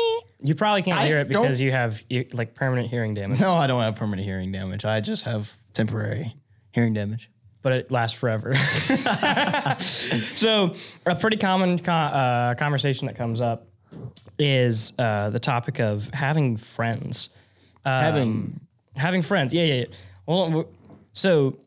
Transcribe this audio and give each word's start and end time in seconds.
You 0.45 0.55
probably 0.55 0.83
can't 0.83 0.99
I 0.99 1.07
hear 1.07 1.21
it 1.21 1.29
because 1.29 1.61
you 1.61 1.71
have 1.73 2.03
like 2.33 2.55
permanent 2.55 2.89
hearing 2.89 3.15
damage, 3.15 3.41
No, 3.41 3.55
I 3.55 3.67
don't 3.67 3.81
have 3.81 3.97
permanent 3.97 4.27
hearing 4.27 4.51
damage. 4.53 4.85
I 4.85 5.01
just 5.01 5.25
have 5.25 5.53
temporary 5.73 6.35
hearing 6.73 6.95
damage. 6.95 7.31
but 7.63 7.73
it 7.73 7.91
lasts 7.93 8.19
forever. 8.19 8.55
so, 9.79 10.75
a 11.07 11.15
pretty 11.15 11.37
common 11.37 11.79
co- 11.79 11.93
uh, 11.93 12.55
conversation 12.55 13.07
that 13.07 13.17
comes 13.17 13.41
up 13.41 13.67
is 14.39 14.93
uh, 14.99 15.31
the 15.31 15.39
topic 15.39 15.79
of 15.81 16.09
having 16.13 16.57
friends. 16.57 17.31
Um, 17.85 17.93
Having 18.03 18.61
having 18.97 19.23
friends, 19.23 19.53
yeah, 19.55 19.65
yeah. 19.65 19.75
yeah. 19.75 19.85
Well, 20.27 20.47
w- 20.47 20.69
so 21.13 21.59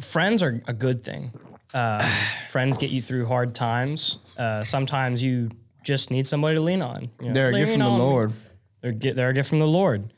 friends 0.00 0.42
are 0.42 0.60
a 0.66 0.72
good 0.72 1.04
thing. 1.04 1.32
Uh, 1.74 2.04
friends 2.48 2.78
get 2.78 2.90
you 2.90 3.02
through 3.02 3.26
hard 3.26 3.54
times. 3.54 4.18
Uh, 4.36 4.62
sometimes 4.64 5.22
you 5.22 5.50
just 5.82 6.10
need 6.10 6.26
somebody 6.26 6.56
to 6.56 6.62
lean 6.62 6.82
on. 6.82 7.10
You 7.20 7.28
know, 7.28 7.34
they're 7.34 7.48
a 7.48 7.52
gift 7.52 7.72
from 7.72 7.80
the 7.80 7.86
on. 7.86 7.98
Lord. 7.98 8.32
They're, 8.80 8.92
they're 8.92 9.28
a 9.30 9.34
gift 9.34 9.48
from 9.48 9.58
the 9.58 9.66
Lord. 9.66 10.12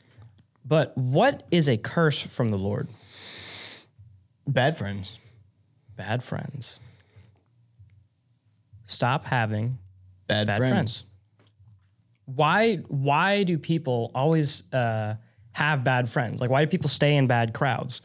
But 0.63 0.97
what 0.97 1.43
is 1.51 1.67
a 1.69 1.77
curse 1.77 2.21
from 2.21 2.49
the 2.49 2.57
Lord? 2.57 2.89
Bad 4.47 4.77
friends. 4.77 5.19
Bad 5.95 6.23
friends. 6.23 6.79
Stop 8.83 9.25
having 9.25 9.77
Bad, 10.27 10.47
bad 10.47 10.57
friends. 10.57 10.71
friends. 10.71 11.03
Why? 12.25 12.77
Why 12.87 13.43
do 13.43 13.57
people 13.57 14.11
always 14.15 14.71
uh, 14.73 15.15
have 15.51 15.83
bad 15.83 16.09
friends? 16.09 16.41
Like, 16.41 16.49
why 16.49 16.65
do 16.65 16.69
people 16.69 16.89
stay 16.89 17.15
in 17.15 17.27
bad 17.27 17.53
crowds? 17.53 18.01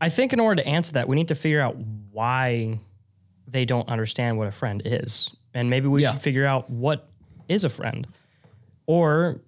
I 0.00 0.08
think 0.08 0.32
in 0.32 0.40
order 0.40 0.62
to 0.62 0.68
answer 0.68 0.92
that, 0.94 1.08
we 1.08 1.16
need 1.16 1.28
to 1.28 1.34
figure 1.34 1.60
out 1.60 1.76
why 2.10 2.80
they 3.46 3.64
don't 3.64 3.88
understand 3.88 4.36
what 4.38 4.48
a 4.48 4.52
friend 4.52 4.82
is, 4.84 5.34
and 5.54 5.70
maybe 5.70 5.86
we 5.88 6.02
Yeah. 6.02 6.12
should 6.12 6.20
figure 6.20 6.44
out 6.44 6.68
what 6.68 7.08
is 7.48 7.64
a 7.64 7.68
friend. 7.68 8.06
Or 8.86 9.40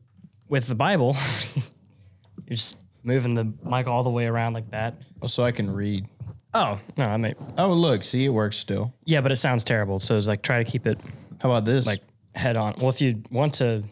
with 0.49 0.67
the 0.69 0.75
Bible, 0.75 1.17
you're 1.55 2.57
just 2.57 2.79
moving 3.03 3.35
the 3.35 3.53
mic 3.63 3.87
all 3.87 4.03
the 4.03 4.11
way 4.11 4.27
around 4.27 4.55
like 4.55 4.71
that. 4.71 4.95
Oh, 5.21 5.27
so 5.27 5.45
I 5.45 5.53
can 5.53 5.71
read. 5.71 6.07
Oh 6.55 6.79
no, 6.97 7.05
I 7.05 7.17
may. 7.19 7.35
Oh, 7.59 7.73
look, 7.73 8.03
see, 8.05 8.25
it 8.25 8.31
works 8.31 8.57
still. 8.57 8.95
Yeah, 9.05 9.21
but 9.21 9.31
it 9.33 9.37
sounds 9.37 9.63
terrible. 9.65 10.01
So 10.01 10.17
it's 10.17 10.27
like 10.27 10.43
try 10.43 10.63
to 10.63 10.71
keep 10.71 10.87
it 10.87 10.99
How 11.43 11.51
about 11.51 11.65
this? 11.67 11.87
like 11.87 12.01
head 12.35 12.57
on. 12.57 12.75
Well, 12.79 12.89
if 12.89 13.01
you 13.03 13.23
want 13.31 13.55
to, 13.55 13.83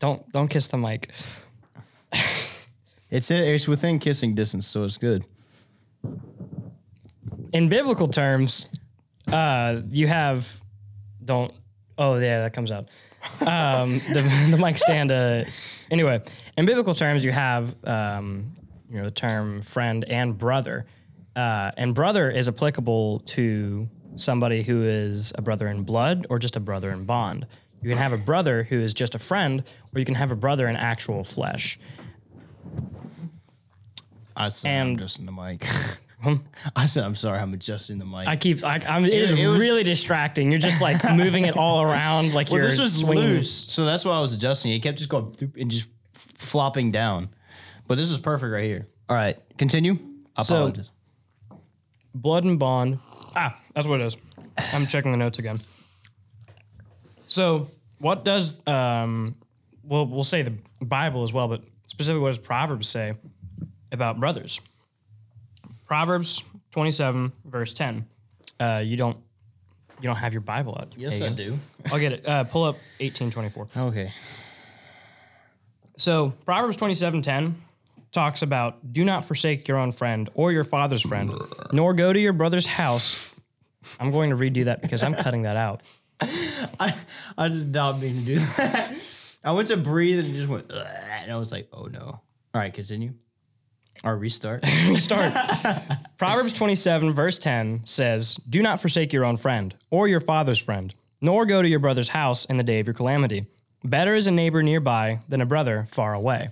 don't 0.00 0.28
don't 0.32 0.48
kiss 0.48 0.66
the 0.68 0.78
mic. 0.78 1.10
it's 3.10 3.30
it's 3.30 3.68
within 3.68 3.98
kissing 3.98 4.34
distance, 4.34 4.66
so 4.66 4.82
it's 4.84 4.96
good. 4.96 5.24
In 7.52 7.68
biblical 7.68 8.08
terms, 8.08 8.66
uh, 9.30 9.82
you 9.90 10.06
have 10.08 10.60
don't. 11.24 11.52
Oh 11.98 12.14
yeah, 12.16 12.40
that 12.42 12.52
comes 12.52 12.72
out. 12.72 12.88
Um, 13.40 13.98
the 14.12 14.48
the 14.50 14.56
mic 14.58 14.78
stand. 14.78 15.12
Uh, 15.12 15.44
anyway, 15.90 16.22
in 16.56 16.66
biblical 16.66 16.94
terms, 16.94 17.24
you 17.24 17.32
have 17.32 17.74
um, 17.84 18.52
you 18.90 18.98
know 18.98 19.04
the 19.04 19.10
term 19.10 19.62
friend 19.62 20.04
and 20.08 20.36
brother, 20.36 20.86
uh, 21.36 21.70
and 21.76 21.94
brother 21.94 22.30
is 22.30 22.48
applicable 22.48 23.20
to 23.20 23.88
somebody 24.16 24.62
who 24.62 24.82
is 24.82 25.32
a 25.36 25.42
brother 25.42 25.68
in 25.68 25.82
blood 25.84 26.26
or 26.30 26.38
just 26.38 26.56
a 26.56 26.60
brother 26.60 26.90
in 26.90 27.04
bond. 27.04 27.46
You 27.82 27.88
can 27.88 27.98
have 27.98 28.12
a 28.12 28.18
brother 28.18 28.62
who 28.64 28.78
is 28.80 28.94
just 28.94 29.14
a 29.14 29.18
friend, 29.18 29.64
or 29.94 29.98
you 29.98 30.04
can 30.04 30.14
have 30.14 30.30
a 30.30 30.36
brother 30.36 30.68
in 30.68 30.76
actual 30.76 31.24
flesh. 31.24 31.78
I 34.36 34.50
And- 34.64 34.90
I'm 34.90 34.96
adjusting 34.96 35.26
the 35.26 35.32
mic. 35.32 35.66
I 36.76 36.86
said 36.86 37.04
I'm 37.04 37.14
sorry, 37.14 37.38
I'm 37.38 37.52
adjusting 37.54 37.98
the 37.98 38.04
mic. 38.04 38.28
I 38.28 38.36
keep. 38.36 38.64
I, 38.64 38.80
I'm, 38.88 39.04
it 39.04 39.12
is 39.12 39.32
it 39.32 39.46
was- 39.46 39.58
really 39.58 39.82
distracting. 39.82 40.50
You're 40.50 40.60
just 40.60 40.80
like 40.80 41.02
moving 41.16 41.44
it 41.46 41.56
all 41.56 41.82
around, 41.82 42.32
like 42.34 42.50
well, 42.50 42.60
you're 42.60 42.70
this 42.70 42.78
was 42.78 43.00
swinging. 43.00 43.24
loose, 43.24 43.52
so 43.52 43.84
that's 43.84 44.04
why 44.04 44.12
I 44.16 44.20
was 44.20 44.32
adjusting. 44.32 44.72
It 44.72 44.80
kept 44.82 44.98
just 44.98 45.10
going 45.10 45.34
and 45.58 45.70
just 45.70 45.88
flopping 46.14 46.90
down. 46.92 47.28
But 47.88 47.96
this 47.98 48.10
is 48.10 48.18
perfect 48.20 48.52
right 48.52 48.64
here. 48.64 48.86
All 49.08 49.16
right, 49.16 49.36
continue. 49.58 49.98
I 50.36 50.42
So- 50.42 50.56
apologize. 50.56 50.90
Blood 52.14 52.44
and 52.44 52.58
bond. 52.58 52.98
Ah, 53.34 53.58
that's 53.74 53.88
what 53.88 54.00
it 54.00 54.04
is. 54.06 54.16
I'm 54.74 54.86
checking 54.86 55.10
the 55.12 55.16
notes 55.16 55.38
again. 55.38 55.58
So, 57.26 57.70
what 57.98 58.24
does 58.24 58.64
um, 58.66 59.36
well, 59.82 60.06
we'll 60.06 60.24
say 60.24 60.42
the 60.42 60.54
Bible 60.84 61.22
as 61.24 61.32
well, 61.32 61.48
but 61.48 61.62
specifically, 61.86 62.20
what 62.22 62.28
does 62.30 62.38
Proverbs 62.38 62.88
say 62.88 63.14
about 63.90 64.20
brothers? 64.20 64.60
Proverbs 65.86 66.42
27, 66.72 67.32
verse 67.44 67.72
10. 67.74 68.06
Uh, 68.60 68.82
you 68.84 68.96
don't, 68.96 69.16
you 70.00 70.08
don't 70.08 70.16
have 70.16 70.32
your 70.32 70.40
Bible 70.42 70.76
out. 70.78 70.94
Hagen. 70.96 71.34
do. 71.34 71.58
I'll 71.92 71.98
get 71.98 72.12
it. 72.12 72.26
Uh, 72.26 72.44
pull 72.44 72.64
up 72.64 72.74
1824. 73.00 73.68
Okay. 73.76 74.12
So 75.96 76.32
Proverbs 76.44 76.76
twenty 76.76 76.94
seven 76.94 77.22
ten 77.22 77.54
talks 78.10 78.42
about 78.42 78.92
do 78.92 79.04
not 79.04 79.24
forsake 79.24 79.68
your 79.68 79.78
own 79.78 79.92
friend 79.92 80.28
or 80.34 80.50
your 80.50 80.64
father's 80.64 81.02
friend, 81.02 81.30
nor 81.72 81.94
go 81.94 82.12
to 82.12 82.18
your 82.18 82.32
brother's 82.32 82.66
house. 82.66 83.34
I'm 84.00 84.10
going 84.10 84.30
to 84.30 84.36
redo 84.36 84.64
that 84.64 84.80
because 84.82 85.02
I'm 85.02 85.14
cutting 85.14 85.42
that 85.42 85.56
out. 85.56 85.82
I 86.20 86.94
I 87.36 87.48
just 87.48 87.66
not 87.68 88.00
mean 88.00 88.20
to 88.20 88.24
do 88.24 88.38
that. 88.56 88.96
I 89.44 89.52
went 89.52 89.68
to 89.68 89.76
breathe 89.76 90.18
and 90.20 90.28
it 90.28 90.32
just 90.32 90.48
went, 90.48 90.70
"Ugh," 90.72 90.86
and 90.86 91.30
I 91.32 91.38
was 91.38 91.52
like, 91.52 91.68
oh 91.72 91.84
no. 91.84 92.00
All 92.54 92.60
right, 92.60 92.72
continue. 92.72 93.12
Or 94.04 94.16
restart. 94.16 94.64
Start. 94.96 95.32
Proverbs 96.18 96.52
27, 96.52 97.12
verse 97.12 97.38
10 97.38 97.82
says, 97.84 98.34
Do 98.48 98.62
not 98.62 98.80
forsake 98.80 99.12
your 99.12 99.24
own 99.24 99.36
friend 99.36 99.74
or 99.90 100.08
your 100.08 100.20
father's 100.20 100.58
friend, 100.58 100.94
nor 101.20 101.46
go 101.46 101.62
to 101.62 101.68
your 101.68 101.78
brother's 101.78 102.08
house 102.08 102.44
in 102.46 102.56
the 102.56 102.64
day 102.64 102.80
of 102.80 102.86
your 102.86 102.94
calamity. 102.94 103.46
Better 103.84 104.14
is 104.14 104.26
a 104.26 104.30
neighbor 104.30 104.62
nearby 104.62 105.18
than 105.28 105.40
a 105.40 105.46
brother 105.46 105.86
far 105.88 106.14
away. 106.14 106.50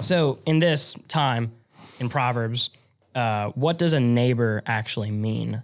So, 0.00 0.38
in 0.44 0.58
this 0.58 0.94
time 1.08 1.52
in 2.00 2.08
Proverbs, 2.08 2.70
uh, 3.14 3.50
what 3.50 3.78
does 3.78 3.92
a 3.92 4.00
neighbor 4.00 4.62
actually 4.66 5.10
mean? 5.10 5.62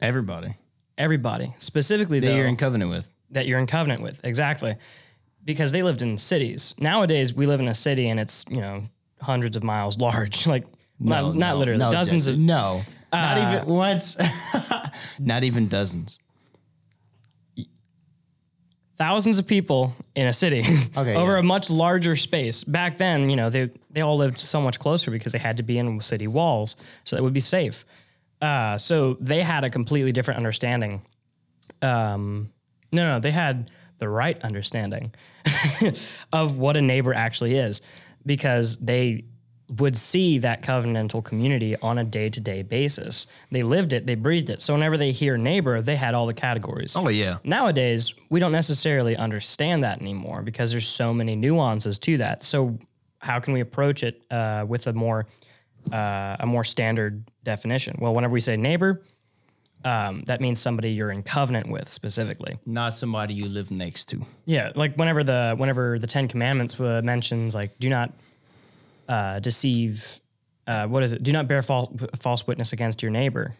Everybody 0.00 0.54
Everybody, 0.98 1.54
specifically 1.60 2.18
that 2.18 2.26
though, 2.26 2.34
you're 2.34 2.46
in 2.46 2.56
covenant 2.56 2.90
with. 2.90 3.08
that 3.30 3.46
you're 3.46 3.60
in 3.60 3.68
covenant 3.68 4.02
with. 4.02 4.20
Exactly. 4.24 4.74
Because 5.44 5.70
they 5.70 5.84
lived 5.84 6.02
in 6.02 6.18
cities. 6.18 6.74
Nowadays, 6.80 7.32
we 7.32 7.46
live 7.46 7.60
in 7.60 7.68
a 7.68 7.74
city 7.74 8.08
and 8.08 8.18
it's, 8.18 8.44
you 8.50 8.60
know, 8.60 8.82
hundreds 9.20 9.56
of 9.56 9.62
miles 9.62 9.98
large. 9.98 10.46
Like, 10.46 10.64
not, 11.00 11.22
No, 11.22 11.32
not 11.32 11.52
no, 11.52 11.58
literally, 11.58 11.78
no, 11.78 11.90
dozens 11.92 12.26
Jesse, 12.26 12.34
of. 12.34 12.40
no, 12.40 12.82
not 13.12 13.38
even 13.38 13.68
once. 13.72 14.16
not 15.18 15.44
even 15.44 15.68
dozens. 15.68 16.18
thousands 18.98 19.38
of 19.38 19.46
people 19.46 19.94
in 20.16 20.26
a 20.26 20.32
city 20.32 20.64
Okay, 20.96 21.14
over 21.14 21.34
yeah. 21.34 21.38
a 21.38 21.42
much 21.42 21.70
larger 21.70 22.16
space. 22.16 22.64
Back 22.64 22.98
then, 22.98 23.30
you 23.30 23.36
know, 23.36 23.48
they 23.48 23.70
they 23.90 24.00
all 24.00 24.16
lived 24.16 24.38
so 24.40 24.60
much 24.60 24.78
closer 24.78 25.10
because 25.10 25.32
they 25.32 25.38
had 25.38 25.56
to 25.58 25.62
be 25.62 25.78
in 25.78 26.00
city 26.00 26.26
walls, 26.26 26.76
so 27.04 27.16
that 27.16 27.22
would 27.22 27.32
be 27.32 27.40
safe. 27.40 27.84
Uh, 28.42 28.76
so 28.76 29.16
they 29.20 29.42
had 29.42 29.64
a 29.64 29.70
completely 29.70 30.12
different 30.12 30.38
understanding. 30.38 31.02
Um, 31.80 32.50
no, 32.92 33.06
no, 33.14 33.20
they 33.20 33.30
had 33.30 33.70
the 33.98 34.08
right 34.08 34.40
understanding 34.42 35.12
of 36.32 36.56
what 36.56 36.76
a 36.76 36.80
neighbor 36.82 37.12
actually 37.12 37.56
is 37.56 37.80
because 38.24 38.76
they 38.78 39.24
would 39.68 39.96
see 39.96 40.38
that 40.38 40.62
covenantal 40.62 41.22
community 41.22 41.76
on 41.76 41.98
a 41.98 42.04
day 42.04 42.30
to 42.30 42.40
day 42.40 42.62
basis. 42.62 43.26
They 43.50 43.62
lived 43.62 43.92
it, 43.92 44.06
they 44.06 44.14
breathed 44.14 44.48
it. 44.48 44.62
So 44.62 44.72
whenever 44.72 44.96
they 44.96 45.12
hear 45.12 45.36
neighbor, 45.36 45.82
they 45.82 45.96
had 45.96 46.14
all 46.14 46.26
the 46.26 46.34
categories. 46.34 46.96
Oh 46.96 47.08
yeah. 47.08 47.38
Nowadays, 47.44 48.14
we 48.30 48.40
don't 48.40 48.52
necessarily 48.52 49.16
understand 49.16 49.82
that 49.82 50.00
anymore 50.00 50.42
because 50.42 50.70
there's 50.70 50.88
so 50.88 51.12
many 51.12 51.36
nuances 51.36 51.98
to 52.00 52.16
that. 52.16 52.42
So 52.42 52.78
how 53.18 53.40
can 53.40 53.52
we 53.52 53.60
approach 53.60 54.02
it 54.02 54.22
uh, 54.30 54.64
with 54.66 54.86
a 54.86 54.92
more 54.92 55.26
uh, 55.92 56.36
a 56.40 56.46
more 56.46 56.64
standard 56.64 57.30
definition? 57.44 57.96
Well, 57.98 58.14
whenever 58.14 58.32
we 58.32 58.40
say 58.40 58.56
neighbor, 58.56 59.02
um, 59.84 60.22
that 60.26 60.40
means 60.40 60.58
somebody 60.60 60.90
you're 60.92 61.10
in 61.10 61.22
covenant 61.22 61.68
with 61.70 61.90
specifically. 61.90 62.58
Not 62.66 62.96
somebody 62.96 63.34
you 63.34 63.46
live 63.46 63.70
next 63.70 64.06
to. 64.10 64.20
Yeah, 64.44 64.72
like 64.74 64.94
whenever 64.96 65.22
the 65.24 65.54
whenever 65.56 65.98
the 65.98 66.06
Ten 66.06 66.28
Commandments 66.28 66.78
uh, 66.80 67.00
mentions 67.04 67.54
like 67.54 67.78
do 67.78 67.88
not 67.88 68.12
uh, 69.08 69.38
deceive, 69.40 70.20
uh, 70.66 70.86
what 70.86 71.02
is 71.02 71.12
it? 71.12 71.22
Do 71.22 71.32
not 71.32 71.48
bear 71.48 71.62
false 71.62 71.90
false 72.20 72.46
witness 72.46 72.72
against 72.72 73.02
your 73.02 73.10
neighbor. 73.10 73.54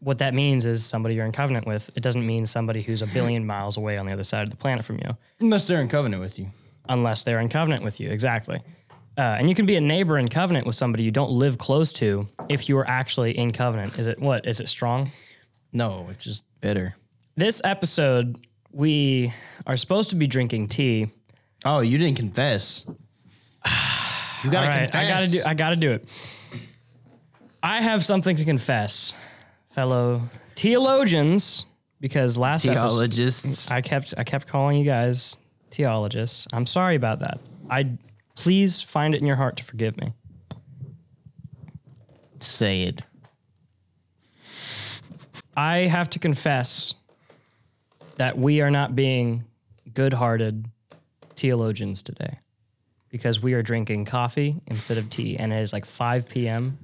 What 0.00 0.18
that 0.18 0.34
means 0.34 0.66
is 0.66 0.84
somebody 0.84 1.14
you're 1.14 1.24
in 1.24 1.32
covenant 1.32 1.66
with. 1.66 1.88
It 1.96 2.02
doesn't 2.02 2.26
mean 2.26 2.44
somebody 2.46 2.82
who's 2.82 3.00
a 3.02 3.06
billion 3.06 3.46
miles 3.46 3.76
away 3.76 3.96
on 3.96 4.04
the 4.06 4.12
other 4.12 4.22
side 4.22 4.42
of 4.44 4.50
the 4.50 4.56
planet 4.56 4.84
from 4.84 4.96
you, 4.96 5.16
Unless 5.40 5.64
they're 5.66 5.80
in 5.80 5.88
covenant 5.88 6.20
with 6.22 6.38
you. 6.38 6.48
unless 6.88 7.22
they're 7.24 7.40
in 7.40 7.48
covenant 7.48 7.82
with 7.84 8.00
you. 8.00 8.10
Exactly. 8.10 8.60
Uh, 9.16 9.20
and 9.38 9.48
you 9.48 9.54
can 9.54 9.64
be 9.64 9.76
a 9.76 9.80
neighbor 9.80 10.18
in 10.18 10.28
covenant 10.28 10.66
with 10.66 10.74
somebody 10.74 11.04
you 11.04 11.10
don't 11.12 11.30
live 11.30 11.56
close 11.56 11.92
to 11.92 12.26
if 12.50 12.68
you 12.68 12.76
are 12.76 12.86
actually 12.88 13.30
in 13.38 13.50
covenant. 13.52 13.98
Is 13.98 14.06
it 14.06 14.18
what? 14.18 14.44
Is 14.46 14.60
it 14.60 14.68
strong? 14.68 15.12
No, 15.74 16.06
it's 16.10 16.24
just 16.24 16.44
bitter. 16.60 16.94
This 17.34 17.60
episode, 17.64 18.38
we 18.70 19.34
are 19.66 19.76
supposed 19.76 20.10
to 20.10 20.16
be 20.16 20.28
drinking 20.28 20.68
tea. 20.68 21.10
Oh, 21.64 21.80
you 21.80 21.98
didn't 21.98 22.16
confess. 22.16 22.84
You 22.86 24.50
gotta 24.50 24.66
All 24.66 24.72
right, 24.72 24.82
confess. 24.90 24.94
I 24.94 25.08
gotta 25.08 25.30
do. 25.30 25.40
I 25.46 25.54
gotta 25.54 25.76
do 25.76 25.90
it. 25.92 26.08
I 27.62 27.80
have 27.80 28.04
something 28.04 28.36
to 28.36 28.44
confess, 28.44 29.14
fellow 29.70 30.22
theologians, 30.54 31.64
because 31.98 32.38
last 32.38 32.64
episode 32.66 32.88
Theologists. 32.88 33.70
I 33.70 33.80
kept 33.80 34.14
I 34.16 34.22
kept 34.22 34.46
calling 34.46 34.78
you 34.78 34.84
guys 34.84 35.36
theologists. 35.70 36.46
I'm 36.52 36.66
sorry 36.66 36.94
about 36.94 37.20
that. 37.20 37.40
I 37.68 37.98
please 38.36 38.80
find 38.80 39.14
it 39.14 39.20
in 39.20 39.26
your 39.26 39.36
heart 39.36 39.56
to 39.56 39.64
forgive 39.64 39.96
me. 39.96 40.12
Say 42.38 42.82
it. 42.82 43.00
I 45.56 45.78
have 45.80 46.10
to 46.10 46.18
confess 46.18 46.94
that 48.16 48.38
we 48.38 48.60
are 48.60 48.70
not 48.70 48.94
being 48.94 49.44
good-hearted 49.92 50.66
theologians 51.36 52.02
today 52.02 52.38
because 53.10 53.40
we 53.42 53.54
are 53.54 53.62
drinking 53.62 54.04
coffee 54.06 54.60
instead 54.66 54.98
of 54.98 55.10
tea, 55.10 55.36
and 55.36 55.52
it 55.52 55.60
is 55.60 55.72
like 55.72 55.84
5 55.84 56.28
p.m. 56.28 56.78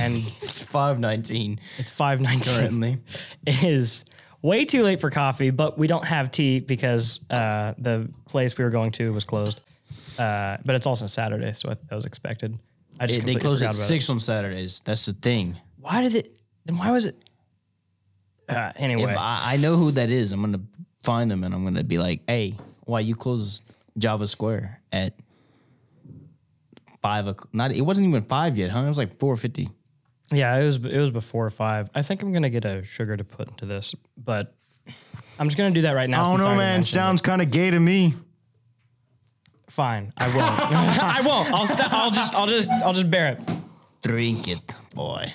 and 0.00 0.16
It's 0.40 0.60
five 0.60 0.98
nineteen 0.98 1.60
it's 1.78 1.90
5:19. 1.90 2.44
currently. 2.44 2.98
It 3.46 3.62
is 3.64 4.04
way 4.40 4.64
too 4.64 4.82
late 4.82 5.00
for 5.00 5.10
coffee, 5.10 5.50
but 5.50 5.78
we 5.78 5.86
don't 5.86 6.04
have 6.06 6.30
tea 6.30 6.60
because 6.60 7.20
uh, 7.30 7.74
the 7.78 8.08
place 8.26 8.56
we 8.56 8.64
were 8.64 8.70
going 8.70 8.92
to 8.92 9.12
was 9.12 9.24
closed. 9.24 9.60
Uh, 10.18 10.56
but 10.64 10.74
it's 10.74 10.86
also 10.86 11.06
Saturday, 11.06 11.52
so 11.52 11.70
I, 11.70 11.74
that 11.88 11.94
was 11.94 12.06
expected. 12.06 12.58
I 13.00 13.06
just 13.06 13.24
they 13.24 13.34
close 13.36 13.62
at 13.62 13.74
six 13.74 14.08
on 14.10 14.20
Saturdays. 14.20 14.80
That's 14.84 15.06
the 15.06 15.12
thing. 15.14 15.56
Why 15.80 16.02
did 16.02 16.14
it? 16.14 16.38
Then 16.64 16.76
why 16.78 16.90
was 16.90 17.04
it? 17.04 17.16
Uh, 18.52 18.72
anyway, 18.76 19.12
If 19.12 19.18
I, 19.18 19.40
I 19.52 19.56
know 19.58 19.76
who 19.76 19.90
that 19.92 20.10
is, 20.10 20.32
I'm 20.32 20.40
gonna 20.40 20.60
find 21.02 21.30
them 21.30 21.44
and 21.44 21.54
I'm 21.54 21.64
gonna 21.64 21.84
be 21.84 21.98
like, 21.98 22.22
"Hey, 22.26 22.54
why 22.84 23.00
you 23.00 23.14
close 23.14 23.62
Java 23.98 24.26
Square 24.26 24.80
at 24.92 25.14
five? 27.00 27.26
o'clock? 27.26 27.48
Not 27.52 27.72
it 27.72 27.80
wasn't 27.82 28.08
even 28.08 28.22
five 28.24 28.56
yet, 28.56 28.70
huh? 28.70 28.80
It 28.80 28.88
was 28.88 28.98
like 28.98 29.18
four 29.18 29.36
fifty. 29.36 29.70
yeah, 30.30 30.56
it 30.58 30.64
was 30.66 30.76
it 30.76 30.98
was 30.98 31.10
before 31.10 31.48
five. 31.50 31.90
I 31.94 32.02
think 32.02 32.22
I'm 32.22 32.32
gonna 32.32 32.50
get 32.50 32.64
a 32.64 32.84
sugar 32.84 33.16
to 33.16 33.24
put 33.24 33.48
into 33.48 33.66
this, 33.66 33.94
but 34.16 34.54
I'm 35.38 35.48
just 35.48 35.56
gonna 35.58 35.70
do 35.74 35.82
that 35.82 35.92
right 35.92 36.08
now. 36.08 36.24
since 36.24 36.42
I 36.42 36.46
already 36.46 36.58
mentioned 36.58 37.20
it. 37.20 37.22
kind 37.22 37.42
of 37.42 37.50
gay 37.50 37.70
to 37.70 37.78
me. 37.80 38.14
fine. 39.68 40.12
I 40.16 40.26
won't. 40.28 40.38
I 41.18 41.20
won't. 41.24 41.52
I'll 41.52 41.66
st- 41.66 41.92
I'll 41.92 42.10
just 42.10 42.34
I'll 42.34 42.46
just 42.46 42.68
I'll 42.68 42.92
just 42.92 43.10
bear 43.10 43.32
it. 43.32 43.40
Drink 44.02 44.48
it, 44.48 44.60
boy. 44.94 45.32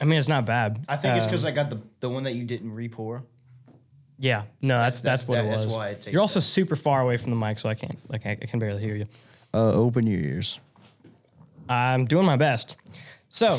I 0.00 0.04
mean, 0.04 0.18
it's 0.18 0.28
not 0.28 0.46
bad. 0.46 0.84
I 0.88 0.96
think 0.96 1.16
it's 1.16 1.26
Um, 1.26 1.30
because 1.30 1.44
I 1.44 1.50
got 1.50 1.70
the 1.70 1.80
the 2.00 2.08
one 2.08 2.22
that 2.24 2.34
you 2.34 2.44
didn't 2.44 2.70
repour. 2.74 3.22
Yeah, 4.18 4.44
no, 4.60 4.78
that's 4.80 5.00
that's, 5.00 5.24
That's- 5.24 5.28
what 5.28 5.34
that- 5.36 5.44
it 5.46 5.50
was. 5.52 5.64
that's 5.64 5.76
why 5.76 5.88
it 5.88 5.94
tastes 5.96 6.12
You're 6.12 6.22
also 6.22 6.40
super 6.40 6.76
far 6.76 7.00
away 7.00 7.16
from 7.16 7.30
the 7.30 7.36
mic, 7.36 7.58
so 7.58 7.68
I 7.68 7.74
can't 7.74 7.98
like 8.10 8.24
I, 8.26 8.30
I 8.30 8.46
can 8.46 8.58
barely 8.58 8.80
hear 8.82 8.94
you. 8.96 9.06
Uh, 9.52 9.72
open 9.72 10.06
your 10.06 10.20
ears. 10.20 10.58
I'm 11.68 12.06
doing 12.06 12.24
my 12.26 12.36
best. 12.36 12.76
So, 13.28 13.58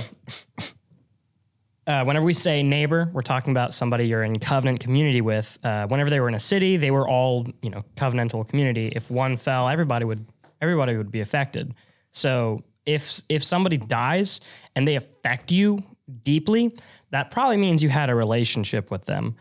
uh, 1.88 2.03
whenever 2.06 2.25
we 2.25 2.33
say 2.33 2.63
neighbor, 2.63 3.09
we're 3.13 3.21
talking 3.21 3.51
about 3.51 3.74
somebody 3.74 4.07
you're 4.07 4.24
in 4.24 4.39
covenant 4.39 4.80
community 4.80 5.21
with. 5.21 5.57
Uh, 5.63 5.88
whenever 5.88 6.09
they 6.09 6.19
were 6.19 6.30
in 6.30 6.35
a 6.35 6.39
city, 6.39 6.77
they 6.77 6.91
were 6.91 7.07
all 7.07 7.45
you 7.62 7.69
know 7.69 7.83
covenantal 7.95 8.47
community. 8.47 8.88
If 8.95 9.12
one 9.12 9.35
fell, 9.38 9.68
everybody 9.69 10.06
would 10.06 10.25
everybody 10.62 10.95
would 10.95 11.12
be 11.12 11.19
affected. 11.21 11.74
So 12.12 12.63
if 12.85 13.21
if 13.30 13.44
somebody 13.44 13.77
dies 13.77 14.39
and 14.75 14.88
they 14.88 14.95
affect 14.95 15.51
you 15.51 15.83
deeply, 16.24 16.76
that 17.12 17.32
probably 17.32 17.58
means 17.58 17.82
you 17.82 17.90
had 17.90 18.10
a 18.10 18.16
relationship 18.16 18.92
with 18.92 19.06
them. 19.06 19.36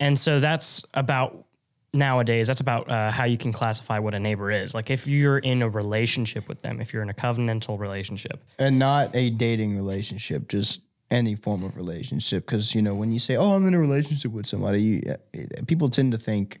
And 0.00 0.18
so 0.18 0.40
that's 0.40 0.84
about 0.94 1.46
nowadays. 1.92 2.46
That's 2.46 2.60
about 2.60 2.90
uh, 2.90 3.10
how 3.10 3.24
you 3.24 3.36
can 3.36 3.52
classify 3.52 3.98
what 3.98 4.14
a 4.14 4.20
neighbor 4.20 4.50
is. 4.50 4.74
Like 4.74 4.90
if 4.90 5.06
you're 5.06 5.38
in 5.38 5.62
a 5.62 5.68
relationship 5.68 6.48
with 6.48 6.62
them, 6.62 6.80
if 6.80 6.92
you're 6.92 7.02
in 7.02 7.10
a 7.10 7.14
covenantal 7.14 7.78
relationship. 7.78 8.42
and 8.58 8.78
not 8.78 9.14
a 9.14 9.30
dating 9.30 9.76
relationship, 9.76 10.48
just 10.48 10.80
any 11.10 11.36
form 11.36 11.62
of 11.62 11.76
relationship. 11.76 12.44
Because 12.44 12.74
you 12.74 12.82
know, 12.82 12.94
when 12.94 13.12
you 13.12 13.18
say, 13.18 13.36
"Oh, 13.36 13.52
I'm 13.52 13.66
in 13.66 13.74
a 13.74 13.78
relationship 13.78 14.32
with 14.32 14.46
somebody," 14.46 14.82
you, 14.82 15.02
uh, 15.08 15.62
people 15.66 15.88
tend 15.88 16.12
to 16.12 16.18
think, 16.18 16.60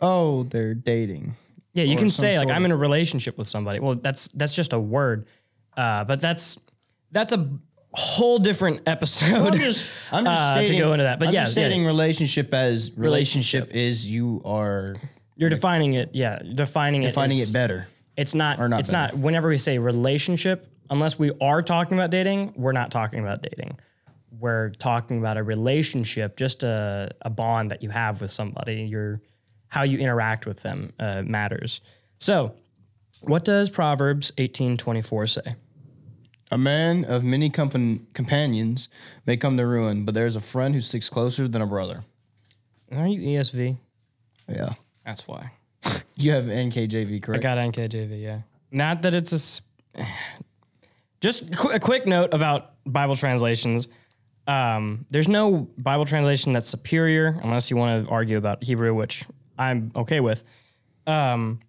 "Oh, 0.00 0.44
they're 0.44 0.74
dating." 0.74 1.34
Yeah, 1.74 1.84
you 1.84 1.96
can 1.96 2.10
say 2.10 2.38
like 2.38 2.50
I'm 2.50 2.64
in 2.64 2.72
a 2.72 2.76
relationship 2.76 3.38
with 3.38 3.46
somebody. 3.46 3.78
Well, 3.78 3.94
that's 3.94 4.28
that's 4.28 4.54
just 4.54 4.72
a 4.72 4.80
word, 4.80 5.26
uh, 5.76 6.04
but 6.04 6.20
that's 6.20 6.58
that's 7.12 7.32
a 7.32 7.48
whole 7.92 8.38
different 8.38 8.82
episode. 8.86 9.34
I'm 9.34 9.52
just, 9.54 9.84
I'm 10.12 10.24
just 10.24 10.40
uh, 10.40 10.54
stating, 10.54 10.78
to 10.78 10.84
go 10.84 10.92
into 10.92 11.04
that. 11.04 11.18
But 11.18 11.28
I'm 11.28 11.34
yeah, 11.34 11.44
just 11.44 11.56
yeah, 11.56 11.68
relationship 11.68 12.54
as 12.54 12.96
relationship 12.96 13.74
is 13.74 14.08
you 14.08 14.42
are 14.44 14.96
you're 15.36 15.50
defining 15.50 15.94
it. 15.94 16.10
Yeah, 16.12 16.38
defining 16.38 17.02
it. 17.02 17.16
is- 17.16 17.48
it 17.50 17.52
better. 17.52 17.86
It's 18.16 18.34
not. 18.34 18.58
not 18.58 18.80
it's 18.80 18.90
better. 18.90 19.16
not. 19.16 19.22
Whenever 19.22 19.48
we 19.48 19.56
say 19.56 19.78
relationship, 19.78 20.70
unless 20.90 21.18
we 21.18 21.32
are 21.40 21.62
talking 21.62 21.96
about 21.96 22.10
dating, 22.10 22.52
we're 22.56 22.72
not 22.72 22.90
talking 22.90 23.20
about 23.20 23.42
dating. 23.42 23.78
We're 24.38 24.70
talking 24.70 25.18
about 25.18 25.38
a 25.38 25.42
relationship, 25.42 26.36
just 26.36 26.62
a, 26.62 27.10
a 27.22 27.30
bond 27.30 27.70
that 27.70 27.82
you 27.82 27.88
have 27.88 28.20
with 28.20 28.30
somebody. 28.30 28.82
Your 28.82 29.20
how 29.68 29.84
you 29.84 29.98
interact 29.98 30.46
with 30.46 30.62
them 30.62 30.92
uh, 30.98 31.22
matters. 31.22 31.80
So, 32.18 32.54
what 33.22 33.44
does 33.44 33.70
Proverbs 33.70 34.32
eighteen 34.36 34.76
twenty 34.76 35.02
four 35.02 35.26
say? 35.26 35.54
A 36.52 36.58
man 36.58 37.04
of 37.04 37.22
many 37.22 37.48
compan- 37.50 38.00
companions 38.12 38.88
may 39.26 39.36
come 39.36 39.56
to 39.56 39.66
ruin, 39.66 40.04
but 40.04 40.14
there 40.14 40.26
is 40.26 40.34
a 40.36 40.40
friend 40.40 40.74
who 40.74 40.80
sticks 40.80 41.08
closer 41.08 41.46
than 41.46 41.62
a 41.62 41.66
brother. 41.66 42.04
Are 42.92 43.06
you 43.06 43.20
ESV? 43.38 43.76
Yeah, 44.48 44.70
That's 45.06 45.28
why. 45.28 45.52
you 46.16 46.32
have 46.32 46.44
NKJV, 46.44 47.22
correct? 47.22 47.44
I 47.44 47.54
correct? 47.54 47.76
got 47.76 47.90
NKJV, 47.90 48.20
yeah. 48.20 48.40
Not 48.72 49.02
that 49.02 49.14
it's 49.14 49.32
a. 49.32 49.36
s- 49.36 49.60
Just 51.20 51.54
qu- 51.56 51.70
a 51.70 51.78
quick 51.78 52.06
note 52.06 52.34
about 52.34 52.72
Bible 52.84 53.14
translations. 53.16 53.86
Um, 54.46 55.06
there's 55.10 55.28
no 55.28 55.68
Bible 55.78 56.04
translation 56.04 56.52
that's 56.52 56.68
superior 56.68 57.38
unless 57.44 57.70
you 57.70 57.76
want 57.76 58.04
to 58.06 58.10
argue 58.10 58.36
about 58.38 58.64
Hebrew, 58.64 58.92
which 58.94 59.24
I'm 59.58 59.92
okay 59.94 60.18
with. 60.20 60.42
Um, 61.06 61.60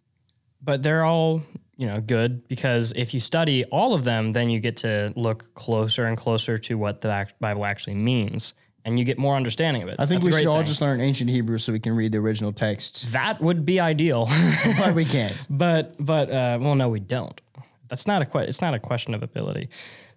but 0.63 0.81
they're 0.81 1.03
all, 1.03 1.43
you 1.81 1.87
know, 1.87 1.99
good 1.99 2.47
because 2.47 2.91
if 2.91 3.11
you 3.11 3.19
study 3.19 3.65
all 3.65 3.95
of 3.95 4.03
them, 4.03 4.33
then 4.33 4.51
you 4.51 4.59
get 4.59 4.77
to 4.77 5.11
look 5.15 5.51
closer 5.55 6.05
and 6.05 6.15
closer 6.15 6.59
to 6.59 6.77
what 6.77 7.01
the 7.01 7.27
Bible 7.39 7.65
actually 7.65 7.95
means, 7.95 8.53
and 8.85 8.99
you 8.99 9.03
get 9.03 9.17
more 9.17 9.35
understanding 9.35 9.81
of 9.81 9.89
it. 9.89 9.95
I 9.97 10.05
think 10.05 10.21
That's 10.21 10.35
we 10.35 10.41
should 10.41 10.47
all 10.47 10.57
thing. 10.57 10.67
just 10.67 10.79
learn 10.79 11.01
ancient 11.01 11.31
Hebrew 11.31 11.57
so 11.57 11.73
we 11.73 11.79
can 11.79 11.95
read 11.95 12.11
the 12.11 12.19
original 12.19 12.53
texts. 12.53 13.11
that 13.13 13.41
would 13.41 13.65
be 13.65 13.79
ideal. 13.79 14.29
but 14.77 14.93
we 14.93 15.05
can't. 15.05 15.35
But 15.49 15.95
but 15.99 16.29
uh, 16.29 16.59
well, 16.61 16.75
no, 16.75 16.87
we 16.87 16.99
don't. 16.99 17.41
That's 17.87 18.05
not 18.05 18.21
a 18.21 18.25
que- 18.27 18.41
It's 18.47 18.61
not 18.61 18.75
a 18.75 18.79
question 18.79 19.15
of 19.15 19.23
ability. 19.23 19.69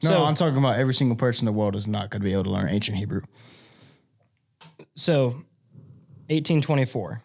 No, 0.02 0.11
so 0.11 0.23
I'm 0.23 0.35
talking 0.35 0.59
about 0.59 0.78
every 0.78 0.92
single 0.92 1.16
person 1.16 1.49
in 1.49 1.54
the 1.54 1.59
world 1.59 1.76
is 1.76 1.87
not 1.87 2.11
going 2.11 2.21
to 2.21 2.26
be 2.26 2.35
able 2.35 2.44
to 2.44 2.50
learn 2.50 2.68
ancient 2.68 2.99
Hebrew. 2.99 3.23
so, 4.97 5.28
1824. 6.28 7.23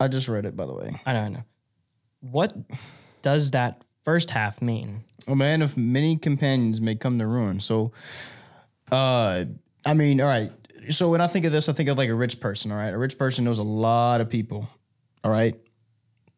I 0.00 0.08
just 0.08 0.26
read 0.26 0.44
it 0.44 0.56
by 0.56 0.66
the 0.66 0.74
way. 0.74 1.00
I 1.06 1.12
know, 1.12 1.20
I 1.20 1.28
know. 1.28 1.44
What 2.20 2.54
does 3.22 3.52
that 3.52 3.82
first 4.04 4.30
half 4.30 4.60
mean? 4.60 5.04
A 5.26 5.36
man 5.36 5.62
of 5.62 5.76
many 5.76 6.16
companions 6.16 6.80
may 6.80 6.94
come 6.94 7.18
to 7.18 7.26
ruin. 7.26 7.60
So, 7.60 7.92
uh, 8.90 9.44
I 9.84 9.94
mean, 9.94 10.20
all 10.20 10.26
right. 10.26 10.50
So 10.90 11.10
when 11.10 11.20
I 11.20 11.26
think 11.26 11.44
of 11.44 11.52
this, 11.52 11.68
I 11.68 11.72
think 11.72 11.88
of 11.88 11.98
like 11.98 12.08
a 12.08 12.14
rich 12.14 12.40
person. 12.40 12.72
All 12.72 12.78
right, 12.78 12.92
a 12.92 12.98
rich 12.98 13.18
person 13.18 13.44
knows 13.44 13.58
a 13.58 13.62
lot 13.62 14.20
of 14.20 14.28
people. 14.30 14.68
All 15.22 15.30
right, 15.30 15.54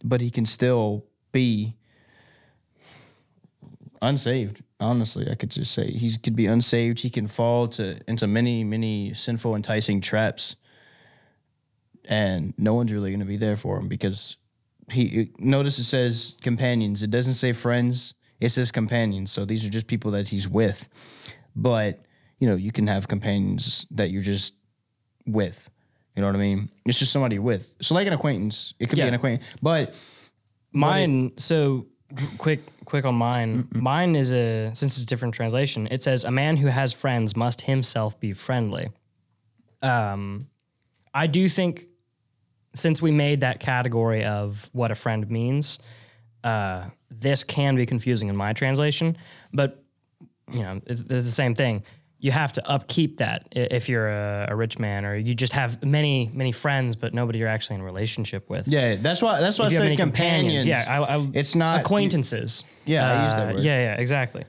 but 0.03 0.21
he 0.21 0.31
can 0.31 0.47
still 0.47 1.07
be 1.33 1.77
unsaved. 4.03 4.63
Honestly, 4.81 5.31
I 5.31 5.35
could 5.35 5.51
just 5.51 5.73
say 5.73 5.91
he 5.91 6.17
could 6.19 6.35
be 6.35 6.47
unsaved. 6.47 6.99
He 6.99 7.11
can 7.11 7.29
fall 7.29 7.69
to 7.69 8.01
into 8.09 8.27
many, 8.27 8.65
many 8.65 9.15
sinful, 9.15 9.55
enticing 9.55 10.01
traps, 10.01 10.57
and 12.07 12.55
no 12.59 12.75
one's 12.75 12.93
really 12.93 13.11
going 13.11 13.21
to 13.21 13.27
be 13.27 13.37
there 13.37 13.57
for 13.57 13.79
him 13.79 13.89
because 13.89 14.37
he. 14.91 15.31
Notice 15.39 15.79
it 15.79 15.85
says 15.85 16.37
companions. 16.43 17.03
It 17.03 17.11
doesn't 17.11 17.35
say 17.35 17.53
friends. 17.53 18.15
It 18.41 18.49
says 18.51 18.71
companions. 18.71 19.31
So 19.33 19.45
these 19.45 19.65
are 19.65 19.71
just 19.71 19.87
people 19.87 20.11
that 20.13 20.29
he's 20.29 20.49
with. 20.49 20.89
But 21.57 22.05
you 22.39 22.49
know, 22.49 22.57
you 22.57 22.73
can 22.73 22.87
have 22.87 23.07
companions 23.09 23.87
that 23.91 24.11
you're 24.11 24.23
just 24.23 24.55
with. 25.27 25.69
You 26.17 26.23
know 26.23 26.29
what 26.29 26.37
I 26.37 26.39
mean? 26.41 26.69
It's 26.87 26.99
just 26.99 27.13
somebody 27.13 27.35
you're 27.37 27.43
with. 27.43 27.73
So 27.83 27.95
like 27.95 28.07
an 28.07 28.13
acquaintance. 28.13 28.75
It 28.79 28.89
could 28.89 28.99
Yeah. 28.99 29.05
be 29.05 29.09
an 29.09 29.15
acquaintance, 29.15 29.47
but 29.63 29.95
Mine, 30.73 31.33
so 31.37 31.87
quick, 32.39 32.61
quick 32.85 33.05
on 33.05 33.15
mine. 33.15 33.67
Mine 33.73 34.15
is 34.15 34.33
a 34.33 34.71
since 34.75 34.97
it's 34.97 35.03
a 35.03 35.07
different 35.07 35.35
translation. 35.35 35.89
It 35.91 36.03
says 36.03 36.25
a 36.25 36.31
man 36.31 36.57
who 36.57 36.69
has 36.69 36.93
friends 36.93 37.35
must 37.37 37.63
himself 37.63 38.19
be 38.21 38.33
friendly. 38.33 38.91
Um, 39.83 40.49
I 41.13 41.27
do 41.27 41.49
think 41.49 41.87
since 42.75 43.03
we 43.03 43.11
made 43.11 43.41
that 43.41 43.61
category 43.61 44.25
of 44.25 44.69
what 44.73 44.91
a 44.91 44.95
friend 44.95 45.29
means, 45.31 45.79
uh, 46.45 46.85
this 47.11 47.45
can 47.45 47.77
be 47.77 47.87
confusing 47.87 48.29
in 48.29 48.37
my 48.37 48.53
translation. 48.53 49.17
But 49.53 49.83
you 50.53 50.63
know, 50.63 50.81
it's, 50.87 51.01
it's 51.03 51.23
the 51.25 51.29
same 51.29 51.55
thing. 51.55 51.83
You 52.23 52.33
have 52.33 52.53
to 52.53 52.69
upkeep 52.69 53.17
that 53.19 53.49
if 53.53 53.89
you're 53.89 54.09
a, 54.09 54.49
a 54.51 54.55
rich 54.57 54.79
man, 54.79 55.07
or 55.07 55.17
you 55.17 55.35
just 55.35 55.55
have 55.55 55.83
many, 55.83 56.31
many 56.35 56.53
friends, 56.53 56.95
but 56.95 57.15
nobody 57.15 57.39
you're 57.39 57.49
actually 57.49 57.77
in 57.77 57.81
a 57.81 57.85
relationship 57.85 58.51
with. 58.51 58.69
yeah, 58.69 58.97
that's 58.97 59.23
why 59.23 59.41
that's 59.41 59.59
why 59.59 59.67
If 59.67 59.71
I 59.71 59.73
you 59.75 59.79
said 59.79 59.87
any 59.87 59.97
companions. 59.97 60.67
Yeah, 60.67 60.85
I, 60.87 61.17
I, 61.17 61.29
It's 61.33 61.55
not- 61.55 61.81
acquaintances. 61.81 62.65
Yeah, 62.85 63.11
I 63.11 63.25
used 63.25 63.37
that 63.37 63.49
Uh, 63.51 63.55
word. 63.55 63.63
Yeah, 63.63 63.83
yeah, 63.95 63.95
exactly. 64.01 64.45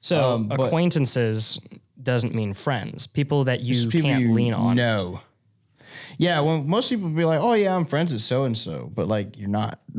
So 0.00 0.34
Um, 0.34 0.50
acquaintances 0.52 1.58
doesn't 2.02 2.34
mean 2.34 2.52
friends. 2.52 3.06
People 3.06 3.44
that 3.44 3.62
you 3.62 3.88
people 3.88 4.10
can't 4.10 4.20
you 4.22 4.32
lean 4.32 4.52
on. 4.52 4.76
No. 4.76 5.20
Yeah, 6.18 6.40
well, 6.40 6.62
most 6.62 6.88
people 6.90 7.08
be 7.08 7.24
like, 7.24 7.40
"Oh 7.40 7.54
yeah, 7.54 7.74
I'm 7.74 7.86
friends 7.86 8.12
with 8.12 8.20
so 8.22 8.44
and 8.44 8.56
so," 8.56 8.90
but 8.94 9.08
like 9.08 9.36
you're 9.38 9.48
not. 9.48 9.80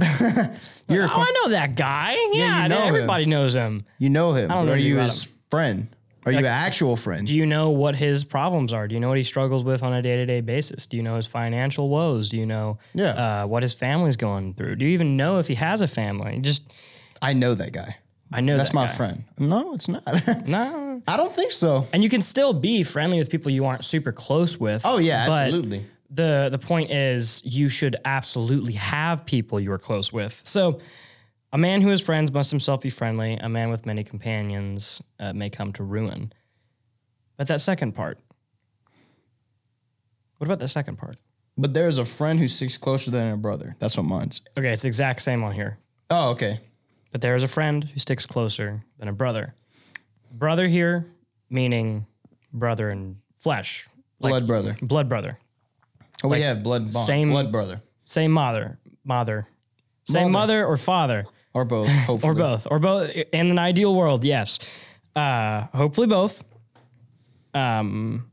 you're 0.89 1.03
Oh, 1.03 1.09
I 1.09 1.41
know 1.43 1.49
that 1.51 1.75
guy. 1.75 2.15
Yeah, 2.33 2.63
you 2.63 2.69
know 2.69 2.81
him. 2.81 2.87
everybody 2.87 3.25
knows 3.25 3.53
him. 3.55 3.85
you 3.99 4.09
know 4.09 4.33
him. 4.33 4.51
I 4.51 4.55
don't 4.55 4.65
know 4.65 4.73
Are 4.73 4.77
you 4.77 4.97
his 4.97 5.27
friend? 5.49 5.87
Are 6.25 6.31
you 6.31 6.39
an 6.39 6.45
actual 6.45 6.95
friend? 6.95 7.27
Do 7.27 7.35
you 7.35 7.45
know 7.45 7.69
what 7.69 7.95
his 7.95 8.23
problems 8.23 8.73
are? 8.73 8.87
Do 8.87 8.95
you 8.95 8.99
know 8.99 9.09
what 9.09 9.17
he 9.17 9.23
struggles 9.23 9.63
with 9.63 9.83
on 9.83 9.93
a 9.93 10.01
day 10.01 10.15
to 10.15 10.25
day 10.25 10.41
basis? 10.41 10.87
Do 10.87 10.97
you 10.97 11.03
know 11.03 11.17
his 11.17 11.27
financial 11.27 11.87
woes? 11.87 12.29
Do 12.29 12.37
you 12.37 12.47
know 12.47 12.79
Yeah. 12.95 13.43
uh, 13.43 13.45
what 13.47 13.61
his 13.61 13.73
family's 13.75 14.15
going 14.17 14.55
through? 14.55 14.77
Do 14.77 14.85
you 14.85 14.91
even 14.91 15.17
know 15.17 15.37
if 15.37 15.47
he 15.47 15.53
has 15.55 15.81
a 15.81 15.87
family? 15.87 16.39
Just 16.41 16.63
I 17.21 17.33
know 17.33 17.53
that 17.53 17.73
guy. 17.73 17.97
I 18.33 18.41
know 18.41 18.57
That's 18.57 18.69
that 18.69 18.75
my 18.75 18.85
guy. 18.87 18.91
friend. 18.93 19.23
No, 19.37 19.75
it's 19.75 19.87
not. 19.87 20.01
No, 20.47 21.03
I 21.07 21.15
don't 21.15 21.33
think 21.35 21.51
so. 21.51 21.85
and 21.93 22.03
you 22.03 22.09
can 22.09 22.23
still 22.23 22.53
be 22.53 22.81
friendly 22.81 23.19
with 23.19 23.29
people 23.29 23.51
you 23.51 23.65
aren't 23.65 23.85
super 23.85 24.11
close 24.11 24.59
with. 24.59 24.81
Oh 24.83 24.97
yeah, 24.97 25.27
absolutely. 25.29 25.85
The 26.15 26.47
the 26.51 26.57
point 26.59 26.91
is 26.91 27.41
you 27.45 27.67
should 27.69 27.95
absolutely 28.05 28.73
have 28.73 29.25
people 29.25 29.59
you 29.59 29.71
are 29.71 29.77
close 29.77 30.11
with. 30.13 30.41
So 30.45 30.79
a 31.53 31.57
man 31.57 31.81
who 31.81 31.89
has 31.89 32.01
friends 32.01 32.31
must 32.31 32.51
himself 32.51 32.81
be 32.81 32.89
friendly. 32.89 33.33
A 33.35 33.49
man 33.49 33.69
with 33.69 33.85
many 33.85 34.03
companions 34.03 35.01
uh, 35.19 35.33
may 35.33 35.49
come 35.49 35.73
to 35.73 35.83
ruin. 35.83 36.31
But 37.37 37.47
that 37.47 37.61
second 37.61 37.93
part. 37.93 38.19
What 40.37 40.47
about 40.47 40.59
that 40.59 40.69
second 40.69 40.97
part? 40.97 41.17
But 41.57 41.73
there's 41.73 41.97
a 41.97 42.05
friend 42.05 42.39
who 42.39 42.47
sticks 42.47 42.77
closer 42.77 43.11
than 43.11 43.31
a 43.31 43.37
brother. 43.37 43.75
That's 43.79 43.95
what 43.97 44.05
mine's. 44.05 44.41
Okay, 44.57 44.71
it's 44.73 44.81
the 44.81 44.89
exact 44.89 45.21
same 45.21 45.43
on 45.43 45.53
here. 45.53 45.77
Oh, 46.09 46.29
okay. 46.31 46.57
But 47.11 47.21
there 47.21 47.35
is 47.35 47.43
a 47.43 47.47
friend 47.47 47.83
who 47.85 47.99
sticks 47.99 48.25
closer 48.25 48.83
than 48.99 49.07
a 49.07 49.13
brother. 49.13 49.55
Brother 50.33 50.67
here 50.67 51.07
meaning 51.49 52.05
brother 52.51 52.89
in 52.89 53.17
flesh, 53.37 53.87
Blood 54.19 54.47
brother. 54.47 54.75
blood 54.81 55.07
brother. 55.07 55.37
Oh, 56.23 56.27
we 56.29 56.41
have 56.41 56.63
blood 56.63 56.91
bond. 56.93 57.05
same- 57.05 57.29
blood 57.31 57.51
brother. 57.51 57.81
Same 58.05 58.31
mother, 58.31 58.79
mother. 59.03 59.47
Same 60.03 60.31
mother 60.31 60.65
or 60.65 60.77
father. 60.77 61.25
Or 61.53 61.65
both. 61.65 61.87
Hopefully. 62.05 62.31
or 62.31 62.35
both 62.35 62.67
or 62.69 62.79
both 62.79 63.09
in 63.11 63.49
an 63.49 63.57
ideal 63.57 63.95
world 63.95 64.25
yes 64.25 64.59
uh 65.15 65.61
hopefully 65.73 66.05
both 66.07 66.43
um 67.53 68.29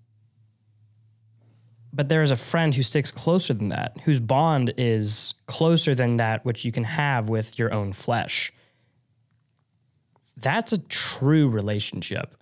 but 1.93 2.09
there 2.09 2.23
is 2.23 2.33
a 2.33 2.37
friend 2.37 2.75
who 2.75 2.83
sticks 2.83 3.13
closer 3.13 3.55
than 3.55 3.69
that 3.69 3.97
whose 4.05 4.19
bond 4.19 4.75
is 4.77 5.35
closer 5.47 5.95
than 5.95 6.17
that 6.17 6.45
which 6.45 6.65
you 6.65 6.73
can 6.73 6.83
have 6.83 7.29
with 7.29 7.59
your 7.61 7.73
own 7.73 7.93
flesh 7.93 8.53
that's 10.37 10.73
a 10.73 10.79
true 10.79 11.49
relationship 11.49 12.35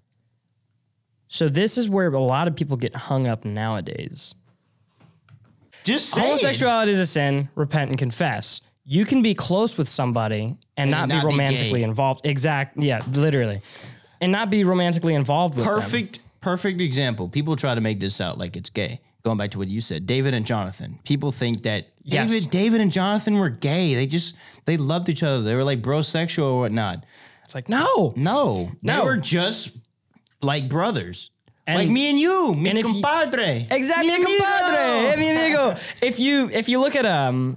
so 1.29 1.51
this 1.51 1.77
is 1.77 1.91
where 1.91 2.09
a 2.11 2.19
lot 2.21 2.49
of 2.49 2.57
people 2.57 2.79
get 2.79 2.97
hung 2.97 3.27
up 3.27 3.45
nowadays 3.45 4.35
Just 5.85 6.11
saying. 6.11 6.27
homosexuality 6.27 6.93
is 6.93 6.99
a 7.01 7.07
sin 7.07 7.49
repent 7.55 7.91
and 7.91 7.99
confess 7.99 8.61
you 8.85 9.05
can 9.05 9.23
be 9.23 9.35
close 9.35 9.79
with 9.79 9.89
somebody 9.89 10.57
and, 10.77 10.91
not, 10.91 11.09
not 11.09 11.15
be 11.17 11.21
be 11.21 11.27
romantically 11.27 11.81
gay. 11.81 11.85
involved 11.85 12.21
exact 12.25 12.77
yeah 12.77 13.01
literally 13.13 13.61
and 14.21 14.33
not 14.33 14.51
be 14.51 14.65
romantically 14.65 15.15
involved 15.15 15.55
with 15.55 15.65
them. 15.65 15.75
Perfect, 15.75 16.19
perfect 16.41 16.81
example. 16.81 17.29
People 17.29 17.57
try 17.57 17.75
to 17.75 17.81
make 17.81 18.01
this 18.01 18.21
out 18.21 18.37
like 18.37 18.55
it's 18.57 18.69
gay. 18.71 19.01
Going 19.23 19.37
back 19.39 19.51
to 19.53 19.59
what 19.59 19.69
you 19.69 19.81
said, 19.81 20.07
David 20.07 20.33
and 20.35 20.45
Jonathan. 20.47 20.99
People 21.05 21.31
think 21.33 21.63
that 21.65 21.89
Yes. 22.03 22.31
David, 22.31 22.51
David 22.51 22.81
and 22.81 22.91
Jonathan 22.93 23.39
were 23.39 23.51
gay. 23.51 23.95
They 23.95 24.07
just 24.07 24.35
they 24.65 24.77
loved 24.77 25.09
each 25.09 25.23
other. 25.23 25.43
They 25.43 25.55
were 25.55 25.65
like 25.65 25.83
brosexual 25.83 26.49
or 26.49 26.61
whatnot. 26.61 27.05
it's 27.45 27.55
like 27.55 27.69
no 27.69 28.13
No, 28.17 28.73
No. 28.83 28.97
they 28.99 29.05
were 29.05 29.17
just 29.19 29.77
like 30.43 30.69
brothers, 30.69 31.31
And- 31.71 31.79
like 31.79 31.89
me 31.91 32.11
and 32.11 32.19
you, 32.19 32.55
mi 32.55 32.71
and 32.71 32.79
if 32.79 32.87
you- 32.87 32.93
compadre. 32.95 33.67
exactly 33.71 34.09
Mi 34.09 34.15
amigo. 34.17 34.39
compadre 34.39 35.17
mi 35.17 35.31
amigo 35.31 35.77
if 36.03 36.19
you 36.19 36.49
if 36.53 36.69
you 36.69 36.79
look 36.81 36.95
at 36.97 37.07
um 37.07 37.57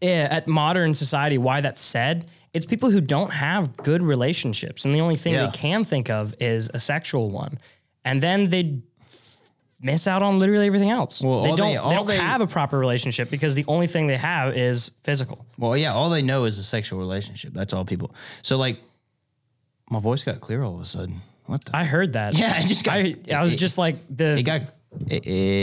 yeah, 0.00 0.28
at 0.30 0.46
modern 0.48 0.92
society 0.94 1.38
why 1.38 1.60
that's 1.60 1.80
said 1.80 2.26
it's 2.52 2.66
people 2.66 2.90
who 2.90 3.00
don't 3.00 3.32
have 3.32 3.76
good 3.76 4.02
relationships 4.02 4.84
and 4.84 4.94
the 4.94 5.00
only 5.00 5.16
thing 5.16 5.34
Yeah. 5.34 5.46
they 5.46 5.52
can 5.52 5.84
think 5.84 6.10
of 6.10 6.34
is 6.40 6.70
a 6.74 6.78
sexual 6.78 7.30
one 7.30 7.58
and 8.04 8.22
then 8.22 8.50
they 8.50 8.80
miss 9.80 10.06
out 10.06 10.22
on 10.22 10.38
literally 10.38 10.66
everything 10.66 10.90
else 10.90 11.22
Well, 11.22 11.42
they 11.42 11.50
don't 11.52 11.58
they- 11.72 11.88
they, 11.90 11.94
don't 11.94 12.06
they- 12.06 12.16
have 12.16 12.40
a 12.40 12.46
proper 12.46 12.78
relationship 12.78 13.30
because 13.30 13.54
the 13.54 13.64
only 13.66 13.86
thing 13.86 14.06
they 14.06 14.16
have 14.18 14.54
is 14.56 14.90
physical 15.02 15.44
Well, 15.58 15.76
yeah, 15.76 15.92
all 15.94 16.10
they 16.10 16.22
know 16.22 16.44
is 16.44 16.58
a 16.58 16.62
sexual 16.62 16.98
relationship. 16.98 17.52
That's 17.54 17.72
all 17.72 17.84
people. 17.84 18.14
So 18.42 18.56
like, 18.56 18.78
my 19.90 20.00
voice 20.00 20.24
got 20.24 20.40
clear 20.40 20.62
all 20.62 20.74
of 20.74 20.80
a 20.80 20.86
sudden. 20.86 21.20
What 21.46 21.64
the? 21.64 21.76
I 21.76 21.84
heard 21.84 22.14
that. 22.14 22.36
Yeah, 22.38 22.54
I 22.56 22.64
just 22.66 22.84
got- 22.84 22.96
I, 22.96 23.14
I 23.32 23.42
was 23.42 23.52
it- 23.52 23.56
just 23.58 23.76
like 23.78 23.96
the 24.08 24.36
It 24.38 24.42
got. 24.44 24.62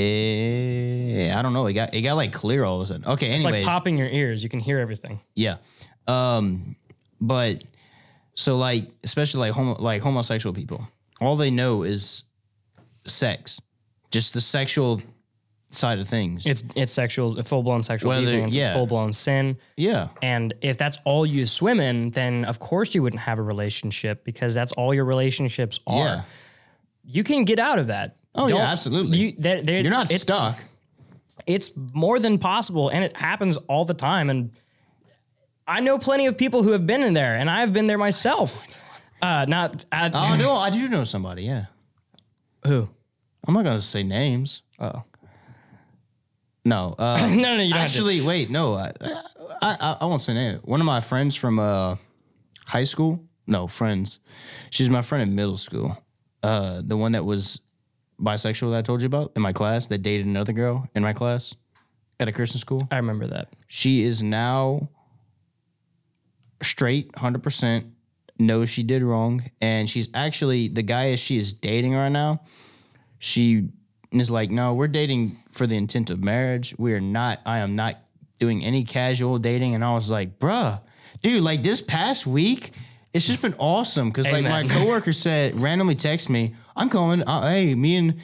eh, 0.02 1.34
I 1.38 1.42
don't 1.42 1.54
know. 1.54 1.66
It 1.68 1.74
got 1.74 1.94
it 1.94 2.02
got 2.02 2.16
like 2.16 2.34
clear 2.34 2.64
all 2.64 2.78
of 2.78 2.82
a 2.84 2.86
sudden. 2.88 3.06
Okay. 3.06 3.28
Anyway. 3.28 3.36
It's 3.36 3.46
Anyways, 3.46 3.66
like 3.66 3.74
popping 3.74 3.98
your 3.98 4.08
ears. 4.10 4.44
You 4.44 4.50
can 4.50 4.60
hear 4.60 4.80
everything. 4.80 5.20
yeah. 5.36 5.58
Um, 6.08 6.76
but 7.20 7.64
so 8.36 8.58
like 8.58 8.90
especially 9.04 9.42
like 9.50 9.54
homo 9.54 9.76
like 9.80 10.02
homosexual 10.02 10.54
people, 10.54 10.88
all 11.20 11.36
they 11.36 11.52
know 11.52 11.84
is 11.84 12.24
sex, 13.06 13.62
just 14.10 14.34
the 14.34 14.42
sexual 14.42 15.02
side 15.72 16.00
of 16.00 16.08
things. 16.08 16.46
It's 16.46 16.64
it's 16.76 16.92
sexual, 16.94 17.42
full 17.44 17.64
blown 17.64 17.84
sexual 17.84 18.10
Whether- 18.10 18.28
deviance. 18.28 18.54
yeah. 18.54 18.66
It's 18.66 18.74
full 18.76 18.88
blown 18.88 19.14
sin. 19.14 19.58
yeah. 19.78 20.10
And 20.22 20.54
if 20.62 20.78
that's 20.78 20.98
all 21.06 21.26
you 21.26 21.46
swim 21.46 21.80
in, 21.80 22.12
then 22.12 22.46
of 22.46 22.60
course 22.60 22.94
you 22.94 23.02
wouldn't 23.02 23.22
have 23.22 23.40
a 23.40 23.42
relationship 23.44 24.24
because 24.24 24.54
that's 24.54 24.74
all 24.74 24.94
your 24.94 25.06
relationships 25.06 25.80
are. 25.88 25.98
Yeah. 26.06 26.22
You 27.04 27.24
can 27.24 27.46
get 27.46 27.58
out 27.60 27.80
of 27.80 27.88
that. 27.88 28.18
Oh, 28.36 28.48
yeah, 28.48 28.58
absolutely. 28.58 29.18
You, 29.18 29.32
that, 29.40 29.68
You're 29.68 29.90
not 29.90 30.10
it's, 30.12 30.22
stuck. 30.22 30.58
It's 31.48 31.72
more 31.76 32.20
than 32.20 32.38
possible, 32.38 32.88
and 32.90 33.04
it 33.04 33.18
happens 33.18 33.58
all 33.68 33.84
the 33.84 33.94
time. 33.96 34.30
And 34.30 34.52
I 35.68 35.82
know 35.82 35.98
plenty 35.98 36.28
of 36.28 36.38
people 36.38 36.64
who 36.64 36.72
have 36.72 36.86
been 36.88 37.02
in 37.04 37.14
there, 37.14 37.36
and 37.36 37.50
I've 37.50 37.74
been 37.74 37.88
there 37.88 37.98
myself. 37.98 38.66
Uh, 39.22 39.46
not 39.50 39.84
at, 39.92 40.12
Oh 40.16 40.36
no, 40.40 40.54
I 40.54 40.70
do 40.70 40.88
know 40.88 41.04
somebody. 41.04 41.44
Yeah. 41.44 41.66
who. 42.66 42.88
I'm 43.48 43.54
not 43.54 43.64
gonna 43.64 43.82
say 43.82 44.04
names. 44.04 44.62
Oh 44.80 45.04
No. 46.64 46.96
Uh, 46.98 47.18
no, 47.36 47.58
no, 47.58 47.64
you 47.64 47.72
don't 47.72 47.82
have 47.82 47.92
to. 47.92 47.98
Actually, 47.98 48.22
wait, 48.22 48.50
no, 48.50 48.76
I, 48.76 48.92
I, 49.62 49.78
I, 49.80 49.98
I 50.02 50.06
won't 50.06 50.22
say 50.22 50.34
name. 50.34 50.60
One 50.64 50.80
of 50.80 50.86
my 50.86 51.02
friends 51.02 51.36
from 51.36 51.60
uh, 51.60 51.96
high 52.66 52.84
school, 52.84 53.24
no 53.48 53.68
friends, 53.68 54.20
she's 54.70 54.90
my 54.90 55.02
friend 55.02 55.28
in 55.28 55.36
middle 55.36 55.58
school. 55.58 55.98
Uh, 56.44 56.82
the 56.84 56.98
one 56.98 57.12
that 57.12 57.26
was 57.26 57.62
bisexual 58.20 58.72
that 58.72 58.78
I 58.78 58.82
told 58.82 59.02
you 59.02 59.08
about 59.08 59.32
in 59.36 59.42
my 59.42 59.54
class 59.54 59.88
that 59.88 60.00
dated 60.00 60.26
another 60.26 60.54
girl 60.54 60.88
in 60.96 61.04
my 61.04 61.14
class, 61.14 61.56
at 62.22 62.28
a 62.28 62.32
Christian 62.32 62.60
school. 62.60 62.88
I 62.92 62.98
remember 62.98 63.28
that. 63.28 63.50
She 63.68 64.04
is 64.04 64.22
now 64.22 64.90
straight, 66.62 67.16
hundred 67.18 67.44
percent. 67.44 67.88
Knows 68.40 68.70
she 68.70 68.82
did 68.82 69.04
wrong, 69.04 69.44
and 69.60 69.88
she's 69.90 70.08
actually 70.16 70.68
the 70.68 70.82
guy 70.82 71.14
she 71.16 71.38
is 71.38 71.54
dating 71.54 71.94
right 71.94 72.10
now. 72.10 72.42
She 73.20 73.70
is 74.20 74.30
like, 74.30 74.52
no, 74.52 74.74
we're 74.74 74.88
dating 74.88 75.42
for 75.52 75.66
the 75.68 75.78
intent 75.78 76.10
of 76.10 76.24
marriage. 76.24 76.76
We 76.78 76.94
are 76.94 77.00
not. 77.02 77.40
I 77.46 77.60
am 77.60 77.76
not 77.76 77.98
doing 78.40 78.64
any 78.66 78.84
casual 78.84 79.38
dating. 79.40 79.76
And 79.76 79.84
I 79.84 79.94
was 79.94 80.10
like, 80.10 80.40
bruh, 80.40 80.82
dude, 81.22 81.44
like 81.44 81.64
this 81.64 81.82
past 81.82 82.28
week, 82.28 82.72
it's 83.14 83.28
just 83.28 83.42
been 83.42 83.56
awesome 83.60 84.10
because 84.10 84.30
like 84.32 84.44
my 84.44 84.68
coworker 84.70 85.14
said, 85.14 85.60
randomly 85.60 85.96
text 85.96 86.30
me, 86.30 86.56
I'm 86.76 86.90
coming. 86.90 87.22
Uh, 87.28 87.50
hey, 87.50 87.74
me 87.76 87.96
and 87.98 88.20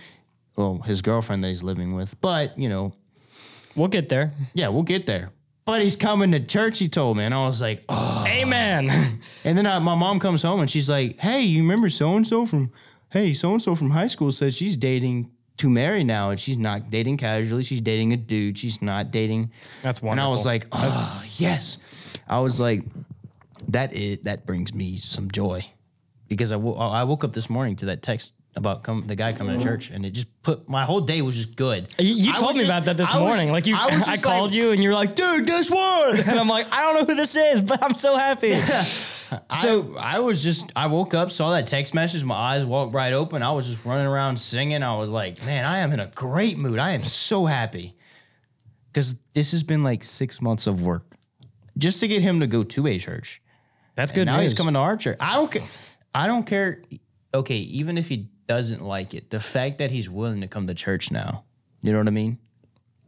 well, 0.55 0.79
his 0.79 1.01
girlfriend 1.01 1.43
that 1.43 1.49
he's 1.49 1.63
living 1.63 1.93
with, 1.95 2.19
but 2.21 2.57
you 2.57 2.67
know, 2.69 2.93
We'll 3.75 3.89
get 3.89 4.09
there. 4.09 4.31
yeah, 4.55 4.69
we'll 4.69 4.81
get 4.81 5.05
there. 5.05 5.31
But 5.65 5.81
he's 5.83 5.95
coming 5.95 6.31
to 6.31 6.39
church. 6.39 6.79
He 6.79 6.89
told 6.89 7.15
me, 7.17 7.25
and 7.25 7.33
I 7.33 7.45
was 7.45 7.61
like, 7.61 7.83
oh. 7.89 8.25
Amen. 8.27 8.89
And 9.43 9.57
then 9.57 9.67
I, 9.67 9.77
my 9.79 9.93
mom 9.95 10.19
comes 10.19 10.41
home 10.41 10.59
and 10.61 10.69
she's 10.69 10.89
like, 10.89 11.19
"Hey, 11.19 11.41
you 11.41 11.61
remember 11.61 11.89
so 11.89 12.15
and 12.17 12.25
so 12.25 12.45
from? 12.45 12.71
Hey, 13.11 13.33
so 13.33 13.51
and 13.51 13.61
so 13.61 13.75
from 13.75 13.91
high 13.91 14.07
school 14.07 14.31
says 14.31 14.55
she's 14.57 14.75
dating 14.75 15.29
to 15.57 15.69
marry 15.69 16.03
now, 16.03 16.29
and 16.31 16.39
she's 16.39 16.57
not 16.57 16.89
dating 16.89 17.17
casually. 17.17 17.63
She's 17.63 17.81
dating 17.81 18.13
a 18.13 18.17
dude. 18.17 18.57
She's 18.57 18.81
not 18.81 19.11
dating." 19.11 19.51
That's 19.83 20.01
wonderful. 20.01 20.23
And. 20.25 20.29
I 20.29 20.31
was 20.31 20.45
like, 20.45 20.67
"Oh, 20.71 21.23
yes." 21.37 21.79
I 22.27 22.39
was 22.39 22.59
like, 22.59 22.83
"That 23.69 23.93
is 23.93 24.19
that 24.23 24.45
brings 24.45 24.73
me 24.73 24.97
some 24.97 25.29
joy," 25.31 25.65
because 26.27 26.51
I 26.51 26.55
woke 26.57 27.23
up 27.23 27.33
this 27.33 27.49
morning 27.49 27.75
to 27.77 27.85
that 27.87 28.01
text 28.01 28.33
about 28.55 28.81
come, 28.83 29.03
the 29.05 29.15
guy 29.15 29.33
coming 29.33 29.59
to 29.59 29.63
church, 29.63 29.91
and 29.91 30.03
it 30.05 30.11
just 30.11 30.27
put 30.41 30.67
my 30.67 30.83
whole 30.83 30.99
day 31.01 31.21
was 31.21 31.35
just 31.35 31.55
good. 31.55 31.93
You, 31.99 32.13
you 32.15 32.33
told 32.33 32.53
me 32.55 32.61
just- 32.61 32.71
about 32.71 32.85
that 32.85 32.97
this 32.97 33.07
I 33.09 33.17
was- 33.19 33.21
morning. 33.27 33.51
like 33.51 33.67
you, 33.67 33.75
I 33.75 34.03
I, 34.07 34.17
called 34.17 34.49
like- 34.49 34.55
you 34.55 34.71
and 34.71 34.81
you're 34.83 34.93
like, 34.95 35.15
"Dude, 35.15 35.45
guess 35.45 35.69
what?" 35.69 36.19
And 36.27 36.39
I'm 36.39 36.47
like, 36.47 36.67
"I 36.71 36.81
don't 36.81 36.95
know 36.95 37.05
who 37.05 37.15
this 37.15 37.35
is, 37.35 37.61
but 37.61 37.81
I'm 37.83 37.93
so 37.95 38.15
happy." 38.15 38.55
So 39.61 39.95
I, 39.97 40.19
was 40.19 40.43
just 40.43 40.71
I 40.75 40.87
woke 40.87 41.13
up, 41.13 41.31
saw 41.31 41.51
that 41.51 41.67
text 41.67 41.93
message, 41.93 42.23
my 42.23 42.35
eyes 42.35 42.63
walked 42.63 42.93
right 42.93 43.13
open. 43.13 43.43
I 43.43 43.51
was 43.51 43.67
just 43.67 43.83
running 43.85 44.05
around 44.05 44.37
singing. 44.39 44.83
I 44.83 44.95
was 44.97 45.09
like, 45.09 45.43
man, 45.45 45.65
I 45.65 45.79
am 45.79 45.91
in 45.91 45.99
a 45.99 46.07
great 46.07 46.57
mood. 46.57 46.79
I 46.79 46.91
am 46.91 47.03
so 47.03 47.45
happy. 47.45 47.95
Cause 48.93 49.15
this 49.33 49.51
has 49.51 49.63
been 49.63 49.83
like 49.83 50.03
six 50.03 50.41
months 50.41 50.65
of 50.67 50.81
work. 50.83 51.15
Just 51.77 51.99
to 51.99 52.07
get 52.07 52.21
him 52.21 52.39
to 52.39 52.47
go 52.47 52.63
to 52.63 52.87
a 52.87 52.97
church. 52.97 53.41
That's 53.95 54.11
And 54.11 54.17
good 54.19 54.25
now 54.25 54.37
news. 54.37 54.51
he's 54.51 54.57
coming 54.57 54.73
to 54.73 54.79
our 54.79 54.97
church. 54.97 55.17
I 55.19 55.33
don't 55.35 55.51
care. 55.51 55.67
I 56.15 56.27
don't 56.27 56.43
care. 56.45 56.81
Okay, 57.33 57.57
even 57.57 57.97
if 57.97 58.07
he 58.09 58.29
doesn't 58.47 58.83
like 58.83 59.13
it, 59.13 59.29
the 59.29 59.39
fact 59.39 59.77
that 59.79 59.91
he's 59.91 60.09
willing 60.09 60.41
to 60.41 60.47
come 60.47 60.67
to 60.67 60.73
church 60.73 61.11
now. 61.11 61.43
You 61.81 61.91
know 61.91 61.99
what 61.99 62.07
I 62.07 62.11
mean? 62.11 62.39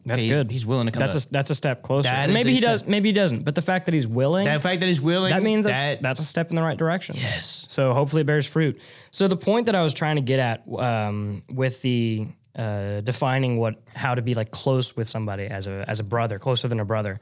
That's 0.10 0.22
he's- 0.22 0.36
good. 0.36 0.52
He's, 0.52 0.66
willing 0.66 0.88
to 0.88 0.92
come 0.92 1.00
that's 1.00 1.24
to 1.24 1.30
a 1.30 1.32
that's 1.32 1.50
a 1.50 1.56
step 1.56 1.82
closer. 1.82 2.10
That 2.10 2.30
maybe 2.30 2.54
he 2.54 2.60
does, 2.60 2.80
step. 2.80 2.90
maybe 2.90 3.10
he 3.10 3.14
doesn't. 3.14 3.44
But 3.44 3.56
the 3.56 3.62
fact 3.62 3.86
that 3.86 3.94
he's 3.94 4.08
willing, 4.08 4.46
the 4.46 4.60
fact 4.60 4.82
that 4.82 4.88
he's 4.88 5.02
willing. 5.02 5.32
that 5.32 5.44
means 5.44 5.66
that's, 5.66 5.78
that, 5.78 6.02
that's 6.02 6.20
a 6.20 6.26
step 6.26 6.50
in 6.50 6.56
the 6.56 6.62
right 6.62 6.78
direction. 6.78 7.16
yes. 7.18 7.66
So 7.70 7.94
hopefully 7.94 8.22
it 8.22 8.26
bears 8.26 8.46
fruit. 8.46 8.80
So 9.12 9.28
the 9.28 9.38
point 9.38 9.68
that 9.68 9.76
I 9.76 9.84
was 9.84 9.94
trying 9.94 10.18
to 10.18 10.22
get 10.22 10.40
at 10.40 10.64
um, 10.78 11.44
with 11.50 11.82
the 11.82 12.28
uh, 12.56 13.02
defining 13.02 13.58
what 13.58 13.82
how 13.96 14.16
to 14.16 14.22
be 14.22 14.34
like 14.34 14.52
close 14.52 14.96
with 14.96 15.08
somebody 15.08 15.46
as 15.46 15.68
a 15.68 15.86
as 15.88 16.00
a 16.00 16.04
brother, 16.04 16.40
closer 16.40 16.68
than 16.68 16.80
a 16.80 16.86
brother, 16.86 17.20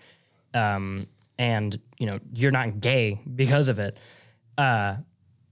um, 0.53 1.07
and 1.37 1.79
you 1.99 2.07
know 2.07 2.19
you're 2.33 2.51
not 2.51 2.79
gay 2.79 3.19
because 3.35 3.69
of 3.69 3.79
it. 3.79 3.99
Uh, 4.57 4.95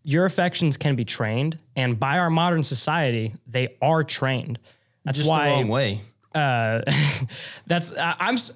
your 0.03 0.25
affections 0.25 0.77
can 0.77 0.95
be 0.95 1.05
trained, 1.05 1.57
and 1.75 1.99
by 1.99 2.19
our 2.19 2.29
modern 2.29 2.63
society, 2.63 3.33
they 3.47 3.75
are 3.81 4.03
trained. 4.03 4.59
That's 5.03 5.17
Just 5.17 5.29
why 5.29 5.49
the 5.49 5.51
wrong 5.55 5.67
way. 5.67 6.01
Uh, 6.35 6.81
that's 7.67 7.95
I, 7.97 8.15
I'm 8.19 8.35
s- 8.35 8.51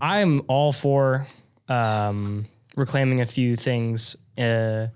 I'm 0.00 0.42
all 0.46 0.72
for 0.72 1.26
um, 1.68 2.46
reclaiming 2.76 3.20
a 3.20 3.26
few 3.26 3.56
things 3.56 4.16
uh, 4.38 4.86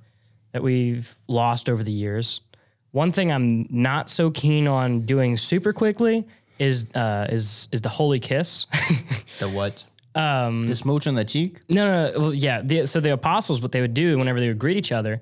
that 0.53 0.63
we've 0.63 1.17
lost 1.29 1.69
over 1.69 1.83
the 1.83 1.91
years. 1.93 2.41
One 2.93 3.11
thing 3.11 3.33
I'm 3.33 3.67
not 3.71 4.09
so 4.09 4.31
keen 4.31 4.69
on 4.69 5.01
doing 5.01 5.37
super 5.37 5.73
quickly 5.73 6.27
is 6.61 6.87
uh, 6.95 7.27
is 7.31 7.69
is 7.73 7.83
the 7.83 7.89
holy 7.89 8.21
kiss. 8.21 8.67
The 9.41 9.49
what? 9.49 9.83
Um, 10.15 10.69
the 10.69 10.77
smooch 10.77 11.09
on 11.09 11.17
the 11.17 11.25
cheek. 11.25 11.59
no, 11.69 11.85
no, 11.85 12.13
no 12.13 12.21
well, 12.21 12.35
yeah. 12.35 12.63
The, 12.63 12.87
so 12.87 13.01
the 13.01 13.13
apostles, 13.13 13.61
what 13.61 13.73
they 13.73 13.81
would 13.81 13.95
do 13.95 14.17
whenever 14.17 14.39
they 14.39 14.47
would 14.47 14.61
greet 14.61 14.77
each 14.77 14.93
other, 14.93 15.21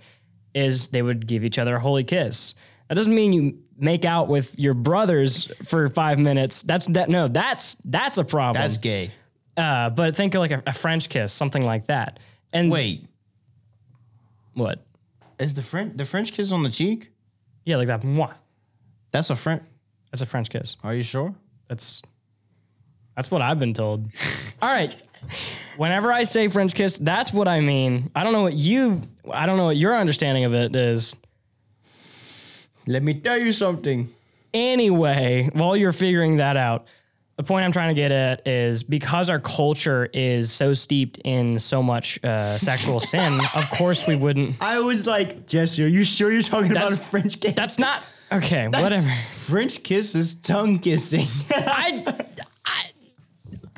is 0.55 0.89
they 0.89 1.01
would 1.01 1.27
give 1.27 1.47
each 1.47 1.59
other 1.59 1.77
a 1.77 1.81
holy 1.81 2.05
kiss. 2.05 2.55
That 2.93 2.97
doesn't 2.97 3.15
mean 3.15 3.33
you 3.33 3.59
make 3.79 4.05
out 4.05 4.29
with 4.29 4.59
your 4.59 4.75
brothers 4.75 5.51
for 5.65 5.89
five 5.89 6.19
minutes. 6.19 6.63
That's 6.63 6.85
that. 6.89 7.09
No, 7.09 7.27
that's 7.27 7.79
that's 7.87 8.19
a 8.19 8.25
problem. 8.25 8.63
That's 8.63 8.77
gay. 8.77 9.13
Uh, 9.57 9.89
but 9.89 10.15
think 10.15 10.35
of 10.35 10.41
like 10.41 10.51
a, 10.51 10.63
a 10.67 10.75
French 10.75 11.09
kiss, 11.09 11.33
something 11.33 11.65
like 11.65 11.87
that. 11.87 12.21
And 12.53 12.71
Wait, 12.71 13.07
what? 14.53 14.85
is 15.39 15.55
the 15.55 15.63
French 15.63 15.97
the 15.97 16.05
French 16.05 16.35
kiss 16.35 16.53
on 16.53 16.65
the 16.65 16.69
cheek? 16.69 17.13
Yeah, 17.65 17.77
like 17.77 17.87
that. 17.87 18.03
Mwah. 18.03 18.35
That's 19.11 19.31
a 19.31 19.37
French. 19.37 19.63
That's 20.11 20.21
a 20.21 20.27
French 20.27 20.51
kiss. 20.51 20.77
Are 20.85 20.93
you 20.93 21.03
sure? 21.03 21.35
That's 21.69 22.03
that's 23.17 23.31
what 23.31 23.41
I've 23.41 23.59
been 23.59 23.73
told. 23.73 24.07
All 24.61 24.69
right. 24.69 24.95
Whenever 25.79 26.13
I 26.13 26.25
say 26.25 26.49
French 26.49 26.75
kiss, 26.75 26.99
that's 26.99 27.33
what 27.33 27.49
I 27.49 27.63
mean. 27.63 28.11
I 28.15 28.23
don't 28.23 28.35
know 28.35 28.43
what 28.43 28.53
you. 28.53 29.01
I 29.33 29.47
don't 29.47 29.57
know 29.57 29.65
what 29.65 29.79
your 29.79 29.97
understanding 29.97 30.45
of 30.45 30.53
it 30.53 30.77
is. 30.77 31.17
Let 32.87 33.03
me 33.03 33.15
tell 33.15 33.39
you 33.39 33.53
something. 33.53 34.09
Anyway, 34.55 35.49
while 35.53 35.77
you're 35.77 35.93
figuring 35.93 36.39
that 36.39 36.57
out, 36.57 36.87
the 37.37 37.43
point 37.43 37.65
I'm 37.65 37.73
trying 37.73 37.95
to 37.95 38.01
get 38.01 38.13
at 38.13 38.47
is 38.47 38.83
because 38.83 39.31
our 39.31 39.41
culture 39.41 40.09
is 40.13 40.53
so 40.53 40.75
steeped 40.75 41.19
in 41.25 41.59
so 41.59 41.83
much 41.83 42.23
uh, 42.23 42.57
sexual 42.59 43.01
sin, 43.15 43.41
of 43.55 43.71
course 43.71 44.07
we 44.07 44.17
wouldn't. 44.17 44.57
I 44.61 44.81
was 44.81 45.07
like, 45.07 45.47
Jesse, 45.47 45.83
are 45.85 45.89
you 45.89 46.05
sure 46.05 46.31
you're 46.31 46.43
talking 46.43 46.71
about 46.71 46.93
a 46.93 46.97
French 46.97 47.41
kiss? 47.41 47.55
That's 47.55 47.79
not 47.79 48.03
okay. 48.31 48.69
whatever. 48.69 49.11
French 49.35 49.83
kiss 49.83 50.15
is 50.15 50.35
tongue 50.35 50.79
kissing. 50.79 51.27
I, 51.51 52.05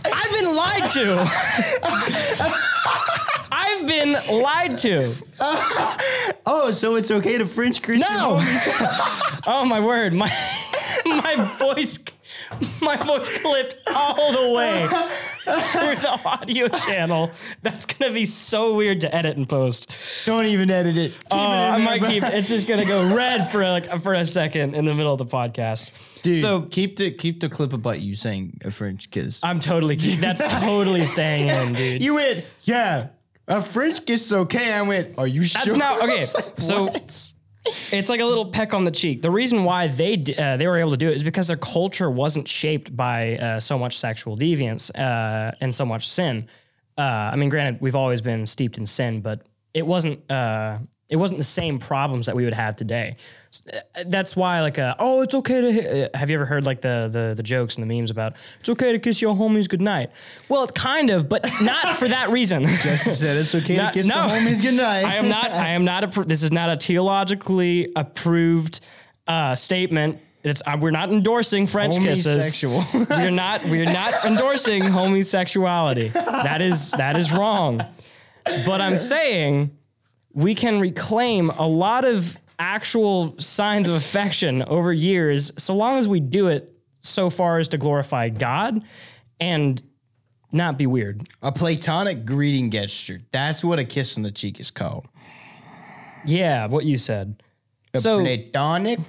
I've 0.05 0.33
been 0.33 0.57
lied 0.57 0.91
to. 0.93 1.31
I've 3.53 3.87
been 3.87 4.43
lied 4.43 4.79
to. 4.79 5.15
oh, 6.47 6.71
so 6.73 6.97
it's 6.97 7.11
okay 7.11 7.39
to 7.39 7.47
French 7.47 7.83
kiss? 7.83 8.01
No. 8.01 8.37
oh 9.47 9.65
my 9.67 9.81
word, 9.81 10.13
my 10.13 10.31
my 11.07 11.37
voice, 11.59 11.99
my 12.83 12.97
voice 12.97 13.39
clipped 13.43 13.77
all 13.95 14.33
the 14.33 14.53
way 14.53 14.87
through 14.87 15.97
the 15.97 16.21
audio 16.25 16.69
channel. 16.69 17.31
That's 17.63 17.87
gonna 17.87 18.13
be 18.13 18.27
so 18.27 18.75
weird 18.75 19.01
to 19.03 19.15
edit 19.15 19.37
and 19.37 19.49
post. 19.49 19.91
Don't 20.27 20.47
even 20.47 20.71
edit 20.71 20.97
it. 20.97 21.13
Keep 21.13 21.21
Oh, 21.31 21.37
it 21.37 21.41
uh, 21.41 21.47
I 21.49 21.77
there, 21.77 21.85
might 21.85 22.01
bro. 22.01 22.11
keep. 22.11 22.23
It's 22.25 22.49
just 22.49 22.67
gonna 22.69 22.85
go 22.87 23.15
red 23.15 23.51
for 23.51 23.63
like 23.65 24.01
for 24.01 24.15
a 24.15 24.27
second 24.27 24.75
in 24.75 24.85
the 24.85 24.95
middle 24.95 25.13
of 25.13 25.19
the 25.19 25.27
podcast. 25.27 25.91
Dude, 26.23 26.37
So 26.41 26.63
keep 26.63 26.97
the 26.97 27.11
keep 27.11 27.41
the 27.41 27.49
clip 27.49 27.73
about 27.73 28.01
you 28.01 28.15
saying 28.17 28.59
a 28.65 28.71
French 28.71 29.11
kiss. 29.11 29.43
I'm 29.45 29.61
totally. 29.61 29.97
That's 29.97 30.47
totally 30.61 31.05
staying 31.05 31.49
in, 31.49 31.73
dude. 31.75 32.03
you 32.03 32.15
went, 32.15 32.45
yeah, 32.63 33.09
a 33.49 33.61
French 33.61 34.07
kiss 34.07 34.27
is 34.27 34.33
okay. 34.33 34.73
I 34.73 34.83
went, 34.83 35.19
are 35.19 35.27
you 35.27 35.43
sure? 35.45 35.61
That's 35.65 35.77
not 35.77 36.03
okay. 36.03 36.21
like, 36.35 36.61
so 36.61 36.85
what? 36.85 37.33
It's 37.67 38.09
like 38.09 38.21
a 38.21 38.25
little 38.25 38.47
peck 38.47 38.75
on 38.75 38.85
the 38.85 38.91
cheek. 38.91 39.23
The 39.23 39.31
reason 39.31 39.65
why 39.65 39.89
they 39.89 40.23
uh, 40.39 40.57
they 40.57 40.67
were 40.67 40.77
able 40.77 40.91
to 40.91 40.97
do 40.97 41.11
it 41.11 41.17
is 41.17 41.25
because 41.25 41.47
their 41.47 41.57
culture 41.57 42.11
wasn't 42.11 42.47
shaped 42.49 42.95
by 42.97 43.37
uh, 43.37 43.61
so 43.61 43.79
much 43.79 43.97
sexual 43.97 44.37
deviance 44.37 44.91
uh, 44.99 45.53
and 45.61 45.75
so 45.75 45.85
much 45.85 46.09
sin. 46.09 46.49
Uh, 46.97 47.31
I 47.33 47.37
mean, 47.37 47.49
granted, 47.49 47.81
we've 47.81 47.97
always 47.97 48.21
been 48.21 48.47
steeped 48.47 48.79
in 48.79 48.87
sin, 48.87 49.21
but 49.21 49.47
it 49.73 49.87
wasn't. 49.87 50.21
It 51.15 51.19
wasn't 51.19 51.39
the 51.39 51.45
same 51.45 51.79
problems 51.79 52.27
that 52.27 52.35
we 52.35 52.45
would 52.45 52.55
have 52.55 52.75
today. 52.75 53.15
Uh, 53.73 54.03
That's 54.07 54.35
why, 54.35 54.63
like, 54.63 54.81
uh, 54.81 54.97
oh, 54.99 55.23
it's 55.23 55.33
okay 55.33 55.61
to. 55.61 55.73
Hit. 55.73 56.13
uh, 56.13 56.19
Have 56.19 56.29
you 56.29 56.35
ever 56.35 56.45
heard 56.45 56.67
like 56.67 56.81
the, 56.81 57.09
the 57.09 57.35
the 57.37 57.43
jokes 57.45 57.77
and 57.77 57.89
the 57.89 57.97
memes 57.97 58.11
about 58.11 58.35
it's 58.59 58.69
okay 58.69 58.91
to 58.91 58.99
kiss 58.99 59.23
your 59.23 59.33
homies 59.37 59.69
goodnight? 59.69 60.11
Well, 60.49 60.65
it's 60.65 60.73
kind 60.73 61.11
of, 61.11 61.29
but 61.29 61.49
not 61.63 61.97
for 61.97 62.09
that 62.09 62.31
reason. 62.31 62.67
said 62.67 63.37
it's 63.37 63.55
okay 63.55 63.77
Not- 63.77 63.93
to 63.93 64.01
kiss 64.01 64.09
no. 64.09 64.27
the 64.27 64.35
homies 64.35 64.61
goodnight. 64.61 65.05
I 65.13 65.15
am 65.15 65.29
not. 65.29 65.53
I 65.53 65.69
am 65.69 65.85
not. 65.85 66.03
Appro- 66.03 66.27
this 66.27 66.43
is 66.43 66.51
not 66.51 66.69
a 66.69 66.77
theologically 66.85 67.93
approved 67.95 68.81
uh, 69.29 69.55
statement. 69.55 70.19
It's 70.43 70.61
uh, 70.67 70.77
we're 70.81 70.91
not 70.91 71.13
endorsing 71.13 71.69
French 71.69 71.95
kisses. 71.99 72.61
We're 73.09 73.31
not. 73.31 73.65
We're 73.67 73.85
not 73.87 74.25
endorsing 74.25 74.83
homosexuality. 74.83 76.09
That 76.09 76.61
is 76.61 76.91
that 76.91 77.17
is 77.17 77.31
wrong. 77.33 77.83
But 78.67 78.81
I'm 78.81 78.97
saying 78.97 79.71
we 80.35 80.55
can 80.55 80.81
reclaim 80.81 81.51
a 81.51 81.67
lot 81.67 82.05
of 82.05 82.37
actual 82.59 83.39
signs 83.39 83.89
of 83.89 83.95
affection 83.95 84.63
over 84.65 84.93
years, 84.93 85.53
so 85.57 85.75
long 85.75 85.97
as 85.99 86.07
we 86.09 86.21
do 86.21 86.49
it 86.49 86.73
so 86.93 87.31
far 87.31 87.59
as 87.59 87.69
to 87.69 87.79
glorify 87.79 88.29
God 88.29 88.85
and 89.41 89.83
not 90.53 90.79
be 90.79 90.87
weird. 90.87 91.27
a 91.43 91.51
platonic 91.51 92.25
greeting 92.25 92.71
gesture. 92.71 93.21
That's 93.33 93.65
what 93.65 93.79
a 93.81 93.85
kiss 93.85 94.17
on 94.17 94.23
the 94.23 94.31
cheek 94.31 94.61
is 94.61 94.71
called. 94.71 95.07
Yeah, 96.25 96.67
what 96.67 96.85
you 96.85 96.97
said. 96.97 97.43
A 97.93 98.01
So- 98.01 98.21
platonic 98.21 99.01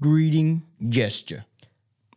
greeting 0.00 0.62
gesture. 0.88 1.44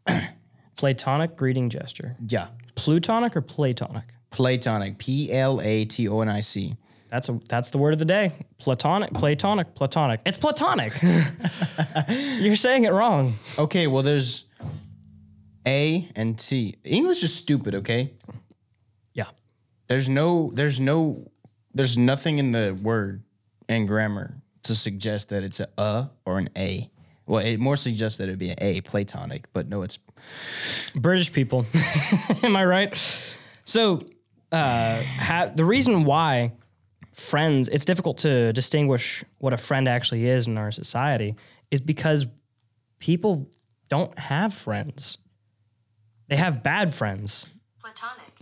Platonic 0.77 1.35
greeting 1.35 1.69
gesture. 1.69 2.15
Yeah. 2.25 2.47
Plutonic 2.75 3.35
or 3.35 3.41
Platonic? 3.41 4.05
Platonic. 4.31 4.97
P 4.97 5.31
L 5.31 5.59
A 5.61 5.83
T 5.85 6.07
O 6.07 6.21
N 6.21 6.29
I 6.29 6.39
C. 6.39 6.75
That's 7.09 7.27
a 7.29 7.39
that's 7.49 7.71
the 7.71 7.77
word 7.77 7.93
of 7.93 7.99
the 7.99 8.05
day. 8.05 8.31
Platonic, 8.59 9.13
Platonic, 9.13 9.73
Platonic. 9.75 10.21
It's 10.25 10.37
Platonic. 10.37 10.93
You're 12.39 12.55
saying 12.55 12.83
it 12.83 12.91
wrong. 12.91 13.35
Okay, 13.57 13.87
well, 13.87 14.03
there's 14.03 14.45
A 15.65 16.07
and 16.15 16.37
T. 16.37 16.75
English 16.83 17.23
is 17.23 17.33
stupid, 17.33 17.75
okay? 17.75 18.13
Yeah. 19.13 19.25
There's 19.87 20.07
no, 20.07 20.51
there's 20.53 20.79
no, 20.79 21.31
there's 21.73 21.97
nothing 21.97 22.37
in 22.37 22.51
the 22.51 22.77
word 22.81 23.23
and 23.67 23.87
grammar 23.87 24.35
to 24.63 24.75
suggest 24.75 25.29
that 25.29 25.43
it's 25.43 25.59
a 25.59 25.67
uh 25.77 26.07
or 26.25 26.37
an 26.37 26.49
A. 26.55 26.91
Well, 27.25 27.45
it 27.45 27.59
more 27.59 27.75
suggests 27.77 28.17
that 28.17 28.25
it'd 28.25 28.39
be 28.39 28.49
an 28.49 28.57
A, 28.59 28.81
platonic, 28.81 29.45
but 29.53 29.67
no, 29.67 29.83
it's 29.83 29.97
British 30.95 31.31
people. 31.31 31.65
Am 32.43 32.55
I 32.55 32.65
right? 32.65 33.21
So, 33.65 34.01
uh, 34.51 35.03
ha- 35.03 35.51
the 35.53 35.63
reason 35.63 36.05
why 36.05 36.53
friends, 37.19 37.67
it's 37.67 37.85
difficult 37.85 38.19
to 38.19 38.53
distinguish 38.53 39.23
what 39.39 39.53
a 39.53 39.57
friend 39.57 39.87
actually 39.87 40.27
is 40.27 40.47
in 40.47 40.57
our 40.57 40.71
society 40.71 41.35
is 41.71 41.81
because 41.81 42.27
people 42.99 43.49
don't 43.89 44.17
have 44.17 44.53
friends. 44.53 45.17
They 46.27 46.35
have 46.35 46.63
bad 46.63 46.93
friends. 46.93 47.47
Platonic. 47.79 48.33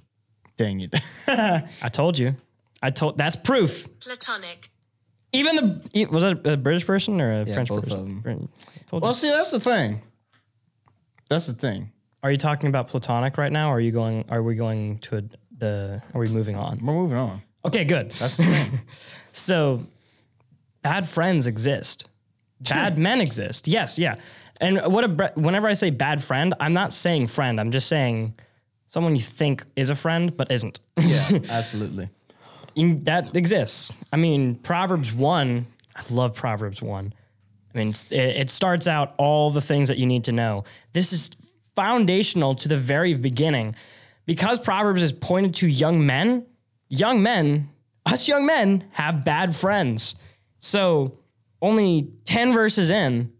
dang 0.58 0.82
it. 0.82 0.94
I 1.28 1.90
told 1.90 2.20
you. 2.20 2.36
I 2.82 2.92
told 2.92 3.18
that's 3.18 3.36
proof. 3.36 3.88
Platonic. 4.00 4.70
Even 5.34 5.56
the 5.56 5.90
e- 5.94 6.06
was 6.06 6.24
that 6.24 6.46
a 6.46 6.58
British 6.58 6.86
person 6.86 7.20
or 7.22 7.42
a 7.42 7.46
French 7.46 7.70
both 7.70 7.80
of 7.80 7.84
person? 7.90 8.22
them. 8.22 8.50
Told 8.88 9.04
well, 9.04 9.12
you. 9.12 9.18
see, 9.18 9.30
that's 9.30 9.52
the 9.52 9.60
thing. 9.60 10.02
That's 11.30 11.48
the 11.48 11.54
thing. 11.54 11.92
Are 12.24 12.32
you 12.32 12.38
talking 12.38 12.70
about 12.70 12.88
platonic 12.88 13.38
right 13.38 13.52
now? 13.52 13.70
Or 13.70 13.76
are 13.76 13.80
you 13.80 13.92
going? 13.92 14.26
Are 14.30 14.42
we 14.42 14.56
going 14.56 15.00
to 15.00 15.18
a, 15.18 15.24
the? 15.58 16.02
Are 16.14 16.20
we 16.20 16.28
moving 16.28 16.56
on? 16.56 16.80
We're 16.84 16.94
moving 16.94 17.18
on. 17.18 17.42
Okay, 17.68 17.84
good. 17.86 18.12
That's 18.12 18.38
the 18.38 18.44
thing. 18.44 18.80
So, 19.34 19.86
bad 20.82 21.08
friends 21.08 21.46
exist. 21.46 22.10
Bad 22.62 22.98
men 22.98 23.22
exist. 23.22 23.68
Yes, 23.68 24.00
yeah. 24.00 24.16
And 24.60 24.82
what 24.92 25.04
a 25.04 25.08
bre- 25.10 25.26
whenever 25.36 25.68
I 25.68 25.74
say 25.74 25.92
bad 25.92 26.24
friend, 26.24 26.56
I'm 26.60 26.74
not 26.74 26.92
saying 26.92 27.28
friend. 27.28 27.60
I'm 27.60 27.70
just 27.70 27.88
saying 27.88 28.34
someone 28.88 29.16
you 29.16 29.22
think 29.22 29.64
is 29.76 29.92
a 29.92 29.96
friend 29.96 30.36
but 30.36 30.52
isn't. 30.52 30.80
yeah, 31.00 31.30
absolutely. 31.50 32.10
In- 32.74 33.04
that 33.04 33.36
exists. 33.38 33.94
I 34.12 34.18
mean, 34.18 34.56
Proverbs 34.56 35.14
1, 35.14 35.68
I 35.96 36.04
love 36.10 36.36
Proverbs 36.36 36.82
1. 36.82 37.14
I 37.76 37.78
mean, 37.78 37.90
it, 37.90 38.12
it 38.12 38.50
starts 38.50 38.88
out 38.88 39.14
all 39.20 39.52
the 39.52 39.62
things 39.62 39.88
that 39.90 40.00
you 40.00 40.08
need 40.08 40.24
to 40.24 40.32
know. 40.32 40.64
This 40.94 41.14
is 41.14 41.30
foundational 41.76 42.56
to 42.56 42.68
the 42.68 42.76
very 42.78 43.14
beginning. 43.14 43.76
Because 44.26 44.60
Proverbs 44.60 45.04
is 45.04 45.12
pointed 45.12 45.54
to 45.56 45.68
young 45.68 46.04
men, 46.08 46.47
young 46.90 47.22
men, 47.22 47.70
us 48.06 48.28
young 48.28 48.46
men 48.46 48.86
have 48.92 49.26
bad 49.26 49.56
friends. 49.56 50.16
So, 50.60 51.20
only 51.62 52.12
10 52.26 52.54
verses 52.54 52.90
in, 52.92 53.32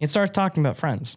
it 0.00 0.10
starts 0.10 0.32
talking 0.32 0.62
about 0.62 0.76
friends 0.76 1.16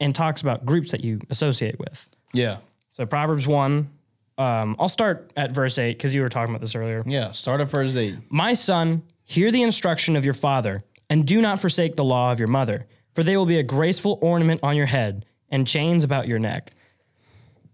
and 0.00 0.14
talks 0.14 0.42
about 0.42 0.66
groups 0.66 0.90
that 0.90 1.02
you 1.02 1.20
associate 1.30 1.78
with. 1.78 2.08
Yeah. 2.32 2.58
So, 2.90 3.06
Proverbs 3.06 3.46
1, 3.46 3.90
um, 4.38 4.76
I'll 4.78 4.88
start 4.88 5.32
at 5.36 5.52
verse 5.52 5.78
8 5.78 5.96
because 5.96 6.14
you 6.14 6.22
were 6.22 6.28
talking 6.28 6.54
about 6.54 6.60
this 6.60 6.74
earlier. 6.74 7.02
Yeah. 7.06 7.30
Start 7.30 7.60
at 7.60 7.70
first 7.70 7.96
eight. 7.96 8.16
My 8.28 8.54
son, 8.54 9.02
hear 9.24 9.50
the 9.50 9.62
instruction 9.62 10.16
of 10.16 10.24
your 10.24 10.34
father, 10.34 10.82
and 11.08 11.26
do 11.26 11.40
not 11.40 11.60
forsake 11.60 11.96
the 11.96 12.04
law 12.04 12.32
of 12.32 12.38
your 12.38 12.48
mother, 12.48 12.86
for 13.14 13.22
they 13.22 13.36
will 13.36 13.46
be 13.46 13.58
a 13.58 13.62
graceful 13.62 14.18
ornament 14.20 14.60
on 14.62 14.76
your 14.76 14.86
head 14.86 15.24
and 15.48 15.66
chains 15.66 16.04
about 16.04 16.28
your 16.28 16.38
neck. 16.38 16.72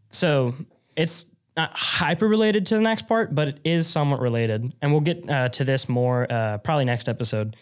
So 0.09 0.55
it's 0.95 1.32
not 1.57 1.77
hyper 1.77 2.27
related 2.27 2.67
to 2.67 2.75
the 2.75 2.81
next 2.81 3.09
part, 3.09 3.35
but 3.35 3.49
it 3.49 3.61
is 3.65 3.87
somewhat 3.87 4.21
related. 4.21 4.75
And 4.81 4.93
we'll 4.93 5.01
get 5.03 5.29
uh, 5.29 5.49
to 5.51 5.65
this 5.65 5.89
more 5.89 6.27
uh, 6.31 6.59
probably 6.59 6.85
next 6.85 7.09
episode. 7.09 7.57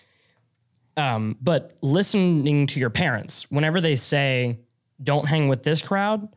Um, 0.97 1.37
but 1.41 1.77
listening 1.83 2.67
to 2.69 2.81
your 2.81 2.91
parents, 2.91 3.51
whenever 3.51 3.81
they 3.81 3.97
say, 3.97 4.59
don't 5.03 5.27
hang 5.27 5.49
with 5.49 5.63
this 5.63 5.83
crowd, 5.83 6.29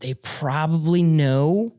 they 0.00 0.14
probably 0.14 1.02
know 1.02 1.72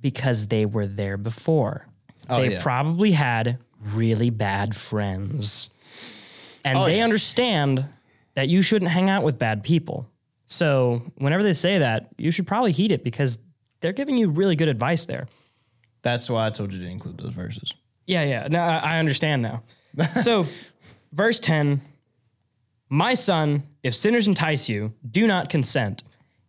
because 0.00 0.46
they 0.46 0.66
were 0.66 0.86
there 0.86 1.16
before. 1.16 1.86
they 2.28 2.52
yeah. 2.52 2.62
probably 2.62 3.12
had 3.12 3.58
really 3.80 4.30
bad 4.30 4.76
friends. 4.76 5.70
And 6.64 6.78
they 6.86 6.98
yeah. 6.98 7.04
understand 7.04 7.86
that 8.34 8.48
you 8.48 8.62
shouldn't 8.62 8.90
hang 8.90 9.08
out 9.08 9.22
with 9.22 9.38
bad 9.38 9.62
people. 9.62 10.08
So 10.46 11.02
whenever 11.16 11.42
they 11.42 11.52
say 11.52 11.78
that, 11.78 12.08
you 12.18 12.30
should 12.30 12.46
probably 12.46 12.72
heed 12.72 12.92
it 12.92 13.02
because 13.02 13.38
they're 13.80 13.92
giving 13.92 14.16
you 14.16 14.28
really 14.28 14.56
good 14.56 14.68
advice 14.68 15.06
there. 15.06 15.28
That's 16.02 16.30
why 16.30 16.46
I 16.46 16.50
told 16.50 16.72
you 16.72 16.80
to 16.80 16.86
include 16.86 17.18
those 17.18 17.34
verses. 17.34 17.74
Yeah, 18.06 18.22
yeah. 18.24 18.48
No, 18.48 18.60
I 18.60 18.78
I 18.78 18.98
understand 18.98 19.42
now. 19.42 19.62
so, 20.22 20.46
verse 21.12 21.40
10 21.40 21.80
My 22.88 23.14
son, 23.14 23.64
if 23.82 23.94
sinners 23.94 24.28
entice 24.28 24.68
you, 24.68 24.92
do 25.10 25.26
not 25.26 25.50
consent. 25.50 26.04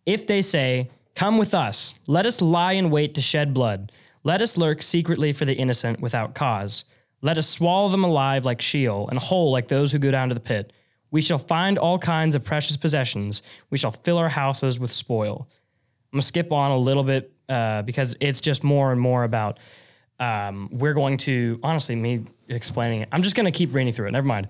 If 0.05 0.27
they 0.27 0.41
say, 0.41 0.89
Come 1.15 1.39
with 1.39 1.55
us, 1.55 1.95
let 2.05 2.27
us 2.27 2.43
lie 2.43 2.73
in 2.73 2.91
wait 2.91 3.15
to 3.15 3.21
shed 3.21 3.51
blood. 3.51 3.91
Let 4.23 4.41
us 4.41 4.55
lurk 4.55 4.83
secretly 4.83 5.33
for 5.33 5.45
the 5.45 5.55
innocent 5.55 5.99
without 5.99 6.35
cause. 6.35 6.85
Let 7.21 7.39
us 7.39 7.49
swallow 7.49 7.89
them 7.89 8.03
alive 8.03 8.45
like 8.45 8.61
Sheol 8.61 9.09
and 9.09 9.17
whole 9.17 9.51
like 9.51 9.67
those 9.67 9.91
who 9.91 9.97
go 9.97 10.11
down 10.11 10.29
to 10.29 10.35
the 10.35 10.39
pit. 10.39 10.73
We 11.09 11.21
shall 11.21 11.39
find 11.39 11.79
all 11.79 11.97
kinds 11.97 12.35
of 12.35 12.43
precious 12.43 12.77
possessions. 12.77 13.41
We 13.71 13.77
shall 13.79 13.91
fill 13.91 14.19
our 14.19 14.29
houses 14.29 14.79
with 14.79 14.91
spoil. 14.91 15.47
I'm 16.11 16.17
gonna 16.17 16.21
skip 16.23 16.51
on 16.51 16.71
a 16.71 16.77
little 16.77 17.03
bit 17.03 17.31
uh, 17.49 17.81
because 17.83 18.15
it's 18.19 18.41
just 18.41 18.63
more 18.63 18.91
and 18.91 18.99
more 18.99 19.23
about. 19.23 19.59
Um, 20.19 20.69
we're 20.71 20.93
going 20.93 21.17
to 21.19 21.59
honestly 21.61 21.95
me 21.95 22.25
explaining 22.47 23.01
it. 23.01 23.09
I'm 23.11 23.21
just 23.21 23.35
gonna 23.35 23.51
keep 23.51 23.73
reading 23.73 23.93
through 23.93 24.07
it. 24.07 24.11
Never 24.11 24.27
mind. 24.27 24.47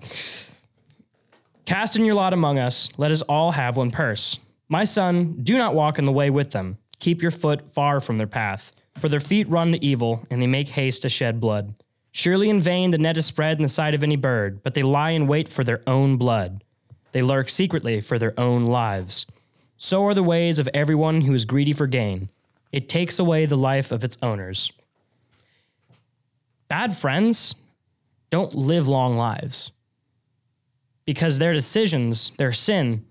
Cast 1.66 1.96
in 1.96 2.04
your 2.04 2.14
lot 2.14 2.32
among 2.32 2.58
us. 2.58 2.88
Let 2.96 3.10
us 3.10 3.20
all 3.22 3.52
have 3.52 3.76
one 3.76 3.90
purse. 3.90 4.38
My 4.70 4.84
son, 4.84 5.34
do 5.42 5.58
not 5.58 5.74
walk 5.74 5.98
in 5.98 6.04
the 6.04 6.12
way 6.12 6.30
with 6.30 6.50
them. 6.50 6.78
Keep 6.98 7.20
your 7.22 7.30
foot 7.30 7.70
far 7.70 8.00
from 8.00 8.18
their 8.18 8.26
path, 8.26 8.72
for 9.00 9.08
their 9.08 9.20
feet 9.20 9.48
run 9.48 9.72
to 9.72 9.84
evil, 9.84 10.26
and 10.30 10.40
they 10.40 10.46
make 10.46 10.68
haste 10.68 11.02
to 11.02 11.08
shed 11.08 11.40
blood. 11.40 11.74
Surely 12.10 12.50
in 12.50 12.60
vain 12.60 12.90
the 12.90 12.98
net 12.98 13.16
is 13.16 13.26
spread 13.26 13.58
in 13.58 13.62
the 13.62 13.68
sight 13.68 13.94
of 13.94 14.02
any 14.02 14.16
bird, 14.16 14.62
but 14.62 14.74
they 14.74 14.82
lie 14.82 15.10
in 15.10 15.26
wait 15.26 15.48
for 15.48 15.62
their 15.62 15.82
own 15.86 16.16
blood. 16.16 16.64
They 17.12 17.22
lurk 17.22 17.48
secretly 17.48 18.00
for 18.00 18.18
their 18.18 18.38
own 18.38 18.64
lives. 18.64 19.26
So 19.78 20.04
are 20.06 20.14
the 20.14 20.24
ways 20.24 20.58
of 20.58 20.68
everyone 20.74 21.20
who 21.22 21.32
is 21.32 21.44
greedy 21.44 21.72
for 21.72 21.86
gain. 21.86 22.30
It 22.72 22.88
takes 22.88 23.18
away 23.18 23.46
the 23.46 23.56
life 23.56 23.92
of 23.92 24.04
its 24.04 24.18
owners. 24.20 24.72
Bad 26.66 26.94
friends 26.94 27.54
don't 28.28 28.54
live 28.54 28.88
long 28.88 29.16
lives 29.16 29.70
because 31.06 31.38
their 31.38 31.52
decisions, 31.52 32.32
their 32.36 32.52
sin, 32.52 33.06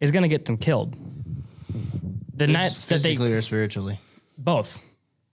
is 0.00 0.10
going 0.10 0.22
to 0.22 0.28
get 0.28 0.44
them 0.44 0.56
killed. 0.56 0.96
The 2.34 2.46
nets 2.46 2.86
that 2.86 3.02
they 3.02 3.10
physically 3.10 3.32
or 3.32 3.42
spiritually. 3.42 3.98
both, 4.38 4.82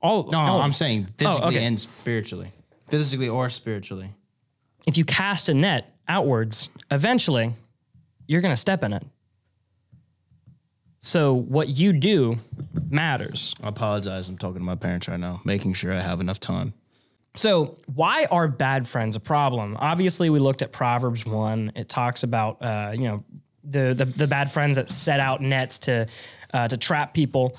all 0.02 0.24
No, 0.32 0.46
no, 0.46 0.60
I'm 0.60 0.74
saying 0.74 1.08
oh, 1.10 1.14
physically 1.18 1.58
okay. 1.58 1.66
and 1.66 1.80
spiritually. 1.80 2.52
Physically 2.90 3.30
or 3.30 3.50
spiritually. 3.50 4.10
if 4.88 4.98
you 4.98 5.06
cast 5.06 5.50
a 5.50 5.54
net 5.54 5.94
outwards, 6.08 6.70
eventually 6.90 7.54
you're 8.28 8.42
going 8.42 8.54
to 8.54 8.58
step 8.58 8.84
in 8.84 8.94
it. 8.94 9.04
So 11.00 11.34
what 11.34 11.70
you 11.70 11.94
do 11.94 12.38
matters. 12.90 13.56
I 13.64 13.70
apologize. 13.70 14.28
I'm 14.28 14.38
talking 14.38 14.60
to 14.60 14.66
my 14.66 14.76
parents 14.76 15.08
right 15.08 15.20
now, 15.20 15.42
making 15.46 15.74
sure 15.74 15.94
I 15.94 16.02
have 16.02 16.20
enough 16.20 16.40
time. 16.40 16.74
So, 17.36 17.78
why 17.94 18.26
are 18.26 18.48
bad 18.48 18.88
friends 18.88 19.16
a 19.16 19.20
problem? 19.20 19.78
Obviously, 19.80 20.30
we 20.30 20.40
looked 20.40 20.62
at 20.62 20.72
Proverbs 20.72 21.26
one. 21.26 21.72
It 21.76 21.88
talks 21.88 22.24
about 22.24 22.62
uh, 22.62 22.92
you 22.94 23.08
know 23.08 23.24
the, 23.64 23.94
the 23.94 24.06
the 24.06 24.28
bad 24.28 24.52
friends 24.52 24.76
that 24.78 24.90
set 24.90 25.20
out 25.20 25.42
nets 25.42 25.80
to 25.80 26.08
uh, 26.54 26.68
to 26.68 26.76
trap 26.76 27.14
people. 27.14 27.56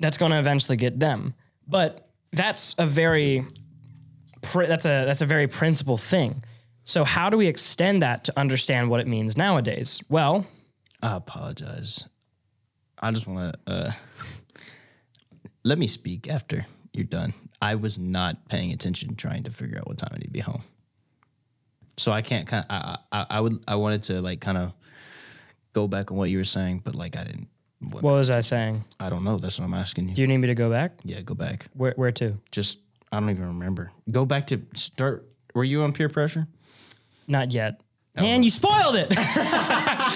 That's 0.00 0.16
going 0.16 0.32
to 0.32 0.38
eventually 0.38 0.76
get 0.76 0.98
them. 0.98 1.34
But 1.66 2.08
that's 2.32 2.74
a 2.78 2.86
very 2.86 3.44
that's 4.54 4.86
a 4.86 5.04
that's 5.04 5.22
a 5.22 5.26
very 5.26 5.48
principal 5.48 5.96
thing. 5.96 6.44
So, 6.84 7.04
how 7.04 7.30
do 7.30 7.36
we 7.36 7.46
extend 7.48 8.02
that 8.02 8.24
to 8.24 8.38
understand 8.38 8.90
what 8.90 9.00
it 9.00 9.08
means 9.08 9.36
nowadays? 9.36 10.02
Well, 10.08 10.46
I 11.02 11.16
apologize. 11.16 12.04
I 13.04 13.10
just 13.10 13.26
want 13.26 13.54
to 13.66 13.72
uh, 13.72 13.92
let 15.62 15.78
me 15.78 15.86
speak 15.86 16.26
after 16.26 16.64
you're 16.94 17.04
done. 17.04 17.34
I 17.60 17.74
was 17.74 17.98
not 17.98 18.48
paying 18.48 18.72
attention, 18.72 19.14
trying 19.14 19.42
to 19.42 19.50
figure 19.50 19.78
out 19.78 19.86
what 19.86 19.98
time 19.98 20.08
I 20.12 20.16
need 20.16 20.24
to 20.24 20.30
be 20.30 20.40
home. 20.40 20.62
So 21.98 22.12
I 22.12 22.22
can't 22.22 22.46
kind. 22.46 22.64
Of, 22.68 22.70
I, 22.70 22.98
I 23.12 23.26
I 23.28 23.40
would 23.40 23.62
I 23.68 23.74
wanted 23.76 24.04
to 24.04 24.22
like 24.22 24.40
kind 24.40 24.56
of 24.56 24.72
go 25.74 25.86
back 25.86 26.10
on 26.10 26.16
what 26.16 26.30
you 26.30 26.38
were 26.38 26.44
saying, 26.44 26.80
but 26.82 26.94
like 26.94 27.14
I 27.16 27.24
didn't. 27.24 27.48
What, 27.80 28.02
what 28.02 28.12
was 28.14 28.30
I 28.30 28.40
saying? 28.40 28.84
I 28.98 29.10
don't 29.10 29.22
know. 29.22 29.36
That's 29.36 29.58
what 29.58 29.66
I'm 29.66 29.74
asking 29.74 30.08
you. 30.08 30.14
Do 30.14 30.22
you 30.22 30.26
need 30.28 30.38
me 30.38 30.46
to 30.46 30.54
go 30.54 30.70
back? 30.70 30.92
yeah, 31.04 31.20
go 31.20 31.34
back. 31.34 31.66
Where 31.74 31.92
where 31.96 32.12
to? 32.12 32.38
Just 32.52 32.78
I 33.12 33.20
don't 33.20 33.28
even 33.28 33.48
remember. 33.48 33.92
Go 34.10 34.24
back 34.24 34.46
to 34.46 34.62
start. 34.74 35.28
Were 35.54 35.64
you 35.64 35.82
on 35.82 35.92
peer 35.92 36.08
pressure? 36.08 36.46
Not 37.28 37.52
yet. 37.52 37.82
Man, 38.16 38.44
you 38.44 38.50
spoiled 38.50 38.94
it. 38.96 39.08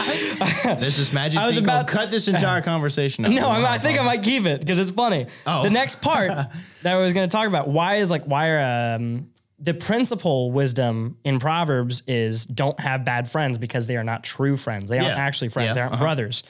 There's 0.64 0.98
is 0.98 1.12
magic 1.12 1.40
I 1.40 1.46
was 1.46 1.58
about- 1.58 1.86
called 1.86 2.00
cut 2.00 2.10
this 2.10 2.28
entire 2.28 2.60
conversation 2.62 3.24
out. 3.24 3.32
No, 3.38 3.48
I'm, 3.50 3.64
I 3.64 3.78
think 3.78 4.00
I 4.00 4.04
might 4.04 4.22
keep 4.22 4.46
it 4.46 4.60
because 4.60 4.78
it's 4.78 4.90
funny. 4.90 5.26
Oh. 5.46 5.62
The 5.62 5.70
next 5.70 6.00
part 6.00 6.28
that 6.82 6.94
I 6.94 6.96
was 6.96 7.12
going 7.12 7.28
to 7.28 7.32
talk 7.32 7.46
about 7.46 7.68
why 7.68 7.96
is 7.96 8.10
like 8.10 8.24
why 8.24 8.48
are 8.50 8.96
um, 8.96 9.28
the 9.58 9.74
principal 9.74 10.50
wisdom 10.52 11.18
in 11.24 11.38
Proverbs 11.38 12.02
is 12.06 12.46
don't 12.46 12.78
have 12.80 13.04
bad 13.04 13.28
friends 13.28 13.58
because 13.58 13.86
they 13.86 13.96
are 13.96 14.04
not 14.04 14.22
true 14.24 14.56
friends. 14.56 14.90
They 14.90 14.98
aren't 14.98 15.08
Yeah. 15.16 15.16
actually 15.24 15.48
friends. 15.48 15.68
Yeah, 15.68 15.72
They 15.74 15.80
aren't 15.82 15.94
uh-huh. 15.94 16.04
brothers. 16.04 16.42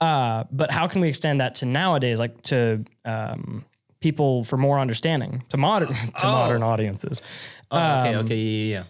Uh, 0.00 0.44
but 0.50 0.70
how 0.72 0.88
can 0.88 1.00
we 1.00 1.08
extend 1.08 1.40
that 1.40 1.54
to 1.56 1.66
nowadays, 1.66 2.18
like 2.18 2.42
to 2.42 2.84
um, 3.04 3.64
people 4.00 4.42
for 4.42 4.56
more 4.56 4.80
understanding, 4.80 5.44
to 5.50 5.56
modern 5.56 5.88
to 5.88 6.26
modern 6.26 6.62
audiences? 6.64 7.22
Oh, 7.70 7.98
okay, 8.00 8.16
okay, 8.16 8.36
yeah, 8.36 8.64
yeah, 8.64 8.78
yeah. 8.78 8.84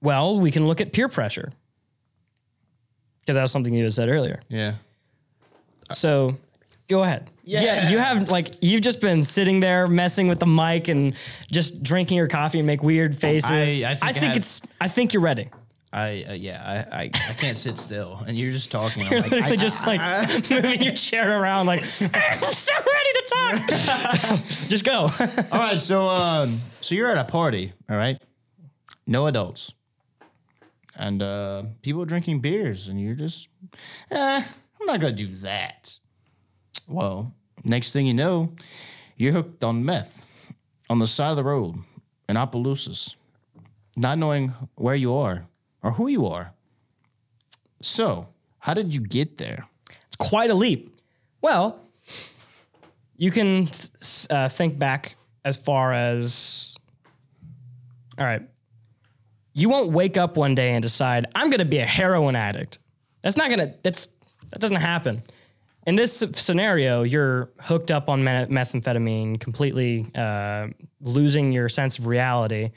Well, 0.00 0.40
we 0.40 0.50
can 0.50 0.66
look 0.66 0.80
at 0.80 0.92
peer 0.94 1.08
pressure 1.08 1.52
because 3.24 3.36
that 3.36 3.42
was 3.42 3.50
something 3.52 3.72
you 3.74 3.84
had 3.84 3.92
said 3.94 4.08
earlier. 4.08 4.40
Yeah. 4.48 4.74
So 5.92 6.36
go 6.88 7.02
ahead. 7.02 7.30
Yeah. 7.44 7.62
Yeah. 7.62 7.90
you 7.90 7.98
have 7.98 8.30
like 8.30 8.56
you've 8.62 8.80
just 8.82 9.00
been 9.00 9.22
sitting 9.22 9.60
there 9.60 9.86
messing 9.86 10.28
with 10.28 10.40
the 10.40 10.46
mic 10.46 10.88
and 10.88 11.14
just 11.50 11.82
drinking 11.82 12.16
your 12.16 12.28
coffee 12.28 12.58
and 12.58 12.66
make 12.66 12.82
weird 12.82 13.16
faces. 13.16 13.82
I- 13.82 13.92
I 13.92 13.94
think 14.12 14.16
I 14.24 14.26
have- 14.28 14.36
it's 14.36 14.62
I 14.80 14.88
think 14.88 15.12
you're 15.12 15.22
ready. 15.22 15.48
I 15.92 16.24
uh, 16.28 16.32
yeah, 16.32 16.60
I, 16.90 16.96
I 16.96 17.02
I 17.04 17.32
can't 17.34 17.56
sit 17.56 17.78
still, 17.78 18.20
and 18.26 18.36
you're 18.36 18.50
just 18.50 18.72
talking. 18.72 19.04
I'm 19.04 19.12
You're 19.12 19.20
like, 19.20 19.30
literally 19.30 19.52
I- 19.52 19.56
just 19.56 19.86
like 19.86 20.50
moving 20.50 20.82
your 20.82 20.92
chair 20.94 21.40
around 21.40 21.66
like 21.66 21.82
I'm 22.00 22.52
so 22.52 22.74
ready 22.74 23.12
to 23.14 23.24
talk. 23.28 24.44
just 24.68 24.84
go. 24.84 25.08
all 25.52 25.58
right, 25.60 25.78
so 25.78 26.08
um, 26.08 26.60
so 26.80 26.96
you're 26.96 27.12
at 27.12 27.18
a 27.18 27.30
party, 27.30 27.72
all 27.88 27.96
right? 27.96 28.20
No 29.06 29.28
adults, 29.28 29.72
and 30.96 31.22
uh, 31.22 31.64
people 31.82 32.04
drinking 32.04 32.40
beers, 32.40 32.88
and 32.88 33.00
you're 33.00 33.14
just, 33.14 33.48
eh, 34.10 34.42
I'm 34.80 34.86
not 34.86 35.00
gonna 35.00 35.12
do 35.12 35.28
that. 35.36 35.98
Well, 36.86 37.34
next 37.64 37.92
thing 37.92 38.06
you 38.06 38.14
know, 38.14 38.54
you're 39.16 39.32
hooked 39.32 39.64
on 39.64 39.84
meth 39.84 40.52
on 40.90 40.98
the 40.98 41.06
side 41.06 41.30
of 41.30 41.36
the 41.36 41.44
road 41.44 41.76
in 42.28 42.36
Opelousas, 42.36 43.14
not 43.96 44.18
knowing 44.18 44.52
where 44.74 44.94
you 44.94 45.14
are 45.14 45.46
or 45.82 45.92
who 45.92 46.08
you 46.08 46.26
are. 46.26 46.52
So, 47.80 48.28
how 48.58 48.74
did 48.74 48.94
you 48.94 49.00
get 49.00 49.38
there? 49.38 49.66
It's 50.06 50.16
quite 50.16 50.50
a 50.50 50.54
leap. 50.54 50.98
Well, 51.42 51.80
you 53.16 53.30
can 53.30 53.68
uh, 54.30 54.48
think 54.48 54.78
back 54.78 55.16
as 55.44 55.56
far 55.56 55.92
as 55.92 56.76
all 58.18 58.24
right. 58.24 58.42
You 59.54 59.68
won't 59.68 59.92
wake 59.92 60.16
up 60.16 60.36
one 60.36 60.54
day 60.54 60.72
and 60.72 60.82
decide 60.82 61.26
I'm 61.34 61.48
going 61.48 61.60
to 61.60 61.64
be 61.64 61.78
a 61.78 61.86
heroin 61.86 62.36
addict. 62.36 62.78
That's 63.22 63.36
not 63.36 63.48
going 63.48 63.60
to. 63.60 63.74
That's 63.82 64.08
that 64.50 64.60
doesn't 64.60 64.76
happen. 64.76 65.22
In 65.86 65.96
this 65.96 66.24
scenario, 66.32 67.02
you're 67.02 67.50
hooked 67.60 67.90
up 67.90 68.08
on 68.08 68.22
methamphetamine, 68.22 69.38
completely 69.38 70.06
uh, 70.14 70.68
losing 71.00 71.52
your 71.52 71.68
sense 71.68 71.98
of 71.98 72.06
reality 72.06 72.70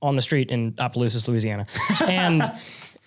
on 0.00 0.16
the 0.16 0.22
street 0.22 0.50
in 0.50 0.74
Opelousas, 0.78 1.26
Louisiana, 1.28 1.66
and 2.02 2.42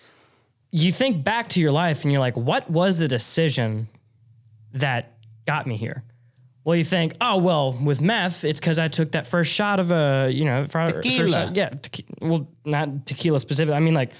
you 0.70 0.92
think 0.92 1.24
back 1.24 1.48
to 1.50 1.60
your 1.60 1.72
life 1.72 2.02
and 2.02 2.12
you're 2.12 2.20
like, 2.20 2.36
what 2.36 2.70
was 2.70 2.98
the 2.98 3.08
decision 3.08 3.88
that 4.74 5.16
got 5.46 5.66
me 5.66 5.76
here? 5.76 6.04
Well, 6.68 6.76
you 6.76 6.84
think, 6.84 7.14
oh 7.22 7.38
well, 7.38 7.72
with 7.82 8.02
meth, 8.02 8.44
it's 8.44 8.60
because 8.60 8.78
I 8.78 8.88
took 8.88 9.12
that 9.12 9.26
first 9.26 9.50
shot 9.50 9.80
of 9.80 9.90
a, 9.90 10.28
you 10.30 10.44
know, 10.44 10.66
first 10.66 10.96
Tequila. 10.96 11.30
shot- 11.30 11.56
yeah, 11.56 11.70
tequi- 11.70 12.04
well, 12.20 12.46
not 12.66 13.06
tequila 13.06 13.40
specific. 13.40 13.74
I 13.74 13.78
mean, 13.78 13.94
like, 13.94 14.12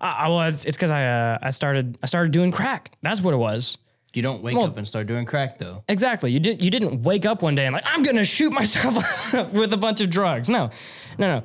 I 0.00 0.28
well, 0.28 0.40
it's 0.48 0.64
it's 0.64 0.76
because 0.76 0.90
I 0.90 1.06
uh, 1.06 1.38
I 1.40 1.50
started 1.50 1.96
I 2.02 2.06
started 2.06 2.32
doing 2.32 2.50
crack. 2.50 2.90
That's 3.02 3.20
what 3.20 3.34
it 3.34 3.36
was. 3.36 3.78
You 4.14 4.20
don't 4.22 4.42
wake 4.42 4.56
Well- 4.56 4.66
up 4.66 4.76
and 4.78 4.88
start 4.88 5.06
doing 5.06 5.24
crack 5.26 5.58
though. 5.58 5.84
Exactly. 5.88 6.32
You 6.32 6.40
did. 6.40 6.60
You 6.60 6.72
didn't 6.72 7.04
wake 7.04 7.24
up 7.24 7.40
one 7.40 7.54
day 7.54 7.66
and 7.66 7.72
like 7.72 7.84
I'm 7.86 8.02
gonna 8.02 8.24
shoot 8.24 8.52
myself 8.52 9.32
with 9.52 9.72
a 9.72 9.76
bunch 9.76 10.00
of 10.00 10.10
drugs. 10.10 10.48
No, 10.48 10.70
no, 11.18 11.38
no. 11.38 11.44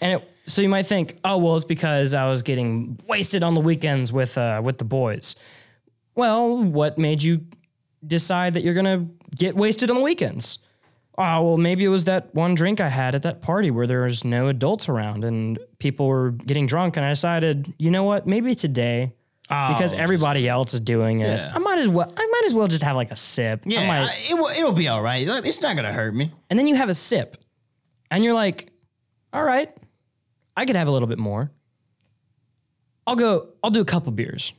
And 0.00 0.20
it, 0.20 0.30
so 0.46 0.62
you 0.62 0.68
might 0.68 0.86
think, 0.86 1.18
oh 1.24 1.36
well, 1.36 1.56
it's 1.56 1.64
because 1.64 2.14
I 2.14 2.30
was 2.30 2.42
getting 2.42 2.96
wasted 3.08 3.42
on 3.42 3.56
the 3.56 3.60
weekends 3.60 4.12
with 4.12 4.38
uh, 4.38 4.60
with 4.64 4.78
the 4.78 4.84
boys. 4.84 5.34
Well, 6.14 6.62
what 6.62 6.96
made 6.96 7.24
you 7.24 7.40
decide 8.06 8.54
that 8.54 8.62
you're 8.62 8.74
gonna 8.74 9.08
get 9.34 9.56
wasted 9.56 9.90
on 9.90 9.96
the 9.96 10.02
weekends? 10.02 10.58
Oh 11.16 11.42
well, 11.42 11.56
maybe 11.56 11.84
it 11.84 11.88
was 11.88 12.04
that 12.04 12.32
one 12.34 12.54
drink 12.54 12.80
I 12.80 12.88
had 12.88 13.14
at 13.16 13.22
that 13.24 13.42
party 13.42 13.70
where 13.72 13.86
there 13.88 14.02
was 14.02 14.24
no 14.24 14.46
adults 14.48 14.88
around 14.88 15.24
and 15.24 15.58
people 15.80 16.06
were 16.06 16.30
getting 16.30 16.66
drunk, 16.66 16.96
and 16.96 17.04
I 17.04 17.10
decided, 17.10 17.72
you 17.78 17.90
know 17.90 18.04
what, 18.04 18.26
maybe 18.26 18.54
today. 18.54 19.12
Oh, 19.50 19.68
because 19.72 19.94
Oh, 19.94 19.96
everybody 19.98 20.46
else 20.46 20.74
is 20.74 20.80
doing 20.80 21.20
it, 21.20 21.28
Yeah. 21.28 21.50
I 21.54 21.58
might 21.58 21.78
as 21.78 21.88
well. 21.88 22.12
I 22.16 22.26
might 22.26 22.42
as 22.46 22.54
well 22.54 22.68
just 22.68 22.82
have 22.82 22.94
like 22.96 23.10
a 23.10 23.16
sip. 23.16 23.62
Yeah, 23.64 23.86
might- 23.86 24.02
I- 24.10 24.16
it 24.30 24.34
will, 24.34 24.48
it'll 24.48 24.72
be 24.72 24.88
all 24.88 25.02
right. 25.02 25.26
It's 25.26 25.62
not 25.62 25.74
gonna 25.74 25.92
hurt 25.92 26.14
me. 26.14 26.30
and 26.50 26.58
then 26.58 26.66
you 26.66 26.76
have 26.76 26.88
a 26.90 26.94
sip, 26.94 27.36
and 28.10 28.22
you're 28.22 28.34
like, 28.34 28.70
"All 29.32 29.42
right, 29.42 29.74
I 30.56 30.66
could 30.66 30.76
have 30.76 30.86
a 30.86 30.90
little 30.90 31.08
bit 31.08 31.18
more. 31.18 31.50
I'll 33.06 33.16
go. 33.16 33.48
I'll 33.64 33.70
do 33.70 33.80
a 33.80 33.84
couple 33.86 34.12
beers." 34.12 34.52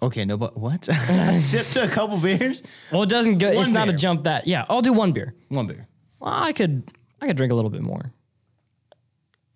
Okay, 0.00 0.24
no, 0.24 0.36
but 0.36 0.56
what? 0.56 0.84
Sip 1.38 1.66
to 1.68 1.84
a 1.84 1.88
couple 1.88 2.18
beers, 2.18 2.62
Well, 2.92 3.02
it 3.02 3.08
doesn't 3.08 3.38
go. 3.38 3.52
One 3.54 3.64
it's 3.64 3.72
not 3.72 3.88
a 3.88 3.92
beer. 3.92 3.98
jump 3.98 4.24
that. 4.24 4.46
Yeah, 4.46 4.64
I'll 4.68 4.82
do 4.82 4.92
one 4.92 5.12
beer. 5.12 5.34
one 5.48 5.66
beer. 5.66 5.88
Well, 6.20 6.32
I 6.32 6.52
could. 6.52 6.90
I 7.20 7.26
could 7.26 7.36
drink 7.36 7.52
a 7.52 7.54
little 7.56 7.70
bit 7.70 7.82
more. 7.82 8.12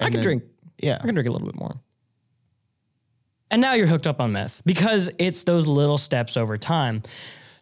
I 0.01 0.07
And 0.07 0.13
could 0.13 0.19
then- 0.19 0.23
drink. 0.23 0.43
Yeah, 0.79 0.99
I 1.01 1.07
can 1.07 1.15
drink 1.15 1.29
a 1.29 1.33
little 1.33 1.47
bit 1.47 1.55
more. 1.59 1.81
And 3.51 3.61
now 3.61 3.75
you're 3.75 3.87
hooked 3.87 4.07
up 4.07 4.21
on 4.21 4.33
meth 4.33 4.63
because 4.65 5.11
it's 5.19 5.45
those 5.45 5.67
little 5.67 5.99
steps 5.99 6.37
over 6.37 6.57
time. 6.59 7.03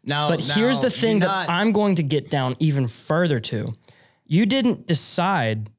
now. 0.05 0.29
But 0.31 0.41
here's 0.45 0.77
now, 0.79 0.83
the 0.83 0.91
thing 0.91 1.19
you're 1.19 1.29
that 1.29 1.51
I'm 1.51 1.73
going 1.73 1.97
to 1.97 2.03
get 2.03 2.31
down 2.31 2.57
even 2.61 2.87
further 2.87 3.41
to. 3.41 3.67
You 4.25 4.47
didn't 4.47 4.87
decide 4.87 5.71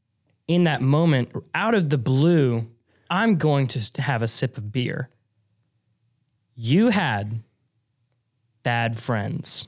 in 0.48 0.66
that 0.66 0.82
moment, 0.82 1.32
out 1.56 1.74
of 1.74 1.90
the 1.90 1.98
blue, 1.98 2.68
I'm 3.10 3.38
going 3.38 3.68
to 3.70 4.02
have 4.02 4.22
a 4.22 4.28
sip 4.28 4.58
of 4.58 4.72
beer. 4.72 5.10
You 6.56 6.90
had 6.90 7.42
bad 8.64 8.98
friends. 9.00 9.68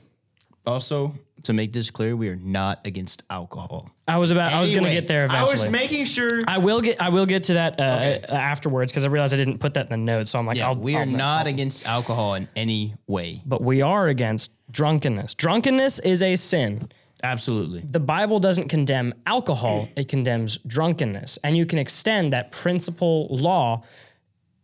also 0.66 1.14
to 1.42 1.52
make 1.52 1.74
this 1.74 1.90
clear, 1.90 2.16
we 2.16 2.30
are 2.30 2.36
not 2.36 2.80
against 2.86 3.22
alcohol. 3.28 3.90
I 4.08 4.16
was 4.16 4.30
about. 4.30 4.52
I 4.54 4.60
was 4.60 4.70
going 4.70 4.84
to 4.84 4.88
Anyway, 4.88 5.02
get 5.02 5.08
there 5.08 5.26
I 5.30 5.42
was 5.44 5.68
making 5.68 6.06
sure. 6.06 6.40
I 6.48 6.56
will 6.56 6.80
get. 6.80 7.02
I 7.02 7.10
will 7.10 7.26
get 7.26 7.42
to 7.44 7.54
that 7.54 7.78
uh, 7.78 7.84
Okay. 7.84 8.24
afterwards 8.30 8.90
because 8.92 9.04
I 9.04 9.08
realized 9.08 9.34
I 9.34 9.36
didn't 9.36 9.58
put 9.58 9.74
that 9.74 9.86
in 9.86 9.90
the 9.90 9.96
notes. 9.98 10.30
So 10.30 10.38
I'm 10.38 10.46
like, 10.46 10.56
yeah, 10.56 10.68
I'll, 10.68 10.74
we 10.74 10.94
are 10.96 11.00
I'll- 11.00 11.06
not 11.06 11.46
against 11.46 11.86
alcohol 11.86 12.34
in 12.34 12.48
any 12.56 12.94
way. 13.06 13.36
But 13.44 13.60
we 13.62 13.82
are 13.82 14.08
against 14.08 14.52
drunkenness. 14.70 15.34
Drunkenness 15.34 15.98
is 15.98 16.22
a 16.22 16.34
sin. 16.36 16.88
Absolutely. 17.22 17.80
the 17.90 18.00
Bible 18.00 18.38
doesn't 18.38 18.68
condemn 18.68 19.14
alcohol, 19.26 19.88
it 19.96 20.08
condemns 20.10 20.58
drunkenness. 20.58 21.38
And 21.42 21.56
you 21.56 21.64
can 21.64 21.78
extend 21.78 22.34
that 22.34 22.52
principle 22.52 23.28
law 23.30 23.82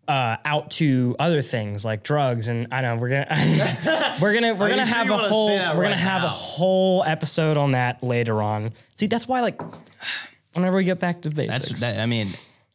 uh, 0.09 0.37
out 0.45 0.71
to 0.73 1.15
other 1.19 1.41
things 1.43 1.85
like 1.85 2.03
drugs 2.03 2.49
and 2.49 2.67
I 2.73 2.81
don't 2.81 2.97
know 2.97 3.03
we're 3.03 3.11
gonna 3.11 4.17
we're 4.21 4.35
gonna 4.35 4.55
we're 4.55 4.69
gonna 4.69 4.85
have 4.85 5.07
you 5.07 5.15
a 5.15 5.19
whole 5.19 5.49
we're 5.51 5.59
that 5.59 5.75
gonna 5.77 5.89
right 5.91 5.97
have 5.99 6.25
a 6.25 6.29
whole 6.29 7.05
episode 7.05 7.57
on 7.57 7.73
that 7.73 8.03
later 8.03 8.43
on. 8.43 8.73
See, 8.97 9.07
that's 9.07 9.29
why 9.29 9.41
like 9.41 9.61
whenever 10.55 10.77
we 10.79 10.85
get 10.85 10.99
back 10.99 11.23
to 11.23 11.31
basics. 11.31 11.69
That's 11.69 11.81
that. 11.83 12.01
I 12.01 12.07
mean, 12.07 12.31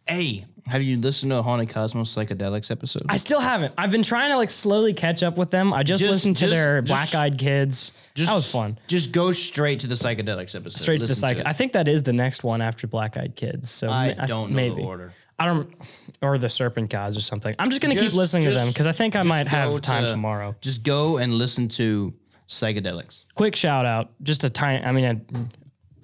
hey, 0.07 0.45
have 0.65 0.81
you 0.81 0.97
listened 0.97 1.31
to 1.31 1.37
a 1.37 1.41
Haunted 1.43 1.69
Cosmos 1.69 2.15
psychedelics 2.15 2.71
episode? 2.71 3.03
I 3.09 3.17
still 3.17 3.39
haven't. 3.41 3.73
I've 3.77 3.91
been 3.91 4.01
trying 4.03 4.31
to 4.31 4.37
like 4.37 4.49
slowly 4.49 4.93
catch 4.93 5.21
up 5.21 5.37
with 5.37 5.51
them. 5.51 5.73
I 5.73 5.83
just, 5.83 5.99
Just- 6.01 6.11
listened 6.13 6.37
to 6.37 6.45
just- 6.45 6.51
their 6.53 6.81
Black 6.81 7.13
Eyed 7.13 7.37
Kids. 7.37 7.91
that 8.15 8.33
was 8.33 8.49
fun. 8.49 8.77
Just 8.87 9.11
go 9.11 9.31
straight 9.31 9.81
to 9.81 9.87
the 9.87 9.95
psychedelics 9.95 10.55
episode. 10.55 10.79
Straight 10.79 11.01
to 11.01 11.05
the 11.07 11.11
Listen 11.11 11.35
psych. 11.35 11.45
I 11.45 11.53
think 11.53 11.73
that 11.73 11.87
is 11.87 12.03
the 12.03 12.13
next 12.13 12.43
one 12.45 12.61
after 12.61 12.87
Black 12.87 13.17
Eyed 13.17 13.35
Kids. 13.35 13.69
So 13.69 13.91
I 13.91 14.13
don't 14.25 14.51
know 14.51 14.55
maybe. 14.55 14.75
the 14.77 14.81
order. 14.87 15.13
I 15.37 15.45
don't, 15.45 15.73
or 16.21 16.37
the 16.37 16.47
Serpent 16.49 16.89
Gods 16.89 17.17
or 17.17 17.21
something. 17.21 17.53
I'm 17.59 17.69
just 17.69 17.81
gonna 17.81 17.95
keep 17.95 18.13
listening 18.13 18.43
to 18.43 18.51
them 18.51 18.65
just- 18.67 18.73
because 18.75 18.87
I 18.87 18.91
think 18.93 19.15
I 19.15 19.19
just 19.19 19.27
might 19.29 19.43
go 19.45 19.49
have 19.49 19.81
time 19.81 20.03
to- 20.03 20.09
tomorrow. 20.09 20.55
Just 20.61 20.83
go 20.83 21.17
and 21.17 21.33
listen 21.33 21.67
to 21.69 22.13
psychedelics. 22.47 23.25
Quick 23.35 23.55
shout 23.55 23.85
out, 23.85 24.11
just 24.23 24.43
a 24.43 24.49
tiny. 24.49 24.83
I 24.83 24.91
mean, 24.91 25.03
a, 25.05 25.19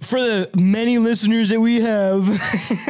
for 0.03 0.19
the 0.19 0.49
many 0.57 0.97
listeners 0.97 1.49
that 1.49 1.61
we 1.61 1.79
have, 1.81 2.27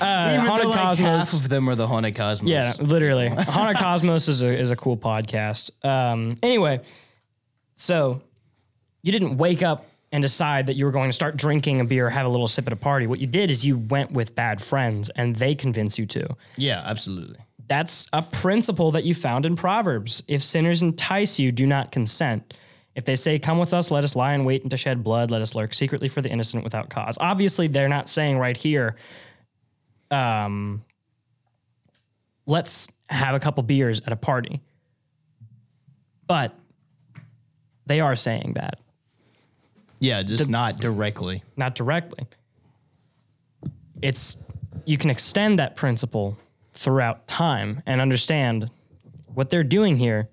uh, 0.00 0.40
Haunted 0.40 0.72
Cosmos. 0.72 0.98
half 0.98 1.32
of 1.32 1.48
them 1.48 1.68
are 1.68 1.74
the 1.74 1.86
Haunted 1.88 2.14
Cosmos. 2.14 2.48
Yeah, 2.50 2.72
literally. 2.78 3.28
Haunted 3.38 3.76
Cosmos 3.78 4.28
is 4.28 4.42
a 4.42 4.52
is 4.56 4.70
a 4.70 4.76
cool 4.76 4.96
podcast. 4.96 5.84
Um, 5.84 6.36
anyway, 6.42 6.80
so 7.74 8.22
you 9.02 9.10
didn't 9.12 9.36
wake 9.38 9.62
up 9.62 9.86
and 10.14 10.22
decide 10.22 10.68
that 10.68 10.76
you 10.76 10.84
were 10.84 10.92
going 10.92 11.08
to 11.08 11.12
start 11.12 11.36
drinking 11.36 11.80
a 11.80 11.84
beer, 11.84 12.08
have 12.08 12.24
a 12.24 12.28
little 12.28 12.46
sip 12.46 12.68
at 12.68 12.72
a 12.72 12.76
party. 12.76 13.08
What 13.08 13.18
you 13.18 13.26
did 13.26 13.50
is 13.50 13.66
you 13.66 13.78
went 13.78 14.12
with 14.12 14.36
bad 14.36 14.62
friends, 14.62 15.10
and 15.10 15.34
they 15.34 15.56
convinced 15.56 15.98
you 15.98 16.06
to. 16.06 16.36
yeah, 16.56 16.82
absolutely. 16.84 17.40
That's 17.66 18.06
a 18.12 18.22
principle 18.22 18.92
that 18.92 19.02
you 19.02 19.12
found 19.12 19.44
in 19.44 19.56
Proverbs. 19.56 20.22
If 20.28 20.40
sinners 20.40 20.82
entice 20.82 21.40
you, 21.40 21.50
do 21.50 21.66
not 21.66 21.90
consent. 21.90 22.56
If 22.94 23.06
they 23.06 23.16
say, 23.16 23.40
Come 23.40 23.58
with 23.58 23.74
us, 23.74 23.90
let 23.90 24.04
us 24.04 24.14
lie 24.14 24.34
in 24.34 24.44
wait 24.44 24.62
and 24.62 24.70
to 24.70 24.76
shed 24.76 25.02
blood, 25.02 25.32
let 25.32 25.42
us 25.42 25.56
lurk 25.56 25.74
secretly 25.74 26.08
for 26.08 26.22
the 26.22 26.30
innocent 26.30 26.62
without 26.62 26.90
cause. 26.90 27.18
Obviously, 27.18 27.66
they're 27.66 27.88
not 27.88 28.08
saying 28.08 28.38
right 28.38 28.56
here, 28.56 28.94
um, 30.12 30.84
let's 32.46 32.86
have 33.08 33.34
a 33.34 33.40
couple 33.40 33.64
beers 33.64 34.00
at 34.06 34.12
a 34.12 34.16
party. 34.16 34.60
But 36.28 36.56
they 37.86 37.98
are 37.98 38.14
saying 38.14 38.52
that, 38.54 38.78
Yeah, 40.04 40.22
just 40.22 40.50
not 40.50 40.78
directly. 40.78 41.42
not 41.56 41.74
directly. 41.74 42.26
It's 44.02 44.36
you 44.84 44.98
can 44.98 45.08
extend 45.08 45.58
that 45.58 45.76
principle 45.76 46.36
throughout 46.74 47.26
time 47.26 47.82
and 47.86 48.02
understand 48.02 48.70
what 49.32 49.48
they're 49.48 49.64
doing 49.64 49.96
here 49.96 50.28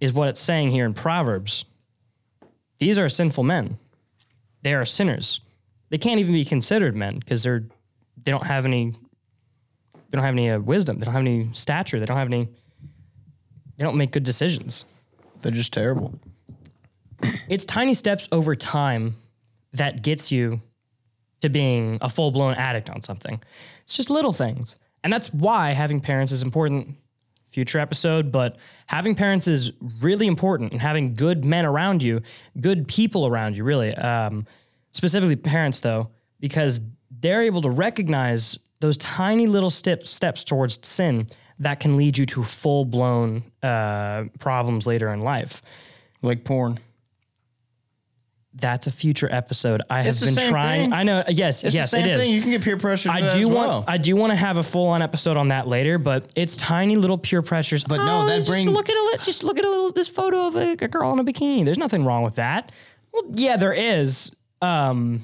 is 0.00 0.12
what 0.12 0.28
it's 0.28 0.40
saying 0.40 0.70
here 0.70 0.84
in 0.84 0.94
Proverbs. 0.94 1.64
These 2.78 2.98
are 2.98 3.08
sinful 3.08 3.42
men. 3.42 3.78
They 4.62 4.74
are 4.74 4.84
sinners. 4.84 5.40
They 5.88 5.98
can't 5.98 6.20
even 6.20 6.32
be 6.32 6.44
considered 6.44 6.94
men 6.94 7.18
because 7.18 7.42
they're 7.42 7.64
they 8.22 8.30
don't 8.30 8.46
have 8.46 8.66
any 8.66 8.90
they 8.90 10.12
don't 10.12 10.24
have 10.24 10.34
any 10.34 10.50
uh, 10.50 10.60
wisdom. 10.60 11.00
They 11.00 11.06
don't 11.06 11.14
have 11.14 11.22
any 11.22 11.48
stature. 11.54 11.98
They 11.98 12.06
don't 12.06 12.18
have 12.18 12.28
any 12.28 12.48
they 13.76 13.84
don't 13.84 13.96
make 13.96 14.12
good 14.12 14.24
decisions. 14.24 14.84
They're 15.40 15.50
just 15.50 15.72
terrible. 15.72 16.20
It's 17.48 17.64
tiny 17.64 17.94
steps 17.94 18.28
over 18.32 18.54
time 18.54 19.16
that 19.72 20.02
gets 20.02 20.32
you 20.32 20.60
to 21.40 21.48
being 21.48 21.98
a 22.00 22.08
full 22.08 22.30
blown 22.30 22.54
addict 22.54 22.90
on 22.90 23.02
something. 23.02 23.42
It's 23.84 23.96
just 23.96 24.10
little 24.10 24.32
things. 24.32 24.76
And 25.04 25.12
that's 25.12 25.32
why 25.32 25.70
having 25.72 26.00
parents 26.00 26.32
is 26.32 26.42
important. 26.42 26.96
Future 27.48 27.78
episode, 27.78 28.32
but 28.32 28.58
having 28.86 29.14
parents 29.14 29.48
is 29.48 29.72
really 30.02 30.26
important 30.26 30.72
and 30.72 30.80
having 30.80 31.14
good 31.14 31.44
men 31.44 31.64
around 31.64 32.02
you, 32.02 32.20
good 32.60 32.86
people 32.86 33.26
around 33.26 33.56
you, 33.56 33.64
really. 33.64 33.94
Um, 33.94 34.46
specifically 34.92 35.36
parents, 35.36 35.80
though, 35.80 36.10
because 36.38 36.80
they're 37.10 37.42
able 37.42 37.62
to 37.62 37.70
recognize 37.70 38.58
those 38.80 38.98
tiny 38.98 39.46
little 39.46 39.70
steps 39.70 40.10
steps 40.10 40.44
towards 40.44 40.86
sin 40.86 41.28
that 41.58 41.80
can 41.80 41.96
lead 41.96 42.18
you 42.18 42.26
to 42.26 42.44
full 42.44 42.84
blown 42.84 43.42
uh, 43.62 44.24
problems 44.38 44.86
later 44.86 45.10
in 45.12 45.20
life 45.20 45.62
Like 46.22 46.44
porn. 46.44 46.78
That's 48.58 48.86
a 48.86 48.90
future 48.90 49.28
episode. 49.30 49.82
I 49.90 49.98
have 49.98 50.06
It's 50.08 50.20
the 50.20 50.26
been 50.34 50.50
trying. 50.50 50.82
thing. 50.84 50.92
I 50.92 51.02
know. 51.02 51.22
Yes, 51.28 51.62
It's 51.62 51.74
yes, 51.74 51.92
it 51.92 52.06
is. 52.06 52.20
thing. 52.22 52.32
You 52.34 52.40
can 52.40 52.50
get 52.50 52.62
peer 52.62 52.76
pressure. 52.78 53.10
I 53.10 53.30
do 53.30 53.48
want. 53.48 53.88
I 53.88 53.98
do 53.98 54.16
want 54.16 54.30
to 54.32 54.36
have 54.36 54.56
a 54.56 54.62
full 54.62 54.88
on 54.88 55.02
episode 55.02 55.36
on 55.36 55.48
that 55.48 55.68
later, 55.68 55.98
but 55.98 56.30
it's 56.34 56.56
tiny 56.56 56.96
little 56.96 57.18
peer 57.18 57.42
pressures. 57.42 57.84
But 57.84 57.98
no, 57.98 58.22
Oh, 58.22 58.26
that 58.26 58.38
just 58.38 58.50
bring- 58.50 58.70
look 58.70 58.88
at 58.88 58.96
a 58.96 59.02
li- 59.12 59.18
just 59.22 59.44
look 59.44 59.58
at 59.58 59.64
a 59.64 59.68
little 59.68 59.92
this 59.92 60.08
photo 60.08 60.46
of 60.46 60.56
a, 60.56 60.70
a 60.72 60.88
girl 60.88 61.12
in 61.12 61.18
a 61.18 61.24
bikini. 61.24 61.64
There's 61.64 61.78
nothing 61.78 62.04
wrong 62.04 62.22
with 62.22 62.36
that. 62.36 62.72
Well, 63.12 63.24
yeah, 63.32 63.56
there 63.56 63.72
is. 63.74 64.34
Um, 64.62 65.20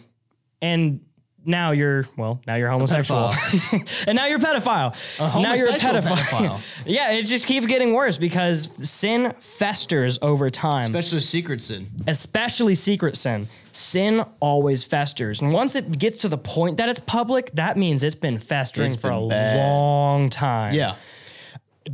and 0.61 1.01
now 1.45 1.71
you're 1.73 2.07
well, 2.17 2.41
now 2.47 2.55
you're 2.55 2.71
homosexual, 2.71 3.33
and 4.07 4.17
now 4.17 4.27
you're 4.27 4.39
a 4.39 4.41
pedophile. 4.41 4.95
now 5.43 5.55
you're 5.55 5.71
a 5.71 5.73
pedophile. 5.79 6.17
pedophile. 6.17 6.61
yeah, 6.87 7.13
it 7.13 7.25
just 7.25 7.47
keeps 7.47 7.67
getting 7.67 7.93
worse 7.95 8.19
because 8.19 8.71
sin 8.89 9.33
festers 9.33 10.19
over 10.23 10.51
time 10.51 10.85
especially 10.95 11.21
secret 11.21 11.63
sin. 11.63 11.89
especially 12.07 12.75
secret 12.75 13.17
sin, 13.17 13.49
sin 13.73 14.23
always 14.41 14.85
festers. 14.85 15.41
And 15.41 15.53
once 15.53 15.75
it 15.75 15.99
gets 15.99 16.19
to 16.21 16.29
the 16.29 16.39
point 16.39 16.77
that 16.77 16.89
it's 16.89 17.01
public, 17.01 17.51
that 17.53 17.77
means 17.77 18.03
it's 18.03 18.15
been 18.15 18.39
festering 18.39 18.93
It's 18.93 19.01
for 19.01 19.11
been 19.11 19.23
a 19.25 19.29
bad. 19.29 19.57
long 19.59 20.31
time. 20.31 20.75
Yeah. 20.75 20.97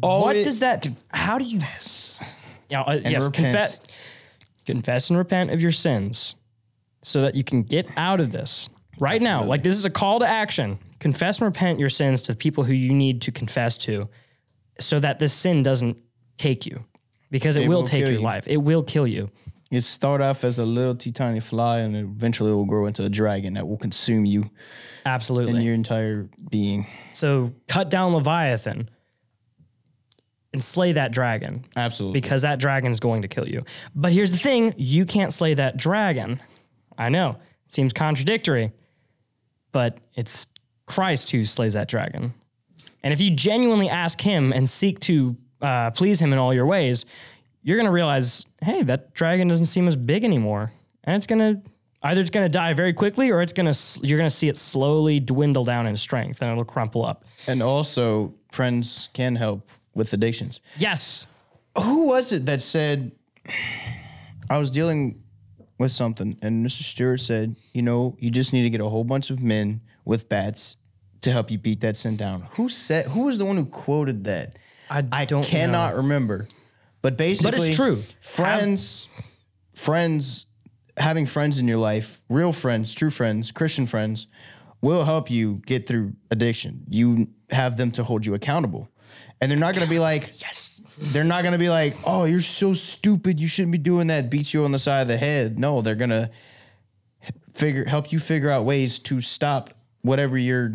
what 0.00 0.36
it- 0.36 0.44
does 0.44 0.60
that? 0.60 0.86
How 1.08 1.38
do 1.38 1.44
you? 1.44 1.60
Yeah. 2.68 2.82
Uh, 2.82 3.00
yes. 3.02 3.24
repent. 3.24 3.34
Confess. 3.34 3.80
Confess 4.66 5.08
and 5.08 5.18
repent 5.18 5.50
of 5.50 5.62
your 5.62 5.72
sins, 5.72 6.34
so 7.00 7.22
that 7.22 7.34
you 7.34 7.42
can 7.42 7.62
get 7.62 7.88
out 7.96 8.20
of 8.20 8.30
this 8.32 8.68
right 8.98 9.20
now. 9.22 9.44
Like 9.44 9.62
this 9.62 9.76
is 9.76 9.84
a 9.84 9.90
call 9.90 10.20
to 10.20 10.26
action. 10.28 10.78
Confess 10.98 11.38
and 11.40 11.46
repent 11.46 11.78
your 11.78 11.88
sins 11.90 12.22
to 12.22 12.32
the 12.32 12.38
people 12.38 12.64
who 12.64 12.72
you 12.72 12.92
need 12.92 13.22
to 13.22 13.32
confess 13.32 13.78
to, 13.78 14.08
so 14.80 14.98
that 15.00 15.18
this 15.18 15.32
sin 15.32 15.62
doesn't 15.62 15.96
take 16.36 16.66
you, 16.66 16.84
because 17.30 17.56
it, 17.56 17.62
It 17.64 17.68
will 17.68 17.78
will 17.78 17.86
take 17.86 18.00
your 18.00 18.12
you. 18.12 18.20
life. 18.20 18.46
It 18.48 18.58
will 18.58 18.82
kill 18.82 19.06
you. 19.06 19.30
It 19.70 19.82
start 19.82 20.22
off 20.22 20.44
as 20.44 20.58
a 20.58 20.64
little 20.64 20.94
teeny 20.94 21.12
tiny 21.12 21.40
fly, 21.40 21.80
and 21.80 21.94
eventually 21.94 22.50
it 22.50 22.54
will 22.54 22.64
grow 22.64 22.86
into 22.86 23.04
a 23.04 23.08
dragon 23.10 23.52
that 23.54 23.68
will 23.68 23.76
consume 23.76 24.24
you 24.24 24.50
Absolutely. 25.04 25.54
and 25.56 25.62
your 25.62 25.74
entire 25.74 26.28
being. 26.50 26.86
So 27.12 27.52
cut 27.68 27.90
down 27.90 28.14
Leviathan 28.14 28.88
and 30.54 30.62
slay 30.62 30.92
that 30.92 31.12
dragon 31.12 31.66
Absolutely. 31.76 32.18
because 32.18 32.42
that 32.42 32.58
dragon 32.58 32.90
is 32.92 32.98
going 33.00 33.20
to 33.22 33.28
kill 33.28 33.46
you. 33.46 33.62
But 33.94 34.12
here's 34.12 34.32
the 34.32 34.38
thing 34.38 34.72
you 34.78 35.04
can't 35.04 35.32
slay 35.34 35.52
that 35.54 35.76
dragon. 35.76 36.40
I 36.96 37.10
know, 37.10 37.36
it 37.66 37.72
seems 37.72 37.92
contradictory, 37.92 38.72
but 39.72 39.98
it's 40.14 40.46
Christ 40.86 41.30
who 41.30 41.44
slays 41.44 41.74
that 41.74 41.88
dragon. 41.88 42.34
And 43.02 43.12
if 43.12 43.20
you 43.20 43.30
genuinely 43.30 43.88
ask 43.88 44.20
him 44.20 44.52
and 44.52 44.68
seek 44.68 45.00
to 45.00 45.36
uh, 45.60 45.90
please 45.92 46.20
him 46.20 46.32
in 46.32 46.38
all 46.38 46.52
your 46.52 46.66
ways, 46.66 47.06
you're 47.62 47.76
going 47.76 47.86
to 47.86 47.92
realize, 47.92 48.46
hey, 48.62 48.82
that 48.84 49.14
dragon 49.14 49.48
doesn't 49.48 49.66
seem 49.66 49.88
as 49.88 49.96
big 49.96 50.24
anymore. 50.24 50.72
And 51.04 51.16
it's 51.16 51.26
going 51.26 51.38
to 51.38 51.70
either 52.02 52.20
it's 52.20 52.30
going 52.30 52.44
to 52.44 52.50
die 52.50 52.74
very 52.74 52.92
quickly 52.92 53.30
or 53.30 53.42
it's 53.42 53.52
going 53.52 53.72
to 53.72 54.00
you're 54.02 54.18
going 54.18 54.28
to 54.30 54.34
see 54.34 54.48
it 54.48 54.56
slowly 54.56 55.20
dwindle 55.20 55.64
down 55.64 55.86
in 55.86 55.96
strength 55.96 56.40
and 56.42 56.50
it'll 56.50 56.64
crumple 56.64 57.04
up. 57.04 57.24
and 57.46 57.62
also, 57.62 58.34
friends 58.52 59.08
can 59.12 59.36
help 59.36 59.68
with 59.94 60.12
addictions. 60.12 60.60
Yes. 60.78 61.26
Who 61.76 62.06
was 62.06 62.32
it 62.32 62.46
that 62.46 62.62
said, 62.62 63.12
I 64.50 64.58
was 64.58 64.70
dealing 64.70 65.22
with 65.78 65.92
something, 65.92 66.38
and 66.42 66.66
Mr. 66.66 66.82
Stewart 66.82 67.20
said, 67.20 67.56
you 67.72 67.82
know, 67.82 68.16
you 68.18 68.30
just 68.30 68.52
need 68.52 68.62
to 68.62 68.70
get 68.70 68.80
a 68.80 68.88
whole 68.88 69.04
bunch 69.04 69.30
of 69.30 69.40
men 69.40 69.80
with 70.04 70.28
bats 70.28 70.76
to 71.20 71.30
help 71.30 71.50
you 71.50 71.58
beat 71.58 71.80
that 71.80 71.96
sin 71.96 72.16
down. 72.16 72.46
Who 72.52 72.68
said, 72.68 73.06
who 73.06 73.24
was 73.24 73.38
the 73.38 73.44
one 73.44 73.56
who 73.56 73.64
quoted 73.64 74.24
that? 74.24 74.56
I, 74.90 75.04
I 75.12 75.24
don't 75.24 75.44
cannot 75.44 75.94
remember. 75.96 76.48
But 77.02 77.16
basically, 77.16 77.58
but 77.58 77.68
it's 77.68 77.76
true. 77.76 78.02
Friends, 78.20 79.06
friends, 79.74 80.46
having 80.96 81.26
friends 81.26 81.58
in 81.58 81.68
your 81.68 81.78
life, 81.78 82.22
real 82.28 82.52
friends, 82.52 82.92
true 82.92 83.10
friends, 83.10 83.52
Christian 83.52 83.86
friends, 83.86 84.26
will 84.80 85.04
help 85.04 85.30
you 85.30 85.62
get 85.66 85.86
through 85.86 86.14
addiction. 86.30 86.84
You 86.88 87.28
have 87.50 87.76
them 87.76 87.90
to 87.92 88.04
hold 88.04 88.26
you 88.26 88.34
accountable, 88.34 88.88
and 89.40 89.50
they're 89.50 89.58
not 89.58 89.74
going 89.74 89.86
to 89.86 89.90
be 89.90 90.00
like, 90.00 90.22
yes. 90.40 90.77
They're 91.00 91.24
not 91.24 91.42
to 91.52 91.58
be 91.58 91.70
like, 91.70 91.96
oh, 92.04 92.24
you're 92.24 92.40
so 92.40 92.74
stupid. 92.74 93.40
You 93.40 93.46
shouldn't 93.46 93.72
be 93.72 93.78
doing 93.78 94.08
that. 94.08 94.30
Beat 94.30 94.52
you 94.52 94.64
on 94.64 94.72
the 94.72 94.78
side 94.78 95.02
of 95.02 95.08
the 95.08 95.16
head. 95.16 95.58
No, 95.58 95.80
they're 95.80 95.94
to 96.10 96.30
figure 97.54 97.84
help 97.84 98.12
you 98.12 98.20
figure 98.20 98.50
out 98.50 98.64
ways 98.64 98.98
to 99.00 99.20
stop 99.20 99.70
whatever 100.02 100.36
you're 100.38 100.74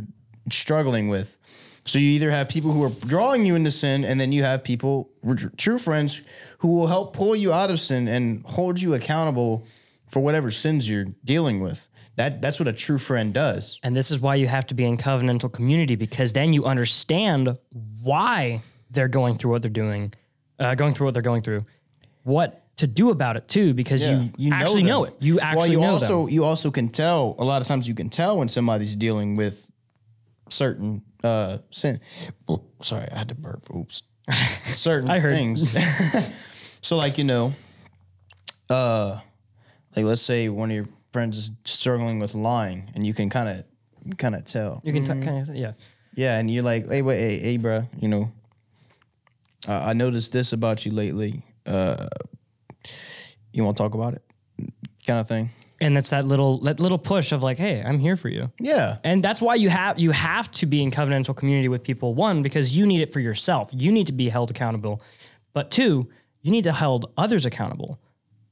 struggling 0.49 1.07
with. 1.09 1.37
So 1.85 1.99
you 1.99 2.09
either 2.11 2.31
have 2.31 2.47
people 2.47 2.71
who 2.71 2.83
are 2.83 2.91
drawing 3.07 3.45
you 3.45 3.55
into 3.55 3.71
sin, 3.71 4.05
and 4.05 4.19
then 4.19 4.31
you 4.31 4.43
have 4.43 4.63
people, 4.63 5.09
true 5.57 5.77
friends, 5.77 6.21
who 6.59 6.69
will 6.69 6.87
help 6.87 7.13
pull 7.13 7.35
you 7.35 7.51
out 7.51 7.69
of 7.69 7.79
sin 7.79 8.07
and 8.07 8.41
hold 8.45 8.79
you 8.79 8.93
accountable 8.93 9.65
for 10.09 10.21
whatever 10.21 10.49
sins 10.49 10.89
you're 10.89 11.07
dealing 11.25 11.59
with. 11.59 11.89
That 12.15 12.41
that's 12.41 12.59
what 12.59 12.67
a 12.67 12.73
true 12.73 12.99
friend 12.99 13.33
does. 13.33 13.79
And 13.83 13.97
this 13.97 14.11
is 14.11 14.19
why 14.19 14.35
you 14.35 14.47
have 14.47 14.67
to 14.67 14.75
be 14.75 14.85
in 14.85 14.97
covenantal 14.97 15.51
community 15.51 15.95
because 15.95 16.31
then 16.31 16.53
you 16.53 16.63
understand 16.65 17.57
why 18.01 18.61
they're 18.93 19.07
going 19.07 19.37
through 19.37 19.51
what 19.51 19.61
they're 19.61 19.71
doing, 19.71 20.13
uh, 20.59 20.75
going 20.75 20.93
through 20.93 21.07
what 21.07 21.13
they're 21.13 21.23
going 21.23 21.41
through, 21.41 21.65
what 22.23 22.63
to 22.77 22.87
do 22.87 23.09
about 23.09 23.37
it 23.37 23.47
too, 23.47 23.73
because 23.73 24.07
you, 24.07 24.31
you 24.37 24.53
actually 24.53 24.81
them. 24.81 24.87
know 24.87 25.03
it. 25.03 25.15
You 25.19 25.39
actually 25.39 25.57
well, 25.59 25.67
you 25.69 25.79
know 25.79 25.93
also 25.93 26.25
them. 26.25 26.33
you 26.33 26.43
also 26.43 26.71
can 26.71 26.89
tell 26.89 27.35
a 27.37 27.43
lot 27.43 27.61
of 27.61 27.67
times 27.67 27.87
you 27.87 27.95
can 27.95 28.09
tell 28.09 28.37
when 28.37 28.49
somebody's 28.49 28.95
dealing 28.95 29.35
with 29.35 29.69
certain 30.49 31.03
uh 31.23 31.59
sin. 31.71 31.99
Oh, 32.47 32.63
sorry, 32.81 33.07
I 33.11 33.17
had 33.17 33.29
to 33.29 33.35
burp. 33.35 33.69
Oops. 33.75 34.03
Certain 34.65 35.09
I 35.09 35.19
heard. 35.19 35.33
things. 35.33 35.67
so 36.81 36.97
like 36.97 37.17
you 37.17 37.23
know, 37.23 37.53
uh, 38.69 39.19
like 39.95 40.05
let's 40.05 40.21
say 40.21 40.49
one 40.49 40.71
of 40.71 40.75
your 40.75 40.87
friends 41.11 41.37
is 41.37 41.51
struggling 41.65 42.19
with 42.19 42.35
lying, 42.35 42.91
and 42.95 43.05
you 43.05 43.13
can 43.13 43.29
kind 43.29 43.49
of 43.49 44.17
kind 44.17 44.35
of 44.35 44.45
tell. 44.45 44.81
You 44.83 44.93
can 44.93 45.03
t- 45.03 45.25
kind 45.25 45.49
of, 45.49 45.55
yeah. 45.55 45.73
Yeah, 46.15 46.37
and 46.37 46.51
you're 46.51 46.63
like, 46.63 46.87
hey, 46.87 47.01
wait, 47.01 47.17
hey, 47.17 47.39
hey, 47.39 47.57
bruh, 47.57 47.87
you 47.99 48.07
know, 48.07 48.31
uh, 49.67 49.73
I 49.73 49.93
noticed 49.93 50.31
this 50.31 50.53
about 50.53 50.85
you 50.85 50.91
lately. 50.91 51.43
Uh, 51.65 52.07
you 53.51 53.63
want 53.63 53.77
to 53.77 53.83
talk 53.83 53.93
about 53.93 54.13
it, 54.15 54.23
kind 55.05 55.19
of 55.19 55.27
thing. 55.27 55.49
And 55.81 55.97
that's 55.97 56.11
that 56.11 56.25
little 56.25 56.59
that 56.59 56.79
little 56.79 56.97
push 56.97 57.31
of 57.33 57.43
like, 57.43 57.57
hey, 57.57 57.81
I'm 57.85 57.99
here 57.99 58.15
for 58.15 58.29
you. 58.29 58.51
Yeah, 58.59 58.97
And 59.03 59.21
that's 59.21 59.41
why 59.41 59.55
you 59.55 59.69
have 59.69 59.99
you 59.99 60.11
have 60.11 60.49
to 60.51 60.65
be 60.65 60.81
in 60.81 60.91
covenantal 60.91 61.35
community 61.35 61.67
with 61.67 61.83
people. 61.83 62.13
One, 62.13 62.41
because 62.41 62.75
you 62.77 62.85
need 62.85 63.01
it 63.01 63.11
for 63.11 63.19
yourself. 63.19 63.69
You 63.73 63.91
need 63.91 64.07
to 64.07 64.13
be 64.13 64.29
held 64.29 64.49
accountable. 64.49 65.01
But 65.51 65.71
two, 65.71 66.09
you 66.41 66.51
need 66.51 66.63
to 66.63 66.73
hold 66.73 67.11
others 67.17 67.45
accountable. 67.45 67.99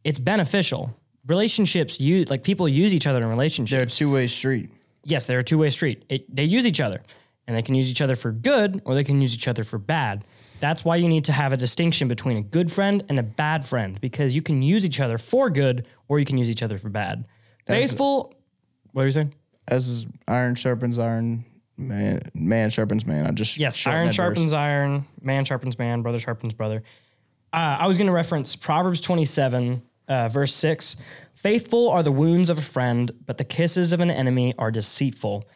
It's 0.03 0.19
beneficial. 0.19 0.93
Relationships 1.25 2.01
use 2.01 2.29
like 2.29 2.43
people 2.43 2.67
use 2.67 2.93
each 2.93 3.07
other 3.07 3.21
in 3.21 3.29
relationships. 3.29 3.71
they're 3.71 3.83
a 3.83 3.85
two 3.85 4.11
way 4.11 4.27
street. 4.27 4.69
yes, 5.05 5.25
they're 5.25 5.39
a 5.39 5.43
two 5.43 5.57
way 5.57 5.69
street. 5.69 6.03
It, 6.09 6.35
they 6.35 6.43
use 6.43 6.65
each 6.67 6.81
other, 6.81 7.01
and 7.47 7.55
they 7.55 7.61
can 7.61 7.75
use 7.75 7.89
each 7.89 8.01
other 8.01 8.15
for 8.15 8.31
good 8.31 8.81
or 8.85 8.93
they 8.93 9.03
can 9.05 9.21
use 9.21 9.33
each 9.33 9.47
other 9.47 9.63
for 9.63 9.77
bad. 9.77 10.25
That's 10.61 10.85
why 10.85 10.95
you 10.97 11.09
need 11.09 11.25
to 11.25 11.33
have 11.33 11.51
a 11.53 11.57
distinction 11.57 12.07
between 12.07 12.37
a 12.37 12.41
good 12.41 12.71
friend 12.71 13.03
and 13.09 13.17
a 13.17 13.23
bad 13.23 13.65
friend 13.65 13.99
because 13.99 14.35
you 14.35 14.43
can 14.43 14.61
use 14.61 14.85
each 14.85 14.99
other 14.99 15.17
for 15.17 15.49
good 15.49 15.87
or 16.07 16.19
you 16.19 16.25
can 16.25 16.37
use 16.37 16.49
each 16.51 16.61
other 16.61 16.77
for 16.77 16.87
bad. 16.87 17.25
Faithful. 17.67 18.35
What 18.91 19.01
are 19.01 19.05
you 19.05 19.11
saying? 19.11 19.33
As 19.67 20.05
iron 20.27 20.53
sharpens 20.53 20.99
iron, 20.99 21.45
man, 21.77 22.21
man 22.35 22.69
sharpens 22.69 23.07
man. 23.07 23.25
I 23.25 23.31
just 23.31 23.57
Yes, 23.57 23.85
iron 23.87 24.01
that 24.01 24.05
verse. 24.09 24.15
sharpens 24.15 24.53
iron, 24.53 25.07
man 25.19 25.45
sharpens 25.45 25.79
man, 25.79 26.03
brother 26.03 26.19
sharpens 26.19 26.53
brother. 26.53 26.83
Uh, 27.51 27.77
I 27.79 27.87
was 27.87 27.97
going 27.97 28.07
to 28.07 28.13
reference 28.13 28.55
Proverbs 28.55 29.01
27, 29.01 29.81
uh, 30.07 30.29
verse 30.29 30.53
6. 30.53 30.95
Faithful 31.33 31.89
are 31.89 32.03
the 32.03 32.11
wounds 32.11 32.49
of 32.51 32.59
a 32.59 32.61
friend, 32.61 33.11
but 33.25 33.37
the 33.39 33.43
kisses 33.43 33.93
of 33.93 33.99
an 33.99 34.11
enemy 34.11 34.53
are 34.59 34.69
deceitful. 34.69 35.47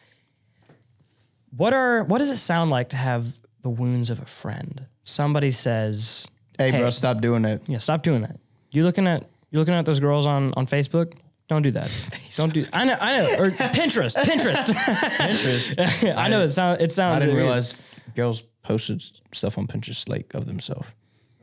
What 1.56 1.72
are 1.72 2.02
what 2.02 2.18
does 2.18 2.30
it 2.30 2.38
sound 2.38 2.70
like 2.70 2.88
to 2.88 2.96
have 2.96 3.38
the 3.66 3.70
wounds 3.82 4.10
of 4.10 4.20
a 4.22 4.24
friend? 4.26 4.86
Somebody 5.02 5.50
says, 5.50 6.28
Hey, 6.56 6.70
Hey. 6.70 6.78
bro, 6.78 6.90
stop 6.90 7.20
doing 7.20 7.42
that. 7.42 7.68
"Yeah, 7.68 7.78
stop 7.78 8.02
doing 8.04 8.22
that." 8.22 8.38
You 8.70 8.84
looking 8.84 9.06
at 9.08 9.26
you 9.50 9.58
looking 9.58 9.74
at 9.74 9.84
those 9.84 9.98
girls 10.00 10.24
on 10.24 10.52
on 10.56 10.66
Facebook? 10.66 11.14
Don't 11.48 11.62
do 11.62 11.72
that. 11.72 11.90
Don't 12.36 12.52
do. 12.52 12.64
I 12.72 12.84
know. 12.84 12.96
I 13.00 13.18
know. 13.18 13.28
Or 13.40 13.50
Pinterest. 13.50 14.14
Pinterest. 14.16 14.66
Pinterest. 15.26 16.16
I 16.24 16.28
know. 16.28 16.42
It 16.42 16.50
sounds. 16.50 16.80
It 16.80 16.92
sounds. 16.92 17.16
I 17.16 17.18
didn't 17.20 17.34
weird. 17.34 17.46
realize 17.46 17.74
girls 18.14 18.42
posted 18.62 19.02
stuff 19.32 19.58
on 19.58 19.66
Pinterest 19.66 20.08
like 20.08 20.32
of 20.34 20.46
themselves. 20.46 20.88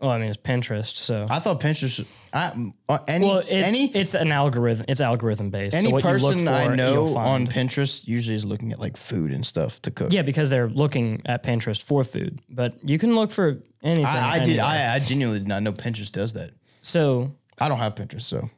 Well, 0.03 0.11
I 0.11 0.17
mean, 0.17 0.27
it's 0.27 0.35
Pinterest, 0.37 0.97
so. 0.97 1.27
I 1.29 1.39
thought 1.39 1.61
Pinterest. 1.61 2.05
I, 2.33 2.51
uh, 2.89 2.99
any 3.07 3.25
Well, 3.25 3.37
it's 3.37 3.49
any 3.49 3.85
it's 3.95 4.13
an 4.15 4.33
algorithm. 4.33 4.85
It's 4.89 4.99
algorithm 4.99 5.49
based. 5.49 5.77
any 5.77 5.85
so 5.87 5.91
what 5.93 6.03
you 6.03 6.09
look 6.09 6.33
person 6.33 6.45
for, 6.45 6.51
I 6.51 6.75
know 6.75 7.05
on. 7.15 7.47
Pinterest 7.47 8.05
usually 8.05 8.35
is 8.35 8.43
looking 8.43 8.73
at 8.73 8.79
like 8.81 8.97
food 8.97 9.31
and 9.31 9.47
stuff 9.47 9.81
to 9.83 9.91
cook. 9.91 10.11
yeah, 10.11 10.21
because 10.21 10.49
they're 10.49 10.67
looking 10.67 11.21
at 11.23 11.41
Pinterest 11.41 11.81
for 11.81 12.03
food, 12.03 12.41
but 12.49 12.75
you 12.87 12.99
can 12.99 13.15
look 13.15 13.31
for 13.31 13.63
anything. 13.81 14.05
I, 14.05 14.33
I 14.33 14.43
did. 14.43 14.59
I, 14.59 14.95
I 14.95 14.99
genuinely 14.99 15.39
did 15.39 15.47
not 15.47 15.63
know 15.63 15.71
Pinterest 15.71 16.11
does 16.11 16.33
that. 16.33 16.51
so 16.81 17.33
I 17.61 17.69
don't 17.69 17.77
have 17.77 17.95
Pinterest, 17.95 18.23
so 18.23 18.49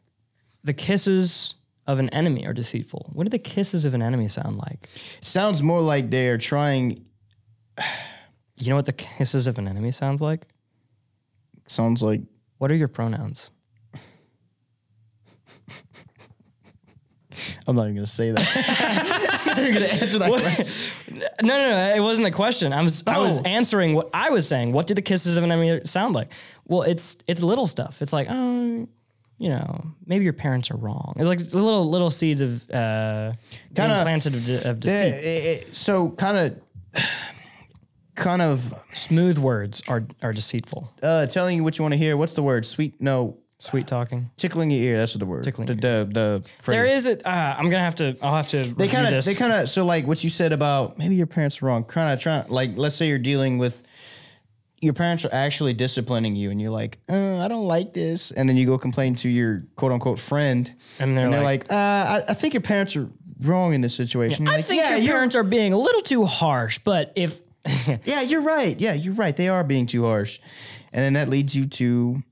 the 0.63 0.73
kisses 0.73 1.53
of 1.85 1.99
an 1.99 2.09
enemy 2.09 2.47
are 2.47 2.53
deceitful. 2.53 3.11
What 3.13 3.25
do 3.25 3.29
the 3.29 3.37
kisses 3.37 3.85
of 3.85 3.93
an 3.93 4.01
enemy 4.01 4.29
sound 4.29 4.57
like? 4.57 4.89
it 5.19 5.25
sounds 5.25 5.61
more 5.61 5.81
like 5.81 6.09
they're 6.09 6.39
trying. 6.39 7.05
You 8.57 8.69
know 8.69 8.77
what 8.77 8.85
the 8.85 8.93
kisses 8.93 9.47
of 9.47 9.57
an 9.57 9.67
enemy 9.67 9.91
sounds 9.91 10.21
like? 10.21 10.47
Sounds 11.67 12.01
like 12.03 12.21
What 12.57 12.71
are 12.71 12.75
your 12.75 12.87
pronouns? 12.87 13.51
I'm 17.67 17.75
not 17.75 17.83
even 17.83 17.95
gonna 17.95 18.07
say 18.07 18.31
that. 18.31 19.45
You're 19.57 19.73
gonna 19.73 19.85
answer 19.85 20.19
that 20.19 20.29
question. 20.31 20.67
No, 21.43 21.57
no, 21.57 21.69
no. 21.69 21.93
It 21.95 21.99
wasn't 21.99 22.27
a 22.27 22.31
question. 22.31 22.71
I 22.71 22.81
was 22.81 23.03
I 23.07 23.17
was 23.19 23.39
Oh. 23.39 23.43
answering 23.43 23.93
what 23.93 24.09
I 24.13 24.29
was 24.29 24.47
saying. 24.47 24.71
What 24.71 24.87
do 24.87 24.93
the 24.93 25.01
kisses 25.01 25.35
of 25.37 25.43
an 25.43 25.51
enemy 25.51 25.81
sound 25.85 26.15
like? 26.15 26.31
Well, 26.65 26.83
it's 26.83 27.17
it's 27.27 27.41
little 27.43 27.67
stuff. 27.67 28.01
It's 28.01 28.13
like, 28.13 28.27
oh, 28.29 28.87
you 29.37 29.49
know, 29.49 29.83
maybe 30.05 30.23
your 30.23 30.33
parents 30.33 30.71
are 30.71 30.77
wrong. 30.77 31.13
It's 31.17 31.25
like 31.25 31.39
little 31.53 31.89
little 31.89 32.09
seeds 32.11 32.39
of 32.41 32.69
uh, 32.69 33.33
Kinda- 33.75 34.03
planted 34.03 34.35
of, 34.35 34.45
de- 34.45 34.69
of 34.69 34.75
Yeah, 34.85 35.01
deceit. 35.01 35.13
it- 35.13 35.67
it- 35.67 35.75
so 35.75 36.11
kind 36.11 36.37
of, 36.37 37.03
kind 38.15 38.41
of 38.41 38.73
Smooth 38.93 39.37
words 39.37 39.81
are 39.87 40.05
are 40.21 40.33
deceitful. 40.33 40.91
uh, 41.03 41.25
telling 41.27 41.57
you 41.57 41.63
what 41.63 41.77
you 41.77 41.83
want 41.83 41.93
to 41.93 41.97
hear. 41.97 42.17
What's 42.17 42.33
the 42.33 42.43
word? 42.43 42.65
Sweet? 42.65 43.01
No, 43.01 43.37
Sweet 43.57 43.87
talking. 43.87 44.29
tickling 44.37 44.69
your 44.69 44.81
ear. 44.83 44.97
That's 44.97 45.13
what 45.15 45.19
the 45.19 45.25
word. 45.25 45.43
Tickling 45.43 45.67
the, 45.67 45.73
your 45.75 46.05
the 46.05 46.13
the 46.13 46.43
phrase. 46.61 46.75
There 46.75 46.85
is 46.85 47.05
a. 47.05 47.27
Uh, 47.27 47.55
I'm 47.57 47.69
gonna 47.69 47.83
have 47.83 47.95
to. 47.95 48.17
I'll 48.21 48.35
have 48.35 48.49
to. 48.49 48.65
They 48.75 48.87
kind 48.87 49.13
of. 49.15 49.23
They 49.25 49.33
kind 49.33 49.53
of. 49.53 49.69
So 49.69 49.85
like 49.85 50.05
what 50.07 50.23
you 50.23 50.29
said 50.29 50.51
about 50.51 50.97
maybe 50.97 51.15
your 51.15 51.27
parents 51.27 51.61
are 51.61 51.65
wrong. 51.67 51.83
Kind 51.85 52.13
of 52.13 52.19
trying. 52.19 52.47
Like 52.49 52.71
let's 52.75 52.95
say 52.95 53.07
you're 53.07 53.17
dealing 53.19 53.57
with. 53.57 53.81
Your 54.81 54.93
parents 54.93 55.23
are 55.25 55.33
actually 55.33 55.73
disciplining 55.73 56.35
you, 56.35 56.51
and 56.51 56.61
you're 56.61 56.69
like, 56.69 56.99
uh, 57.09 57.37
"I 57.39 57.47
don't 57.47 57.65
like 57.65 57.93
this," 57.93 58.31
and 58.31 58.47
then 58.47 58.55
you 58.57 58.65
go 58.67 58.77
complain 58.77 59.15
to 59.15 59.29
your 59.29 59.63
quote 59.77 59.93
unquote 59.93 60.19
friend, 60.19 60.71
And 60.99 61.17
they're 61.17 61.41
like, 61.41 61.71
uh, 61.71 61.75
I, 61.75 62.23
"I 62.29 62.33
think 62.33 62.53
your 62.53 62.61
parents 62.61 62.95
are 62.97 63.09
wrong 63.39 63.73
in 63.73 63.79
this 63.81 63.95
situation." 63.95 64.45
You're 64.45 64.53
I 64.53 64.57
like, 64.57 64.65
think 64.65 64.81
yeah, 64.81 64.89
your 64.91 64.99
you're- 64.99 65.13
parents 65.13 65.35
are 65.37 65.43
being 65.43 65.71
a 65.73 65.77
little 65.77 66.01
too 66.01 66.25
harsh, 66.25 66.77
but 66.79 67.13
if 67.15 67.39
Yeah, 68.05 68.21
you're 68.21 68.41
right. 68.41 68.79
Yeah, 68.79 68.93
you're 68.93 69.13
right. 69.13 69.35
They 69.35 69.49
are 69.49 69.63
being 69.63 69.85
too 69.87 70.05
harsh, 70.05 70.39
and 70.93 71.01
then 71.03 71.13
that 71.13 71.29
leads 71.29 71.55
you 71.55 71.65
to 71.65 72.23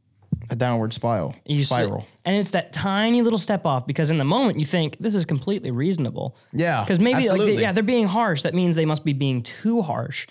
a 0.50 0.56
downward 0.56 0.94
spiral. 0.94 1.36
you 1.46 1.64
spiral. 1.64 2.06
and 2.26 2.36
it's 2.36 2.52
that 2.52 2.74
tiny 2.74 3.22
little 3.22 3.40
step 3.40 3.66
off 3.66 3.86
because 3.88 4.10
in 4.12 4.18
the 4.18 4.24
moment 4.26 4.60
you 4.60 4.66
think 4.66 4.98
this 5.00 5.16
is 5.16 5.26
completely 5.26 5.72
reasonable. 5.72 6.36
Yeah, 6.52 6.84
Because 6.84 7.00
maybe 7.00 7.30
like 7.30 7.40
they, 7.42 7.58
yeah, 7.62 7.72
they're 7.72 7.84
being 7.84 8.08
harsh. 8.08 8.42
That 8.42 8.54
means 8.54 8.76
they 8.76 8.86
must 8.86 9.06
be 9.06 9.14
being 9.14 9.42
too 9.44 9.82
harsh. 9.82 10.28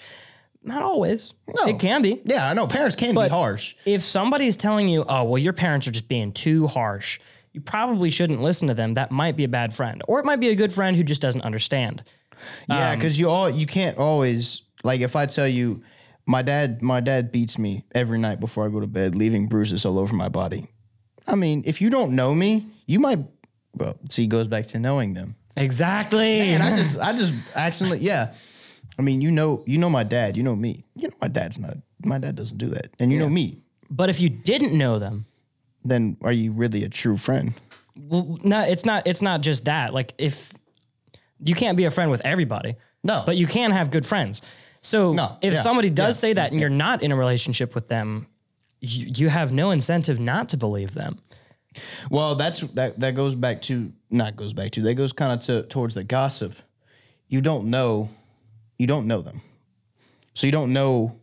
Not 0.65 0.83
always. 0.83 1.35
No. 1.53 1.67
It 1.67 1.79
can 1.81 2.03
be. 2.03 2.21
yeah, 2.25 2.49
I 2.49 2.53
know 2.55 2.67
parents 2.69 2.95
can 2.95 3.15
But 3.15 3.29
be 3.29 3.35
harsh. 3.35 3.75
If 3.85 4.03
somebody's 4.03 4.57
telling 4.57 4.89
you, 4.89 5.05
"Oh, 5.09 5.25
well, 5.25 5.39
your 5.39 5.53
parents 5.53 5.89
are 5.89 5.93
just 5.93 6.09
being 6.09 6.31
too 6.33 6.67
harsh," 6.69 7.19
you 7.53 7.61
probably 7.61 8.11
shouldn't 8.11 8.41
listen 8.43 8.69
to 8.69 8.75
them. 8.75 8.95
That 8.95 9.11
might 9.11 9.37
be 9.37 9.45
a 9.45 9.49
bad 9.49 9.75
friend, 9.75 10.03
or 10.07 10.21
it 10.21 10.25
might 10.25 10.41
be 10.41 10.51
a 10.51 10.55
good 10.55 10.73
friend 10.73 10.97
who 10.97 11.03
just 11.03 11.21
doesn't 11.23 11.43
understand. 11.43 12.05
Yeah, 12.69 12.91
Um, 12.91 12.99
because 12.99 13.19
you 13.19 13.29
all 13.31 13.49
you 13.51 13.67
can't 13.67 13.99
always 13.99 14.63
like 14.83 15.01
if 15.01 15.17
I 15.17 15.27
tell 15.27 15.49
you, 15.49 15.83
my 16.27 16.43
dad 16.43 16.83
my 16.83 17.01
dad 17.01 17.33
beats 17.33 17.59
me 17.59 17.85
every 17.95 18.19
night 18.19 18.41
before 18.41 18.67
I 18.67 18.69
go 18.71 18.81
to 18.81 18.87
bed, 18.87 19.15
leaving 19.15 19.47
bruises 19.47 19.85
all 19.87 19.99
over 19.99 20.15
my 20.15 20.29
body. 20.29 20.67
I 21.27 21.35
mean, 21.37 21.63
if 21.67 21.81
you 21.81 21.91
don't 21.91 22.13
know 22.17 22.35
me, 22.35 22.67
you 22.87 22.99
might. 23.01 23.21
Well, 23.75 23.97
see, 24.11 24.27
goes 24.27 24.49
back 24.49 24.67
to 24.69 24.79
knowing 24.79 25.15
them. 25.15 25.35
Exactly. 25.57 26.41
And 26.41 26.63
I 26.63 26.77
just 26.77 27.01
I 27.09 27.13
just 27.17 27.33
accidentally 27.55 28.01
yeah. 28.05 28.35
I 28.99 29.03
mean, 29.03 29.21
you 29.23 29.31
know, 29.31 29.63
you 29.67 29.79
know 29.79 29.89
my 29.91 30.05
dad. 30.05 30.37
You 30.37 30.43
know 30.43 30.55
me. 30.55 30.85
You 30.97 31.09
know 31.09 31.15
my 31.21 31.29
dad's 31.29 31.59
not. 31.59 31.77
My 32.05 32.19
dad 32.19 32.37
doesn't 32.37 32.59
do 32.59 32.69
that, 32.71 32.89
and 32.99 33.13
you 33.13 33.19
know 33.19 33.29
me. 33.29 33.63
but 33.91 34.11
if 34.11 34.21
you 34.21 34.29
didn't 34.29 34.77
know 34.77 34.99
them, 34.99 35.25
Then 35.85 36.17
are 36.23 36.33
you 36.33 36.53
really 36.53 36.83
a 36.85 36.89
true 36.89 37.17
friend? 37.17 37.55
well, 37.97 38.39
no, 38.43 38.61
it's 38.63 38.85
not. 38.85 39.07
It's 39.07 39.23
not 39.23 39.41
just 39.43 39.65
that. 39.67 39.95
Like 39.95 40.13
if 40.19 40.53
you 41.45 41.55
can't 41.55 41.77
be 41.77 41.85
a 41.85 41.91
friend 41.91 42.11
with 42.11 42.21
everybody, 42.25 42.75
No. 43.05 43.23
but 43.25 43.37
you 43.37 43.47
can 43.47 43.71
have 43.71 43.91
good 43.91 44.05
friends. 44.07 44.43
So 44.83 45.13
No, 45.13 45.39
if 45.41 45.55
yeah, 45.55 45.61
somebody 45.61 45.91
does 45.91 46.17
yeah, 46.17 46.21
say 46.21 46.33
that 46.35 46.51
and 46.51 46.61
you're 46.61 46.71
not 46.71 47.03
in 47.03 47.13
a 47.13 47.17
relationship 47.17 47.75
with 47.75 47.89
them, 47.89 48.27
you, 48.81 49.13
you 49.17 49.29
have 49.29 49.53
no 49.53 49.71
incentive 49.71 50.19
not 50.19 50.49
to 50.51 50.57
believe 50.57 50.95
them. 50.95 51.19
Well, 52.11 52.35
that's 52.35 52.61
that 52.61 53.01
that 53.01 53.15
goes 53.15 53.35
back 53.35 53.63
to 53.63 53.93
not 54.11 54.37
goes 54.37 54.53
back 54.53 54.73
to 54.73 54.83
that 54.83 54.95
goes 54.95 55.13
kind 55.13 55.33
of 55.33 55.41
to 55.47 55.63
towards 55.69 55.95
the 55.95 56.05
gossip. 56.05 56.55
You 57.29 57.41
don't 57.41 57.71
know, 57.71 58.11
you 58.79 58.87
don't 58.87 59.07
know 59.07 59.23
them, 59.23 59.41
so 60.35 60.47
you 60.47 60.53
don't 60.53 60.73
know 60.75 61.17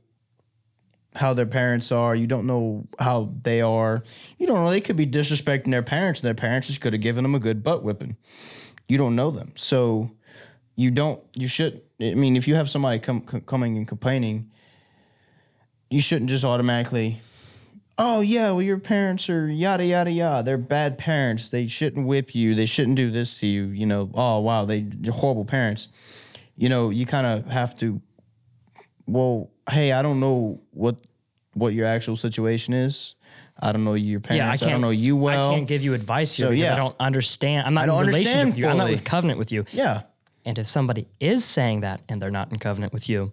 how 1.14 1.34
their 1.34 1.46
parents 1.46 1.92
are. 1.92 2.16
You 2.16 2.26
don't 2.26 2.48
know 2.48 2.88
how 2.98 3.32
they 3.44 3.62
are. 3.62 4.04
You 4.40 4.48
don't 4.48 4.64
know 4.64 4.72
they 4.72 4.82
could 4.82 4.96
be 4.96 5.06
disrespecting 5.06 5.70
their 5.70 5.84
parents, 5.84 6.22
and 6.22 6.28
their 6.28 6.34
parents 6.34 6.68
just 6.68 6.82
could 6.82 6.94
have 6.94 7.02
given 7.02 7.24
them 7.24 7.36
a 7.36 7.40
good 7.40 7.64
butt 7.64 7.84
whipping. 7.84 8.18
You 8.88 8.98
don't 8.98 9.16
know 9.16 9.30
them, 9.30 9.54
so 9.56 10.10
you 10.80 10.92
don't. 10.92 11.22
You 11.34 11.48
should. 11.48 11.82
I 12.02 12.14
mean, 12.14 12.36
if 12.36 12.48
you 12.48 12.56
have 12.56 12.70
somebody 12.70 13.00
come, 13.00 13.26
c- 13.30 13.42
coming 13.42 13.78
and 13.78 13.88
complaining, 13.88 14.50
you 15.90 16.02
shouldn't 16.02 16.30
just 16.30 16.46
automatically 16.46 17.22
oh 18.00 18.22
yeah, 18.22 18.50
well 18.52 18.62
your 18.64 18.80
parents 18.80 19.30
are 19.30 19.48
yada 19.48 19.86
yada 19.86 20.10
yada. 20.10 20.44
They're 20.44 20.58
bad 20.58 20.98
parents. 20.98 21.50
They 21.50 21.68
shouldn't 21.68 22.08
whip 22.08 22.34
you. 22.34 22.56
They 22.56 22.66
shouldn't 22.66 22.96
do 22.96 23.12
this 23.12 23.40
to 23.42 23.48
you. 23.48 23.66
You 23.66 23.86
know, 23.86 24.10
oh 24.16 24.40
wow, 24.40 24.66
they, 24.66 24.82
they're 24.82 25.14
horrible 25.14 25.46
parents. 25.46 25.90
You 26.56 26.70
know, 26.70 26.90
you 26.90 27.06
kind 27.06 27.28
of 27.28 27.46
have 27.46 27.78
to. 27.80 28.02
Well, 29.06 29.52
hey, 29.70 29.92
I 29.92 30.02
don't 30.02 30.20
know 30.20 30.62
what 30.72 30.96
what 31.54 31.74
your 31.74 31.86
actual 31.86 32.16
situation 32.16 32.74
is. 32.74 33.16
I 33.62 33.74
don't 33.74 33.84
know 33.84 33.96
your 33.96 34.22
parents. 34.22 34.38
Yeah, 34.40 34.50
I 34.50 34.54
I, 34.54 34.58
can't 34.58 34.72
don't 34.72 34.82
know 34.82 34.90
you 34.90 35.18
well. 35.18 35.52
I 35.52 35.56
can't 35.56 35.68
give 35.68 35.84
you 35.84 35.94
advice 35.94 36.36
here 36.36 36.48
So, 36.48 36.52
because 36.52 36.70
I 36.70 36.76
don't 36.78 36.96
understand. 37.00 37.68
I'm 37.68 37.74
not 37.74 37.88
don't 37.88 38.02
in 38.02 38.08
relationship 38.08 38.48
with 38.48 38.58
you. 38.58 38.68
I'm 38.68 38.78
not 38.78 38.84
fully. 38.84 38.94
with 38.94 39.04
covenant 39.04 39.38
with 39.38 39.52
you. 39.52 39.66
yeah, 39.74 40.04
And 40.46 40.58
if 40.58 40.68
somebody 40.68 41.08
is 41.20 41.44
saying 41.46 41.82
that 41.82 42.02
and 42.10 42.22
they're 42.22 42.32
not 42.32 42.52
in 42.52 42.60
covenant 42.60 42.94
with 42.94 43.10
you, 43.10 43.32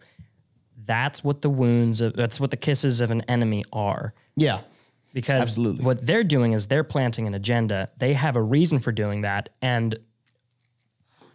that's 0.84 1.24
what 1.24 1.42
the 1.42 1.50
wounds 1.50 2.00
of 2.00 2.14
that's 2.14 2.38
what 2.40 2.50
the 2.50 2.56
kisses 2.56 3.00
of 3.00 3.10
an 3.10 3.22
enemy 3.22 3.64
are. 3.72 4.14
yeah, 4.36 4.60
Because 5.12 5.48
Absolutely. 5.48 5.84
what 5.84 6.04
they're 6.06 6.24
doing 6.24 6.52
is 6.52 6.68
they're 6.68 6.84
planting 6.84 7.26
an 7.26 7.34
agenda. 7.34 7.88
They 7.98 8.14
have 8.14 8.36
a 8.36 8.42
reason 8.42 8.78
for 8.78 8.92
doing 8.92 9.22
that. 9.22 9.48
And 9.60 9.98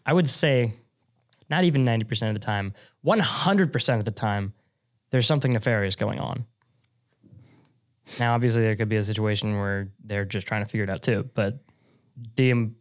I 0.05 0.13
would 0.13 0.29
say 0.29 0.73
not 1.49 1.63
even 1.65 1.85
90% 1.85 2.29
of 2.29 2.33
the 2.33 2.39
time, 2.39 2.73
100% 3.05 3.97
of 3.99 4.05
the 4.05 4.11
time, 4.11 4.53
there's 5.09 5.27
something 5.27 5.51
nefarious 5.51 5.97
going 5.97 6.19
on. 6.19 6.45
Now, 8.19 8.33
obviously, 8.33 8.61
there 8.61 8.75
could 8.75 8.89
be 8.89 8.95
a 8.95 9.03
situation 9.03 9.57
where 9.57 9.89
they're 10.03 10.25
just 10.25 10.47
trying 10.47 10.63
to 10.63 10.69
figure 10.69 10.83
it 10.83 10.89
out 10.89 11.01
too, 11.01 11.29
but 11.33 11.59
the 12.35 12.71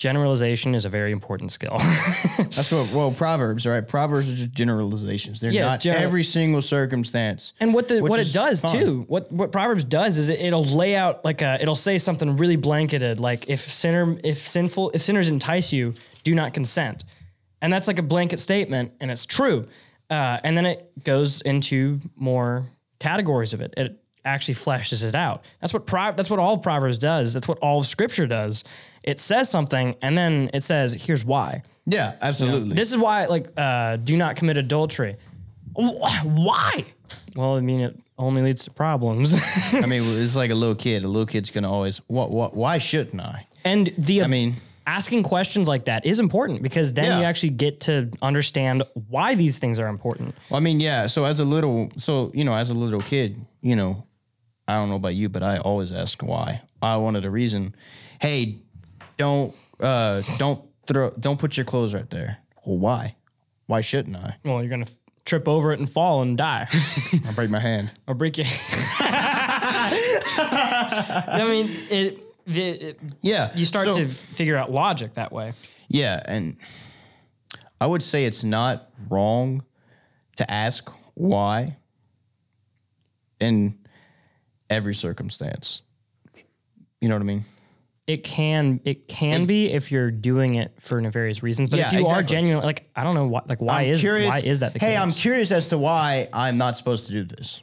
generalization 0.00 0.74
is 0.74 0.86
a 0.86 0.88
very 0.88 1.12
important 1.12 1.52
skill. 1.52 1.76
that's 2.38 2.72
what. 2.72 2.90
Well, 2.92 3.12
proverbs, 3.12 3.66
right? 3.66 3.86
Proverbs 3.86 4.28
are 4.32 4.34
just 4.34 4.52
generalizations. 4.52 5.38
They're 5.38 5.52
Yeah, 5.52 5.66
not 5.66 5.80
general- 5.80 6.02
every 6.02 6.24
single 6.24 6.62
circumstance. 6.62 7.52
And 7.60 7.74
what 7.74 7.86
the 7.88 8.00
what 8.00 8.18
it 8.18 8.32
does 8.32 8.62
fine. 8.62 8.72
too, 8.80 9.04
what 9.06 9.30
what 9.30 9.52
Proverbs 9.52 9.84
does 9.84 10.16
is 10.18 10.30
it, 10.30 10.40
it'll 10.40 10.64
lay 10.64 10.96
out 10.96 11.22
like 11.24 11.42
a 11.42 11.58
it'll 11.60 11.74
say 11.76 11.98
something 11.98 12.36
really 12.38 12.56
blanketed, 12.56 13.20
like 13.20 13.48
if 13.48 13.60
sinner 13.60 14.18
if 14.24 14.38
sinful 14.38 14.90
if 14.94 15.02
sinners 15.02 15.28
entice 15.28 15.72
you, 15.72 15.94
do 16.24 16.34
not 16.34 16.54
consent, 16.54 17.04
and 17.60 17.70
that's 17.72 17.86
like 17.86 17.98
a 17.98 18.02
blanket 18.02 18.40
statement, 18.40 18.92
and 19.00 19.10
it's 19.10 19.26
true. 19.26 19.68
Uh, 20.08 20.40
and 20.42 20.56
then 20.56 20.66
it 20.66 21.04
goes 21.04 21.40
into 21.42 22.00
more 22.16 22.64
categories 22.98 23.52
of 23.52 23.60
it. 23.60 23.74
It 23.76 24.02
actually 24.24 24.54
fleshes 24.54 25.04
it 25.04 25.14
out. 25.14 25.44
That's 25.60 25.72
what 25.72 25.86
Pro- 25.86 26.12
that's 26.12 26.30
what 26.30 26.38
all 26.38 26.54
of 26.54 26.62
Proverbs 26.62 26.98
does. 26.98 27.32
That's 27.32 27.48
what 27.48 27.58
all 27.58 27.80
of 27.80 27.86
Scripture 27.86 28.26
does. 28.26 28.64
It 29.02 29.18
says 29.20 29.48
something 29.50 29.94
and 30.02 30.16
then 30.16 30.50
it 30.54 30.62
says, 30.62 30.94
"Here's 30.94 31.24
why." 31.24 31.62
Yeah, 31.86 32.14
absolutely. 32.20 32.74
This 32.74 32.92
is 32.92 32.98
why, 32.98 33.26
like, 33.26 33.48
uh, 33.56 33.96
do 33.96 34.16
not 34.16 34.36
commit 34.36 34.56
adultery. 34.56 35.16
Why? 35.74 36.84
Well, 37.34 37.56
I 37.56 37.60
mean, 37.60 37.80
it 37.80 37.98
only 38.18 38.42
leads 38.42 38.64
to 38.64 38.70
problems. 38.70 39.34
I 39.72 39.86
mean, 39.86 40.02
it's 40.22 40.36
like 40.36 40.50
a 40.50 40.54
little 40.54 40.74
kid. 40.74 41.04
A 41.04 41.08
little 41.08 41.26
kid's 41.26 41.50
gonna 41.50 41.70
always, 41.72 41.98
what, 42.08 42.30
what, 42.30 42.54
why 42.54 42.78
shouldn't 42.78 43.20
I? 43.20 43.46
and 43.64 43.92
the 43.98 44.22
I 44.22 44.26
mean, 44.26 44.54
asking 44.86 45.22
questions 45.22 45.68
like 45.68 45.84
that 45.84 46.06
is 46.06 46.18
important 46.18 46.62
because 46.62 46.94
then 46.94 47.04
Yeah. 47.04 47.18
you 47.18 47.24
actually 47.24 47.50
get 47.50 47.80
to 47.80 48.10
understand 48.22 48.82
why 49.08 49.34
these 49.34 49.58
things 49.58 49.78
are 49.78 49.86
important. 49.88 50.34
Well, 50.48 50.56
I 50.58 50.60
mean, 50.60 50.80
yeah. 50.80 51.06
So 51.08 51.24
as 51.26 51.40
a 51.40 51.44
little, 51.44 51.90
so 51.98 52.30
you 52.34 52.44
know, 52.44 52.54
as 52.54 52.70
a 52.70 52.74
little 52.74 53.02
kid, 53.02 53.44
you 53.62 53.76
know, 53.76 54.04
I 54.68 54.74
don't 54.76 54.88
know 54.88 54.96
about 54.96 55.14
you, 55.14 55.28
but 55.28 55.42
I 55.42 55.58
always 55.58 55.92
ask 55.92 56.22
why. 56.22 56.62
I 56.80 56.96
wanted 56.96 57.24
a 57.24 57.30
reason. 57.30 57.74
Hey, 58.20 58.58
don't, 59.16 59.54
uh, 59.80 60.22
don't 60.38 60.64
throw, 60.86 61.10
don't 61.10 61.38
put 61.38 61.56
your 61.56 61.64
clothes 61.66 61.92
right 61.94 62.08
there. 62.10 62.38
Well, 62.64 62.78
why? 62.78 63.16
Why 63.66 63.80
shouldn't 63.80 64.16
I? 64.16 64.36
Well, 64.44 64.60
you're 64.60 64.70
gonna 64.70 64.82
f- 64.84 64.94
trip 65.24 65.46
over 65.48 65.72
it 65.72 65.78
and 65.80 65.88
fall 65.90 66.22
and 66.22 66.36
die, 66.38 66.68
I'll 67.26 67.32
break 67.34 67.50
my 67.50 67.60
hand. 67.60 67.90
or 68.06 68.14
break 68.14 68.36
your. 68.38 68.46
I 70.12 71.44
mean, 71.48 71.68
it. 71.90 72.26
The, 72.46 72.62
it 72.70 73.00
Yeah, 73.22 73.52
you 73.54 73.64
start 73.64 73.92
so- 73.94 74.00
to 74.00 74.06
figure 74.06 74.56
out 74.56 74.72
logic 74.72 75.14
that 75.14 75.30
way. 75.32 75.52
Yeah, 75.88 76.20
and 76.24 76.56
I 77.80 77.86
would 77.86 78.02
say 78.02 78.24
it's 78.24 78.42
not 78.44 78.90
wrong 79.08 79.64
to 80.36 80.50
ask 80.50 80.90
why 81.14 81.76
in 83.40 83.78
every 84.70 84.94
circumstance. 84.94 85.82
You 87.00 87.08
know 87.08 87.16
what 87.16 87.22
I 87.22 87.26
mean? 87.26 87.44
It 88.06 88.24
can 88.24 88.80
it 88.84 89.06
can 89.08 89.46
be 89.46 89.70
if 89.70 89.92
you're 89.92 90.10
doing 90.10 90.54
it 90.56 90.72
for 90.80 91.00
nefarious 91.00 91.42
reasons, 91.42 91.70
but 91.70 91.78
if 91.78 91.92
Yeah, 91.92 91.98
you 92.00 92.06
are 92.06 92.20
exactly. 92.20 92.36
genuine, 92.36 92.64
like 92.64 92.90
I 92.96 93.04
don't 93.04 93.14
know 93.14 93.26
why, 93.28 93.42
like 93.46 93.60
why 93.60 93.82
I'm 93.82 93.88
is 93.88 94.00
curious- 94.00 94.28
why 94.28 94.38
is 94.40 94.60
that 94.60 94.72
the 94.72 94.80
hey, 94.80 94.94
case? 94.94 94.98
I'm 94.98 95.10
curious 95.10 95.52
as 95.52 95.68
to 95.68 95.78
why 95.78 96.28
I'm 96.32 96.56
not 96.58 96.76
supposed 96.76 97.06
to 97.06 97.12
do 97.12 97.24
this. 97.24 97.60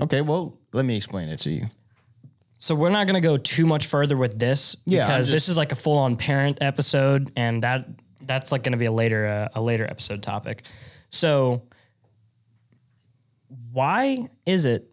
Okay, 0.00 0.22
well, 0.22 0.58
let 0.72 0.84
me 0.84 0.96
explain 0.96 1.28
it 1.28 1.40
to 1.40 1.50
you. 1.50 1.66
So 2.58 2.74
we're 2.74 2.90
not 2.90 3.06
going 3.06 3.14
to 3.14 3.26
go 3.26 3.36
too 3.36 3.64
much 3.64 3.86
further 3.86 4.16
with 4.16 4.38
this 4.38 4.76
Yeah, 4.86 5.06
because 5.06 5.28
this 5.28 5.48
is 5.48 5.56
like 5.56 5.72
a 5.72 5.76
full-on 5.76 6.16
parent 6.16 6.58
episode, 6.60 7.30
and 7.36 7.62
that 7.62 7.86
that's 8.22 8.50
like 8.52 8.62
going 8.64 8.72
to 8.72 8.78
be 8.78 8.86
a 8.86 8.92
later 8.92 9.26
uh, 9.26 9.58
a 9.58 9.62
later 9.62 9.84
episode 9.88 10.22
topic. 10.22 10.64
So 11.10 11.62
why 13.72 14.28
is 14.46 14.64
it 14.64 14.89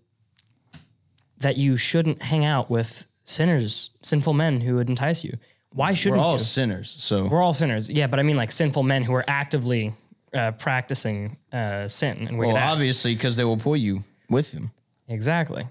that 1.40 1.58
you 1.58 1.78
shouldn't 1.78 2.22
hang 2.22 2.46
out 2.46 2.70
with 2.70 3.06
sinners, 3.24 3.92
sinful 4.02 4.34
men 4.34 4.62
who 4.62 4.76
would 4.76 4.90
entice 4.90 5.24
you? 5.24 5.38
Why 5.74 5.94
shouldn't 5.94 6.22
you 6.22 6.26
all 6.26 6.34
you? 6.34 6.40
sinners, 6.40 6.90
so 6.90 7.28
We're 7.28 7.42
all 7.42 7.54
sinners, 7.54 7.90
yeah, 7.90 8.08
but 8.08 8.20
I 8.20 8.24
mean 8.24 8.38
like 8.38 8.52
sinful 8.52 8.84
men 8.84 9.04
who 9.04 9.14
are 9.14 9.26
actively 9.28 9.94
uh, 10.34 10.52
practicing 10.54 11.38
uh, 11.54 11.88
sin 11.88 12.28
and 12.28 12.38
wicked 12.38 12.54
well, 12.54 12.58
acts. 12.58 12.74
obviously, 12.74 13.14
because 13.16 13.36
they 13.36 13.44
will 13.44 13.58
pull 13.58 13.76
you 13.78 14.04
with 14.30 14.52
them. 14.52 14.72
Exactly. 15.08 15.68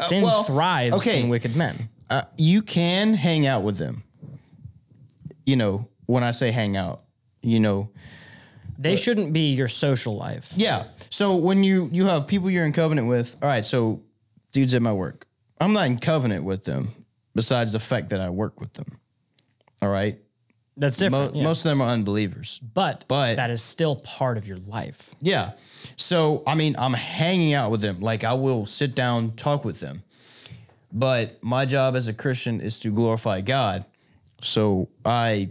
Sin 0.00 0.24
Uh, 0.24 0.26
well, 0.26 0.42
thrives 0.44 0.96
okay. 0.96 1.20
in 1.22 1.28
wicked 1.28 1.54
men. 1.56 1.88
Uh, 2.08 2.22
you 2.36 2.62
can 2.62 3.14
hang 3.14 3.46
out 3.46 3.62
with 3.62 3.76
them. 3.76 4.02
You 5.46 5.56
know, 5.56 5.86
when 6.06 6.22
I 6.24 6.30
say 6.30 6.50
hang 6.50 6.76
out, 6.76 7.02
you 7.42 7.58
know, 7.60 7.90
They 8.78 8.96
shouldn't 8.96 9.32
be 9.32 9.52
your 9.52 9.68
social 9.68 10.16
life. 10.16 10.52
Yeah. 10.56 10.84
So 11.10 11.36
when 11.36 11.62
you 11.62 11.88
you 11.92 12.06
have 12.06 12.26
people 12.26 12.50
you're 12.50 12.64
in 12.66 12.72
covenant 12.72 13.08
with, 13.08 13.36
all 13.42 13.48
right. 13.48 13.64
So 13.64 14.00
dudes 14.52 14.74
at 14.74 14.82
my 14.82 14.92
work, 14.92 15.26
I'm 15.60 15.72
not 15.72 15.86
in 15.86 15.98
covenant 15.98 16.44
with 16.44 16.64
them. 16.64 16.92
Besides 17.34 17.72
the 17.72 17.78
fact 17.80 18.10
that 18.10 18.20
I 18.20 18.28
work 18.28 18.60
with 18.60 18.74
them, 18.74 18.98
all 19.80 19.88
right. 19.88 20.18
That's 20.76 21.00
Mo- 21.00 21.08
different. 21.08 21.36
yeah. 21.36 21.42
Most 21.44 21.60
of 21.64 21.70
them 21.70 21.80
are 21.82 21.88
unbelievers. 21.88 22.60
but, 22.74 23.04
but- 23.08 23.36
that 23.36 23.50
is 23.50 23.62
still 23.62 23.96
part 23.96 24.36
of 24.38 24.46
your 24.46 24.58
life. 24.58 25.14
Yeah. 25.20 25.52
So 25.96 26.42
I 26.46 26.54
mean, 26.54 26.76
I'm 26.78 26.92
hanging 26.92 27.54
out 27.54 27.70
with 27.70 27.80
them. 27.80 28.00
Like 28.00 28.22
I 28.24 28.34
will 28.34 28.66
sit 28.66 28.94
down, 28.94 29.32
talk 29.32 29.64
with 29.64 29.80
them. 29.80 30.02
But 30.92 31.42
my 31.42 31.64
job 31.64 31.96
as 31.96 32.06
a 32.08 32.12
Christian 32.12 32.60
is 32.60 32.78
to 32.80 32.90
glorify 32.90 33.40
God. 33.40 33.86
So 34.42 34.88
I 35.06 35.50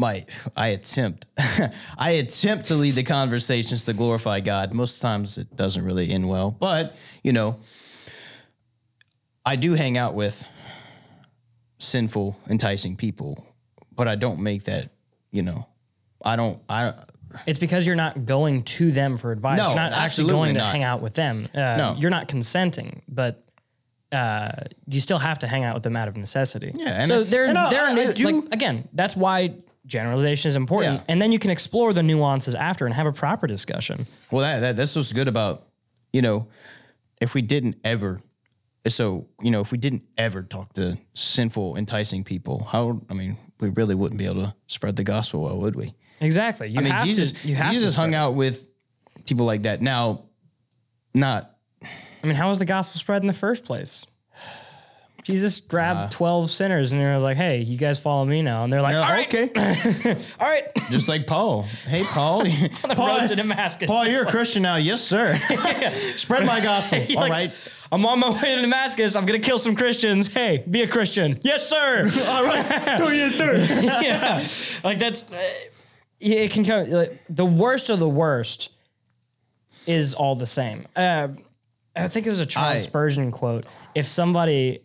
my 0.00 0.24
I 0.56 0.68
attempt 0.68 1.26
I 1.98 2.10
attempt 2.12 2.64
to 2.66 2.74
lead 2.74 2.94
the 2.96 3.02
conversations 3.04 3.84
to 3.84 3.92
glorify 3.92 4.40
God. 4.40 4.72
Most 4.72 5.00
times 5.00 5.38
it 5.38 5.54
doesn't 5.54 5.84
really 5.84 6.10
end 6.10 6.28
well. 6.28 6.50
But, 6.50 6.96
you 7.22 7.32
know, 7.32 7.60
I 9.44 9.56
do 9.56 9.74
hang 9.74 9.96
out 9.98 10.14
with 10.14 10.44
sinful, 11.78 12.36
enticing 12.48 12.96
people, 12.96 13.44
but 13.94 14.08
I 14.08 14.14
don't 14.16 14.40
make 14.40 14.64
that, 14.64 14.90
you 15.30 15.42
know, 15.42 15.66
I 16.24 16.36
don't 16.36 16.60
I 16.68 16.94
It's 17.46 17.58
because 17.58 17.86
you're 17.86 17.96
not 17.96 18.26
going 18.26 18.62
to 18.62 18.90
them 18.90 19.16
for 19.16 19.32
advice. 19.32 19.58
No, 19.58 19.68
you're 19.68 19.76
not 19.76 19.92
actually 19.92 20.30
going 20.30 20.54
to 20.54 20.64
hang 20.64 20.82
out 20.82 21.00
with 21.02 21.14
them. 21.14 21.48
Uh, 21.54 21.58
No. 21.76 21.96
You're 21.98 22.10
not 22.10 22.28
consenting, 22.28 23.02
but 23.08 23.44
uh, 24.12 24.50
you 24.88 25.00
still 25.00 25.18
have 25.18 25.38
to 25.38 25.46
hang 25.46 25.62
out 25.64 25.74
with 25.74 25.84
them 25.84 25.96
out 25.96 26.08
of 26.08 26.16
necessity. 26.16 26.72
Yeah, 26.74 26.88
and 27.00 27.06
so 27.08 27.22
there, 27.22 27.46
I- 27.48 27.70
there, 27.70 27.82
I- 27.82 28.08
I 28.08 28.12
do- 28.12 28.40
like 28.42 28.52
again, 28.52 28.88
that's 28.92 29.16
why 29.16 29.54
generalization 29.86 30.48
is 30.48 30.56
important, 30.56 30.98
Yeah. 30.98 31.04
and 31.08 31.20
then 31.22 31.32
you 31.32 31.38
can 31.38 31.50
explore 31.50 31.92
the 31.92 32.02
nuances 32.02 32.54
after 32.54 32.86
and 32.86 32.94
have 32.94 33.06
a 33.06 33.12
proper 33.12 33.46
discussion. 33.46 34.06
Well, 34.30 34.42
that, 34.42 34.60
that 34.60 34.76
that's 34.76 34.94
what's 34.96 35.12
good 35.12 35.28
about, 35.28 35.66
you 36.12 36.22
know, 36.22 36.48
if 37.20 37.34
we 37.34 37.42
didn't 37.42 37.76
ever, 37.84 38.20
so 38.88 39.26
you 39.42 39.50
know, 39.50 39.60
if 39.60 39.72
we 39.72 39.78
didn't 39.78 40.04
ever 40.16 40.42
talk 40.42 40.72
to 40.74 40.98
sinful, 41.14 41.76
enticing 41.76 42.24
people, 42.24 42.64
how? 42.64 43.00
I 43.10 43.14
mean, 43.14 43.36
we 43.60 43.70
really 43.70 43.94
wouldn't 43.94 44.18
be 44.18 44.26
able 44.26 44.42
to 44.44 44.54
spread 44.66 44.96
the 44.96 45.04
gospel 45.04 45.42
well, 45.42 45.58
would 45.58 45.76
we? 45.76 45.94
Exactly. 46.20 46.68
You 46.68 46.80
I 46.80 46.82
mean, 46.82 46.92
have 46.92 47.06
Jesus, 47.06 47.32
to. 47.32 47.48
You 47.48 47.54
have 47.56 47.72
Jesus 47.72 47.94
hung 47.94 48.14
out 48.14 48.34
with 48.34 48.66
people 49.26 49.46
like 49.46 49.62
that. 49.62 49.80
Now, 49.82 50.24
not 51.14 51.56
I 52.22 52.26
mean, 52.26 52.36
how 52.36 52.48
was 52.48 52.58
the 52.58 52.64
gospel 52.66 52.98
spread 52.98 53.22
in 53.22 53.26
the 53.26 53.32
first 53.32 53.64
place? 53.64 54.06
Jesus 55.30 55.60
grabbed 55.60 56.12
12 56.12 56.50
sinners 56.50 56.92
and 56.92 57.00
he 57.00 57.06
was 57.06 57.22
like, 57.22 57.36
hey, 57.36 57.60
you 57.60 57.78
guys 57.78 57.98
follow 57.98 58.24
me 58.24 58.42
now. 58.42 58.64
And 58.64 58.72
they're 58.72 58.82
like, 58.82 58.94
all 58.94 59.02
right, 59.02 59.26
okay, 59.32 59.50
all 60.40 60.46
right. 60.46 60.62
just 60.90 61.08
like 61.08 61.26
Paul. 61.26 61.62
Hey, 61.86 62.02
Paul, 62.04 62.42
the 62.44 62.94
road 62.98 63.26
to 63.28 63.36
Damascus. 63.36 63.86
Paul, 63.88 64.02
Just 64.04 64.12
you're 64.12 64.22
a 64.22 64.24
like- 64.24 64.32
Christian 64.34 64.62
now, 64.62 64.76
yes, 64.76 65.02
sir. 65.02 65.36
spread 66.16 66.46
my 66.46 66.60
gospel. 66.60 66.98
All 67.10 67.14
like, 67.22 67.30
right. 67.30 67.54
I'm 67.92 68.06
on 68.06 68.20
my 68.20 68.30
way 68.30 68.54
to 68.56 68.60
Damascus. 68.60 69.16
I'm 69.16 69.26
going 69.26 69.40
to 69.40 69.44
kill 69.46 69.58
some 69.58 69.74
Christians. 69.74 70.28
Hey, 70.28 70.64
be 70.70 70.82
a 70.82 70.86
Christian. 70.88 71.38
Yes, 71.42 71.68
sir. 71.68 72.08
all 72.28 72.44
right. 72.44 72.98
Do 72.98 73.12
your 73.16 73.30
thing. 73.30 73.84
yeah. 74.02 74.46
Like 74.84 74.98
that's, 75.00 75.30
uh, 75.30 75.42
yeah, 76.20 76.36
it 76.40 76.50
can 76.52 76.64
come, 76.64 76.88
like, 76.90 77.20
the 77.28 77.44
worst 77.46 77.90
of 77.90 77.98
the 77.98 78.08
worst 78.08 78.70
is 79.86 80.14
all 80.14 80.36
the 80.36 80.46
same. 80.46 80.86
Uh, 80.94 81.28
I 81.96 82.08
think 82.08 82.26
it 82.26 82.30
was 82.30 82.40
a 82.40 82.46
Charles 82.46 82.74
I- 82.74 82.76
Spurgeon 82.76 83.32
quote. 83.32 83.66
If 83.94 84.06
somebody, 84.06 84.82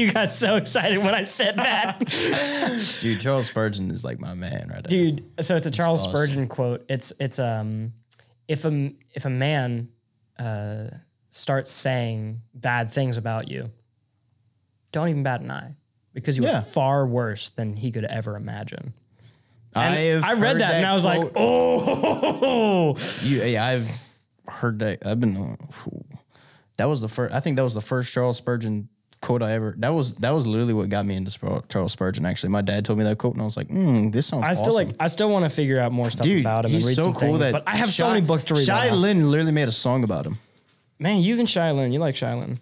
you 0.00 0.12
got 0.12 0.30
so 0.30 0.56
excited 0.56 0.98
when 0.98 1.14
I 1.14 1.24
said 1.24 1.56
that. 1.56 1.98
Dude, 3.00 3.20
Charles 3.20 3.46
Spurgeon 3.48 3.90
is 3.90 4.02
like 4.04 4.18
my 4.20 4.34
man 4.34 4.68
right 4.72 4.82
there. 4.82 4.90
dude. 4.90 5.24
So 5.40 5.56
it's 5.56 5.66
a 5.66 5.70
Charles 5.70 6.00
awesome. 6.02 6.12
Spurgeon 6.12 6.46
quote. 6.46 6.84
It's 6.88 7.12
it's 7.20 7.38
um, 7.38 7.92
if 8.48 8.64
a 8.64 8.92
if 9.14 9.24
a 9.24 9.30
man 9.30 9.88
uh 10.38 10.88
starts 11.30 11.70
saying 11.70 12.40
bad 12.54 12.90
things 12.90 13.16
about 13.16 13.48
you, 13.48 13.70
don't 14.92 15.08
even 15.08 15.22
bat 15.22 15.40
an 15.42 15.50
eye 15.50 15.76
because 16.12 16.36
you 16.36 16.42
Yeah. 16.44 16.58
are 16.58 16.62
far 16.62 17.06
worse 17.06 17.50
than 17.50 17.76
he 17.76 17.90
could 17.92 18.04
ever 18.04 18.36
imagine. 18.36 18.94
And 19.76 19.94
I've 19.94 20.24
I 20.24 20.32
read 20.32 20.38
heard 20.54 20.60
that, 20.62 20.74
and 20.74 20.86
I 20.86 20.92
was 20.94 21.04
quote- 21.04 21.22
like, 21.26 21.32
oh, 21.36 22.96
You, 23.22 23.40
hey, 23.40 23.56
I've 23.56 23.88
heard 24.48 24.80
that. 24.80 25.06
I've 25.06 25.20
been. 25.20 25.36
uh, 25.36 25.56
that 26.76 26.86
was 26.86 27.00
the 27.00 27.08
first. 27.08 27.32
I 27.32 27.38
think 27.40 27.54
that 27.56 27.62
was 27.62 27.74
the 27.74 27.80
first 27.80 28.12
Charles 28.12 28.36
Spurgeon 28.38 28.88
quote 29.22 29.42
I 29.42 29.52
ever. 29.52 29.74
That 29.78 29.90
was 29.90 30.14
that 30.16 30.30
was 30.30 30.46
literally 30.46 30.72
what 30.74 30.88
got 30.88 31.04
me 31.06 31.14
into 31.16 31.30
Spur- 31.30 31.62
Charles 31.68 31.92
Spurgeon. 31.92 32.24
Actually, 32.26 32.50
my 32.50 32.62
dad 32.62 32.84
told 32.84 32.98
me 32.98 33.04
that 33.04 33.18
quote, 33.18 33.34
and 33.34 33.42
I 33.42 33.44
was 33.44 33.56
like, 33.56 33.68
mm, 33.68 34.10
"This 34.12 34.26
sounds." 34.26 34.44
I 34.46 34.52
still 34.54 34.68
awesome. 34.74 34.88
like. 34.88 34.96
I 34.98 35.06
still 35.08 35.28
want 35.30 35.44
to 35.44 35.50
figure 35.50 35.80
out 35.80 35.92
more 35.92 36.10
stuff 36.10 36.24
Dude, 36.24 36.40
about 36.40 36.64
him 36.64 36.70
and 36.70 36.74
he's 36.74 36.86
read 36.86 36.96
so 36.96 37.02
some 37.04 37.14
cool 37.14 37.38
things. 37.38 37.40
that. 37.40 37.52
But 37.52 37.64
I 37.66 37.76
have 37.76 37.90
so 37.90 38.08
many 38.08 38.20
books 38.22 38.44
to 38.44 38.54
read. 38.54 38.64
Shai. 38.66 38.90
Linne 38.92 39.30
literally 39.30 39.52
made 39.52 39.68
a 39.68 39.72
song 39.72 40.04
about 40.04 40.26
him. 40.26 40.38
Man, 40.98 41.22
you 41.22 41.38
and 41.38 41.48
Shai 41.48 41.70
Linne, 41.72 41.92
you 41.92 41.98
like 41.98 42.16
Shai 42.16 42.34
Linne. 42.34 42.58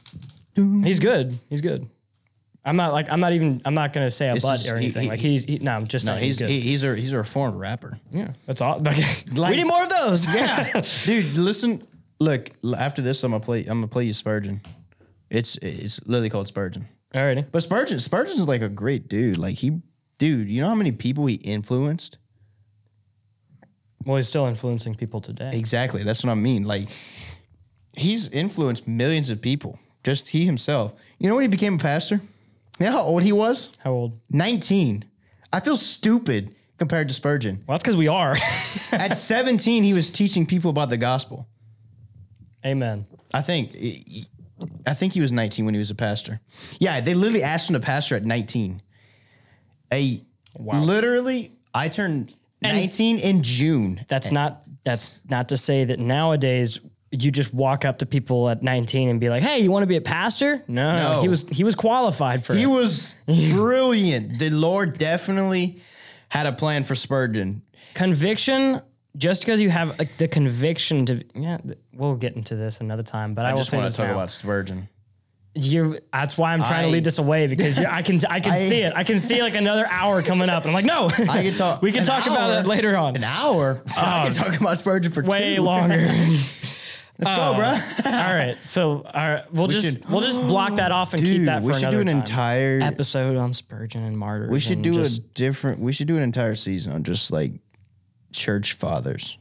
He's 0.84 0.98
good. 0.98 1.38
He's 1.48 1.60
good. 1.60 1.88
I'm 2.64 2.76
not 2.76 2.92
like 2.92 3.10
I'm 3.10 3.20
not 3.20 3.32
even 3.32 3.62
I'm 3.64 3.74
not 3.74 3.92
gonna 3.92 4.10
say 4.10 4.28
a 4.28 4.34
This 4.34 4.42
but 4.42 4.60
is- 4.60 4.68
or 4.68 4.76
anything. 4.76 5.04
he- 5.04 5.08
like 5.08 5.20
he's 5.20 5.44
he, 5.44 5.58
no, 5.60 5.72
I'm 5.72 5.86
just 5.86 6.04
No, 6.06 6.12
saying 6.14 6.24
he's 6.24 6.38
he's, 6.40 6.62
he's 6.64 6.84
a 6.84 6.96
he's 6.96 7.12
a 7.12 7.18
reformed 7.18 7.58
rapper. 7.58 7.98
yeah, 8.10 8.32
that's 8.46 8.60
all. 8.60 8.78
Like, 8.84 8.96
Like- 9.32 9.50
we 9.52 9.56
need 9.58 9.66
more 9.68 9.82
of 9.84 9.88
those. 9.88 10.26
Yeah, 10.26 10.82
dude, 11.04 11.34
listen. 11.34 11.82
Look, 12.20 12.50
after 12.76 13.00
this, 13.00 13.22
I'm 13.22 13.30
gonna 13.30 13.42
play. 13.44 13.60
I'm 13.60 13.78
gonna 13.78 13.86
play 13.86 14.04
you 14.04 14.12
Spurgeon. 14.12 14.60
It's 15.30 15.56
it's 15.56 16.00
literally 16.06 16.30
called 16.30 16.48
Spurgeon. 16.48 16.88
Alrighty. 17.14 17.46
But 17.50 17.62
Spurgeon, 17.62 17.98
Spurgeon's 18.00 18.40
like 18.40 18.62
a 18.62 18.68
great 18.68 19.08
dude. 19.08 19.38
Like 19.38 19.56
he, 19.56 19.80
dude, 20.18 20.48
you 20.48 20.60
know 20.60 20.68
how 20.68 20.74
many 20.74 20.92
people 20.92 21.26
he 21.26 21.34
influenced? 21.34 22.18
Well, 24.04 24.16
he's 24.16 24.28
still 24.28 24.46
influencing 24.46 24.94
people 24.94 25.20
today. 25.20 25.50
Exactly. 25.54 26.02
That's 26.02 26.22
what 26.24 26.30
I 26.30 26.34
mean. 26.34 26.64
Like 26.64 26.88
he's 27.94 28.28
influenced 28.30 28.86
millions 28.86 29.30
of 29.30 29.40
people. 29.40 29.78
Just 30.04 30.28
he 30.28 30.44
himself. 30.44 30.92
You 31.18 31.28
know 31.28 31.34
when 31.34 31.42
he 31.42 31.48
became 31.48 31.74
a 31.74 31.78
pastor? 31.78 32.20
You 32.78 32.86
know 32.86 32.92
how 32.92 33.02
old 33.02 33.22
he 33.22 33.32
was? 33.32 33.72
How 33.82 33.92
old? 33.92 34.20
19. 34.30 35.04
I 35.52 35.60
feel 35.60 35.76
stupid 35.76 36.54
compared 36.78 37.08
to 37.08 37.14
Spurgeon. 37.14 37.64
Well, 37.66 37.74
that's 37.74 37.82
because 37.82 37.96
we 37.96 38.08
are. 38.08 38.36
At 38.92 39.16
17, 39.16 39.82
he 39.82 39.94
was 39.94 40.10
teaching 40.10 40.46
people 40.46 40.70
about 40.70 40.90
the 40.90 40.96
gospel. 40.96 41.48
Amen. 42.64 43.06
I 43.34 43.42
think 43.42 43.76
I 44.86 44.94
think 44.94 45.12
he 45.12 45.20
was 45.20 45.30
19 45.32 45.64
when 45.64 45.74
he 45.74 45.78
was 45.78 45.90
a 45.90 45.94
pastor. 45.94 46.40
Yeah, 46.78 47.00
they 47.00 47.14
literally 47.14 47.42
asked 47.42 47.68
him 47.68 47.74
to 47.74 47.80
pastor 47.80 48.16
at 48.16 48.24
19. 48.24 48.82
A 49.92 50.22
literally 50.58 51.52
I 51.74 51.88
turned 51.88 52.34
19 52.62 53.18
in 53.18 53.42
June. 53.42 54.04
That's 54.08 54.30
not 54.30 54.62
that's 54.84 55.18
not 55.28 55.50
to 55.50 55.56
say 55.56 55.84
that 55.84 55.98
nowadays 55.98 56.80
you 57.10 57.30
just 57.30 57.54
walk 57.54 57.84
up 57.86 57.98
to 58.00 58.06
people 58.06 58.48
at 58.50 58.62
19 58.62 59.08
and 59.08 59.18
be 59.20 59.30
like, 59.30 59.42
"Hey, 59.42 59.60
you 59.60 59.70
want 59.70 59.82
to 59.82 59.86
be 59.86 59.96
a 59.96 60.00
pastor?" 60.00 60.62
No, 60.68 60.92
no, 60.92 61.12
No. 61.14 61.22
he 61.22 61.28
was 61.28 61.48
he 61.48 61.64
was 61.64 61.74
qualified 61.74 62.44
for 62.44 62.54
He 62.54 62.64
it. 62.64 62.66
was 62.66 63.16
brilliant. 63.26 64.38
The 64.38 64.50
Lord 64.50 64.98
definitely 64.98 65.80
had 66.28 66.46
a 66.46 66.52
plan 66.52 66.84
for 66.84 66.94
Spurgeon. 66.94 67.62
conviction. 67.94 68.80
Just 69.18 69.42
because 69.42 69.60
you 69.60 69.68
have 69.70 69.98
like, 69.98 70.16
the 70.16 70.28
conviction 70.28 71.04
to, 71.06 71.22
yeah, 71.34 71.58
th- 71.58 71.78
we'll 71.92 72.14
get 72.14 72.36
into 72.36 72.54
this 72.56 72.80
another 72.80 73.02
time. 73.02 73.34
But 73.34 73.44
I, 73.44 73.48
I 73.48 73.52
will 73.52 73.58
just 73.58 73.70
say 73.70 73.76
want 73.76 73.88
this 73.88 73.96
to 73.96 74.02
talk 74.02 74.08
now. 74.10 74.14
about 74.14 74.30
Spurgeon. 74.30 74.88
you 75.54 75.98
that's 76.12 76.38
why 76.38 76.52
I'm 76.52 76.62
trying 76.62 76.84
to 76.86 76.90
lead 76.92 77.02
this 77.04 77.18
away 77.18 77.48
because 77.48 77.76
you, 77.78 77.86
I 77.86 78.02
can 78.02 78.20
I 78.30 78.38
can 78.40 78.52
I- 78.62 78.68
see 78.68 78.80
it. 78.82 78.92
I 78.94 79.02
can 79.04 79.18
see 79.18 79.42
like 79.42 79.56
another 79.56 79.86
hour 79.88 80.22
coming 80.22 80.48
up, 80.48 80.64
and 80.64 80.70
I'm 80.70 80.74
like, 80.74 80.84
no, 80.84 81.08
I 81.30 81.42
can 81.42 81.54
talk. 81.54 81.82
we 81.82 81.90
can 81.90 82.00
an 82.00 82.06
talk 82.06 82.26
about 82.26 82.50
hour- 82.52 82.60
it 82.60 82.66
later 82.66 82.96
on. 82.96 83.16
An 83.16 83.24
hour. 83.24 83.82
Um, 83.86 83.92
I 83.96 84.24
can 84.26 84.32
talk 84.34 84.60
about 84.60 84.78
Spurgeon 84.78 85.10
for 85.12 85.22
Way 85.24 85.56
two. 85.56 85.62
longer. 85.62 85.96
Let's 87.20 87.36
go, 87.36 87.54
bro. 87.56 87.64
Uh, 87.64 87.82
all 88.24 88.32
right, 88.34 88.56
so 88.62 89.02
all 89.02 89.28
right, 89.28 89.52
we'll 89.52 89.66
just 89.66 89.98
should- 89.98 90.08
we'll 90.08 90.20
just 90.20 90.40
block 90.46 90.76
that 90.76 90.92
off 90.92 91.14
and 91.14 91.22
keep 91.24 91.38
Dude, 91.38 91.48
that 91.48 91.62
for 91.62 91.68
we 91.68 91.72
should 91.72 91.82
another 91.82 91.96
do 91.96 92.00
an 92.02 92.06
time. 92.08 92.16
entire. 92.18 92.80
episode 92.80 93.36
on 93.36 93.52
Spurgeon 93.52 94.04
and 94.04 94.16
martyrs. 94.16 94.50
we 94.50 94.60
should 94.60 94.74
and 94.74 94.84
do 94.84 94.94
just, 94.94 95.18
a 95.18 95.22
different. 95.34 95.80
We 95.80 95.92
should 95.92 96.06
do 96.06 96.16
an 96.16 96.22
entire 96.22 96.54
season 96.54 96.92
on 96.92 97.02
just 97.02 97.32
like 97.32 97.50
church 98.32 98.74
fathers, 98.74 99.38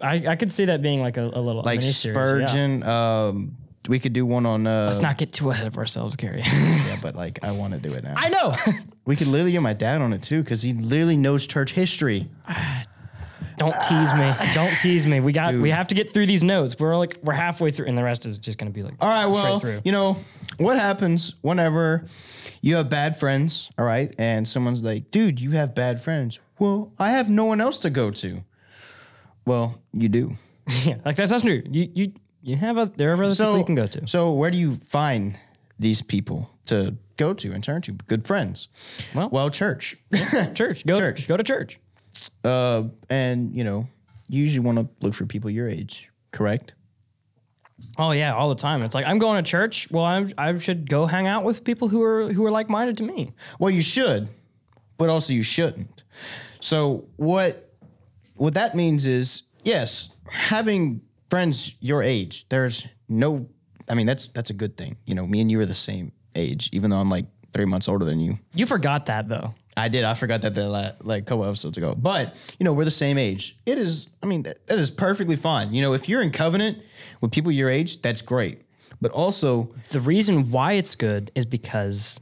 I, 0.00 0.24
I 0.28 0.36
could 0.36 0.52
see 0.52 0.66
that 0.66 0.82
being 0.82 1.00
like 1.00 1.16
a, 1.16 1.24
a 1.24 1.40
little 1.40 1.62
like 1.62 1.80
miniseries, 1.80 2.04
yeah. 2.06 2.12
Spurgeon. 2.12 2.82
Um, 2.82 3.56
we 3.88 3.98
could 3.98 4.12
do 4.12 4.24
one 4.24 4.46
on. 4.46 4.66
Uh, 4.66 4.84
Let's 4.86 5.00
not 5.00 5.18
get 5.18 5.32
too 5.32 5.50
ahead 5.50 5.66
of 5.66 5.76
ourselves, 5.76 6.16
Gary. 6.16 6.42
yeah, 6.52 6.96
but 7.02 7.14
like 7.14 7.38
I 7.42 7.52
want 7.52 7.74
to 7.74 7.80
do 7.80 7.94
it 7.94 8.04
now. 8.04 8.14
I 8.16 8.28
know. 8.28 8.54
we 9.04 9.16
could 9.16 9.26
literally 9.26 9.52
get 9.52 9.62
my 9.62 9.72
dad 9.72 10.00
on 10.00 10.12
it 10.12 10.22
too 10.22 10.42
because 10.42 10.62
he 10.62 10.72
literally 10.72 11.16
knows 11.16 11.46
church 11.46 11.72
history. 11.72 12.28
Don't 13.56 13.74
tease 13.88 14.12
me. 14.14 14.32
Don't 14.52 14.76
tease 14.78 15.06
me. 15.06 15.20
We 15.20 15.32
got 15.32 15.54
we 15.54 15.70
have 15.70 15.86
to 15.88 15.94
get 15.94 16.12
through 16.12 16.26
these 16.26 16.42
notes. 16.42 16.76
We're 16.76 16.96
like 16.96 17.16
we're 17.22 17.34
halfway 17.34 17.70
through, 17.70 17.86
and 17.86 17.96
the 17.96 18.02
rest 18.02 18.26
is 18.26 18.38
just 18.38 18.58
gonna 18.58 18.72
be 18.72 18.82
like 18.82 18.94
All 19.00 19.08
right, 19.08 19.26
well, 19.26 19.60
straight 19.60 19.74
through. 19.74 19.82
you 19.84 19.92
know 19.92 20.16
what 20.56 20.76
happens 20.76 21.34
whenever 21.40 22.04
you 22.62 22.74
have 22.76 22.90
bad 22.90 23.16
friends, 23.16 23.70
all 23.78 23.84
right, 23.84 24.12
and 24.18 24.48
someone's 24.48 24.82
like, 24.82 25.12
"Dude, 25.12 25.40
you 25.40 25.52
have 25.52 25.72
bad 25.72 26.00
friends." 26.00 26.40
Well, 26.64 26.92
I 26.98 27.10
have 27.10 27.28
no 27.28 27.44
one 27.44 27.60
else 27.60 27.78
to 27.80 27.90
go 27.90 28.10
to. 28.10 28.42
Well, 29.46 29.74
you 29.92 30.08
do. 30.08 30.36
yeah, 30.84 30.96
like 31.04 31.16
that's 31.16 31.30
not 31.30 31.42
true. 31.42 31.62
You 31.70 31.90
you 31.94 32.12
you 32.42 32.56
have 32.56 32.78
a 32.78 32.86
there 32.86 33.12
are 33.12 33.22
other 33.22 33.34
people 33.34 33.58
you 33.58 33.64
can 33.64 33.74
go 33.74 33.86
to. 33.86 34.06
So 34.08 34.32
where 34.32 34.50
do 34.50 34.56
you 34.56 34.76
find 34.76 35.38
these 35.78 36.00
people 36.02 36.48
to 36.66 36.96
go 37.18 37.34
to 37.34 37.52
and 37.52 37.62
turn 37.62 37.82
to? 37.82 37.92
Good 37.92 38.24
friends. 38.24 38.68
Well- 39.14 39.28
well, 39.30 39.50
church. 39.50 39.96
Church. 40.54 40.86
Go 40.86 40.96
Church. 40.98 41.28
Go 41.28 41.36
to 41.36 41.44
church. 41.44 41.78
uh, 42.44 42.84
and 43.10 43.54
you 43.54 43.64
know, 43.64 43.86
you 44.28 44.40
usually 44.42 44.64
want 44.64 44.78
to 44.78 44.88
look 45.04 45.12
for 45.14 45.26
people 45.26 45.50
your 45.50 45.68
age, 45.68 46.10
correct? 46.30 46.72
Oh 47.98 48.12
yeah, 48.12 48.32
all 48.34 48.48
the 48.48 48.54
time. 48.62 48.80
It's 48.82 48.94
like 48.94 49.04
I'm 49.04 49.18
going 49.18 49.44
to 49.44 49.50
church. 49.50 49.90
Well, 49.90 50.04
I'm, 50.04 50.32
I 50.38 50.56
should 50.58 50.88
go 50.88 51.04
hang 51.06 51.26
out 51.26 51.44
with 51.44 51.62
people 51.64 51.88
who 51.88 52.02
are 52.02 52.32
who 52.32 52.46
are 52.46 52.50
like 52.50 52.70
minded 52.70 52.96
to 52.98 53.02
me. 53.02 53.32
Well, 53.58 53.70
you 53.70 53.82
should, 53.82 54.28
but 54.96 55.10
also 55.10 55.32
you 55.34 55.42
shouldn't. 55.42 56.02
So 56.64 57.08
what 57.16 57.70
what 58.36 58.54
that 58.54 58.74
means 58.74 59.04
is 59.04 59.42
yes, 59.64 60.08
having 60.30 61.02
friends 61.28 61.74
your 61.80 62.02
age. 62.02 62.46
There's 62.48 62.86
no, 63.06 63.48
I 63.88 63.94
mean 63.94 64.06
that's 64.06 64.28
that's 64.28 64.48
a 64.48 64.54
good 64.54 64.78
thing. 64.78 64.96
You 65.04 65.14
know, 65.14 65.26
me 65.26 65.42
and 65.42 65.50
you 65.50 65.60
are 65.60 65.66
the 65.66 65.74
same 65.74 66.12
age, 66.34 66.70
even 66.72 66.88
though 66.88 66.96
I'm 66.96 67.10
like 67.10 67.26
three 67.52 67.66
months 67.66 67.86
older 67.86 68.06
than 68.06 68.18
you. 68.18 68.38
You 68.54 68.64
forgot 68.64 69.06
that 69.06 69.28
though. 69.28 69.54
I 69.76 69.88
did. 69.88 70.04
I 70.04 70.14
forgot 70.14 70.40
that 70.40 70.54
the 70.54 70.96
like 71.02 71.22
a 71.22 71.24
couple 71.26 71.44
episodes 71.44 71.76
ago. 71.76 71.94
But 71.94 72.34
you 72.58 72.64
know, 72.64 72.72
we're 72.72 72.86
the 72.86 72.90
same 72.90 73.18
age. 73.18 73.58
It 73.66 73.76
is. 73.76 74.08
I 74.22 74.26
mean, 74.26 74.44
that, 74.44 74.66
that 74.66 74.78
is 74.78 74.90
perfectly 74.90 75.36
fine. 75.36 75.74
You 75.74 75.82
know, 75.82 75.92
if 75.92 76.08
you're 76.08 76.22
in 76.22 76.30
covenant 76.30 76.78
with 77.20 77.30
people 77.30 77.52
your 77.52 77.68
age, 77.68 78.00
that's 78.00 78.22
great. 78.22 78.62
But 79.02 79.12
also, 79.12 79.74
The 79.90 80.00
reason 80.00 80.50
why 80.50 80.72
it's 80.74 80.94
good 80.94 81.30
is 81.34 81.44
because 81.44 82.20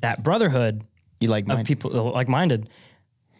that 0.00 0.24
brotherhood 0.24 0.82
you 1.20 1.28
like 1.28 1.48
of 1.48 1.64
people 1.64 1.92
like 2.12 2.28
minded. 2.28 2.68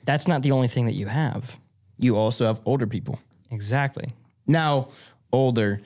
That's 0.06 0.26
not 0.26 0.42
the 0.42 0.52
only 0.52 0.68
thing 0.68 0.86
that 0.86 0.94
you 0.94 1.06
have. 1.08 1.58
You 1.98 2.16
also 2.16 2.46
have 2.46 2.60
older 2.64 2.86
people. 2.86 3.18
Exactly. 3.50 4.08
Now, 4.46 4.88
older, 5.32 5.82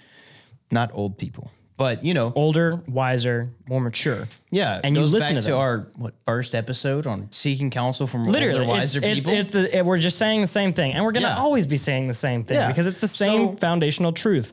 not 0.71 0.91
old 0.95 1.19
people, 1.19 1.51
but 1.77 2.05
you 2.05 2.15
know, 2.15 2.33
Older, 2.37 2.77
wiser, 2.87 3.51
more 3.69 3.81
mature. 3.81 4.29
yeah. 4.51 4.81
and 4.85 4.95
you 4.97 5.03
listen 5.05 5.35
to 5.37 5.43
to, 5.43 5.49
them. 5.49 5.59
our 5.59 5.79
what 5.97 6.15
first 6.27 6.55
episode 6.55 7.07
on 7.07 7.33
seeking 7.33 7.71
counsel 7.71 8.07
from 8.07 8.25
Literally, 8.25 8.61
older, 8.61 8.69
wiser 8.71 9.01
it's, 9.03 9.21
people. 9.21 9.33
it's 9.35 9.51
the, 9.51 9.79
it- 9.79 9.85
we're 9.85 9.99
just 9.99 10.19
saying 10.19 10.43
the 10.43 10.47
same 10.47 10.73
thing, 10.73 10.93
and 10.93 11.05
we're 11.05 11.13
gonna 11.13 11.27
Yeah. 11.29 11.39
always 11.39 11.67
be 11.67 11.77
saying 11.77 12.07
the 12.09 12.15
same 12.15 12.45
thing 12.45 12.57
Yeah. 12.59 12.69
because 12.69 12.87
it's 12.87 12.99
the 12.99 13.09
same 13.09 13.53
So- 13.53 13.57
foundational 13.57 14.13
truth. 14.13 14.53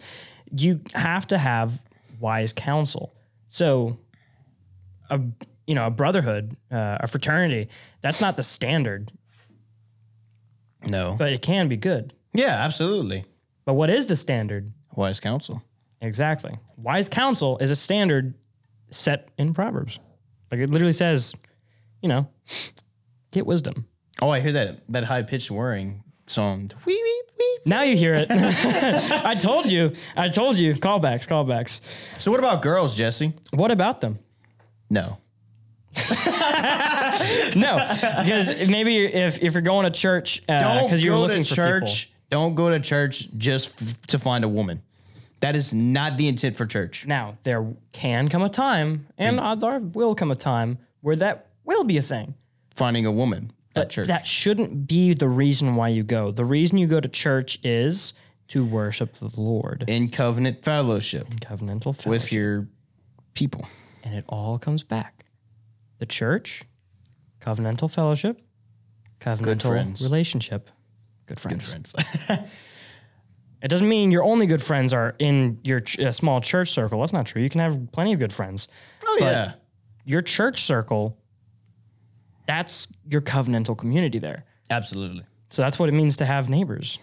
You 0.56 0.80
have 0.96 1.28
to 1.28 1.38
have 1.38 1.82
wise 2.20 2.54
counsel. 2.54 3.14
So, 3.50 3.98
a 5.10 5.20
you 5.66 5.76
know 5.76 5.86
a 5.88 5.92
brotherhood, 5.92 6.56
uh, 6.72 6.98
a 7.02 7.08
fraternity. 7.08 7.68
That's 8.02 8.22
not 8.22 8.38
the 8.38 8.44
standard, 8.44 9.12
no, 10.86 11.16
but 11.18 11.32
it 11.34 11.42
can 11.42 11.68
be 11.68 11.78
good. 11.78 12.14
yeah, 12.34 12.64
absolutely. 12.64 13.26
But 13.66 13.74
what 13.74 13.90
is 13.90 14.06
the 14.06 14.16
standard? 14.16 14.72
Wise 14.96 15.20
counsel. 15.20 15.62
Exactly. 16.02 16.58
Wise 16.78 17.10
counsel 17.10 17.58
is 17.60 17.72
a 17.72 17.76
standard 17.76 18.34
set 18.90 19.30
in 19.38 19.54
Proverbs. 19.54 20.00
Like 20.52 20.62
it 20.62 20.70
literally 20.70 20.94
says, 20.94 21.36
you 22.02 22.08
know, 22.10 22.28
get 23.32 23.46
wisdom. 23.46 23.86
Oh, 24.22 24.30
I 24.30 24.40
hear 24.40 24.54
that 24.54 24.80
that 24.90 25.04
high 25.04 25.24
pitched 25.24 25.52
whirring 25.52 26.04
song. 26.28 26.72
Wee 26.86 26.94
wee 27.04 27.22
wee. 27.38 27.60
Now 27.66 27.82
you 27.82 27.98
hear 27.98 28.14
it. 28.16 28.28
I 28.32 29.36
told 29.36 29.70
you. 29.70 29.94
I 30.16 30.30
told 30.30 30.58
you. 30.58 30.74
Callbacks, 30.76 31.28
callbacks. 31.28 31.82
So 32.20 32.32
what 32.32 32.40
about 32.40 32.62
girls, 32.62 32.96
Jesse? 32.98 33.34
What 33.52 33.72
about 33.72 34.00
them? 34.02 34.20
No. 34.90 35.18
No, 37.56 37.78
because 38.24 38.70
maybe 38.70 39.06
if, 39.06 39.42
if 39.42 39.54
you're 39.54 39.62
going 39.62 39.92
to 39.92 40.00
church 40.00 40.42
uh, 40.48 40.60
Don't 40.60 41.02
you're 41.02 41.16
go 41.16 41.22
looking 41.22 41.44
to 41.44 41.50
for 41.50 41.56
church. 41.56 42.12
Don't 42.30 42.56
go 42.56 42.70
to 42.70 42.80
church 42.80 43.28
just 43.38 43.82
f- 43.82 44.02
to 44.08 44.20
find 44.20 44.44
a 44.44 44.48
woman. 44.48 44.82
That 45.40 45.56
is 45.56 45.74
not 45.74 46.18
the 46.18 46.28
intent 46.28 46.56
for 46.56 46.66
church. 46.66 47.06
Now 47.06 47.38
there 47.44 47.66
can 47.92 48.28
come 48.30 48.44
a 48.44 48.50
time, 48.50 49.08
and 49.18 49.38
mm. 49.38 49.42
odds 49.42 49.64
are 49.64 49.80
will 49.80 50.16
come 50.16 50.32
a 50.32 50.36
time 50.36 50.78
where 51.02 51.16
that 51.16 51.48
will 51.64 51.84
be 51.84 51.98
a 51.98 52.02
thing. 52.02 52.36
Finding 52.76 53.06
a 53.06 53.12
woman 53.12 53.52
at 53.76 53.90
church. 53.90 54.08
that 54.08 54.28
shouldn't 54.28 54.88
be 54.88 55.14
the 55.14 55.28
reason 55.28 55.76
why 55.76 55.90
you 55.90 56.04
go. 56.04 56.32
The 56.32 56.46
reason 56.46 56.78
you 56.78 56.88
go 56.88 57.00
to 57.00 57.08
church 57.08 57.60
is 57.64 58.14
to 58.50 58.66
worship 58.66 59.16
the 59.16 59.30
Lord. 59.36 59.86
in 59.88 60.10
covenant 60.10 60.64
fellowship 60.64 61.28
Covenantal 61.42 61.96
fellowship. 61.96 62.08
with 62.08 62.32
your 62.32 62.68
people. 63.34 63.68
and 64.04 64.16
it 64.16 64.26
all 64.28 64.58
comes 64.58 64.84
back. 64.84 65.17
The 66.00 66.06
church, 66.06 66.64
covenantal 67.40 67.94
fellowship, 67.94 68.42
covenantal 69.20 69.62
friends. 69.68 70.04
relationship, 70.04 70.70
good 71.26 71.40
friends. 71.40 71.72
Friends. 71.72 71.96
It 73.60 73.70
doesn't 73.70 73.90
mean 73.90 74.12
your 74.12 74.24
only 74.24 74.46
good 74.46 74.62
friends 74.62 74.94
are 74.94 75.16
in 75.18 75.60
your 75.64 75.80
ch- 75.80 76.00
uh, 76.00 76.12
small 76.12 76.42
church 76.42 76.70
circle. 76.70 77.00
That's 77.00 77.12
not 77.12 77.26
true. 77.26 77.42
You 77.42 77.50
can 77.50 77.60
have 77.60 77.92
plenty 77.92 78.14
of 78.14 78.20
good 78.20 78.32
friends. 78.32 78.68
oh 79.04 79.18
yeah. 79.20 79.54
Your 80.06 80.22
church 80.22 80.62
circle, 80.62 81.18
that's 82.46 82.88
your 83.10 83.22
covenantal 83.22 83.78
community 83.78 84.20
there. 84.20 84.46
Absolutely. 84.70 85.24
So 85.50 85.64
that's 85.64 85.80
what 85.80 85.90
it 85.90 85.94
means 85.94 86.18
to 86.18 86.26
have 86.26 86.50
neighbors. 86.50 87.00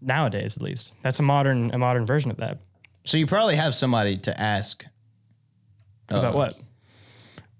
Nowadays, 0.00 0.56
at 0.56 0.62
least, 0.62 0.94
that's 1.02 1.18
a 1.20 1.22
modern 1.22 1.70
a 1.72 1.78
modern 1.78 2.06
version 2.06 2.30
of 2.30 2.38
that. 2.38 2.60
So 3.04 3.18
you 3.18 3.26
probably 3.26 3.56
have 3.56 3.74
somebody 3.74 4.16
to 4.18 4.40
ask. 4.40 4.84
About 6.08 6.34
what? 6.34 6.58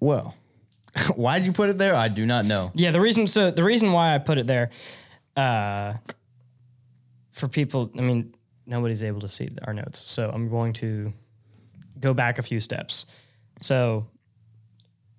Well, 0.01 0.35
why'd 1.17 1.47
you 1.47 1.53
put 1.53 1.69
it 1.71 1.79
there? 1.79 1.95
I 1.95 2.09
do 2.09 2.27
not 2.27 2.45
know. 2.45 2.73
Yeah, 2.75 2.91
the 2.91 3.01
reason 3.01 3.29
so 3.29 3.51
the 3.51 3.65
reason 3.65 3.93
why 3.93 4.15
I 4.15 4.19
put 4.19 4.39
it 4.39 4.47
there, 4.47 4.71
uh, 5.37 5.95
for 7.33 7.49
people, 7.49 7.91
I 7.97 8.01
mean, 8.01 8.35
nobody's 8.67 9.03
able 9.03 9.21
to 9.21 9.29
see 9.29 9.51
our 9.65 9.73
notes, 9.73 10.11
so 10.11 10.31
I'm 10.33 10.49
going 10.49 10.73
to 10.75 11.13
go 12.01 12.15
back 12.15 12.39
a 12.39 12.43
few 12.43 12.61
steps. 12.61 13.07
So 13.61 14.07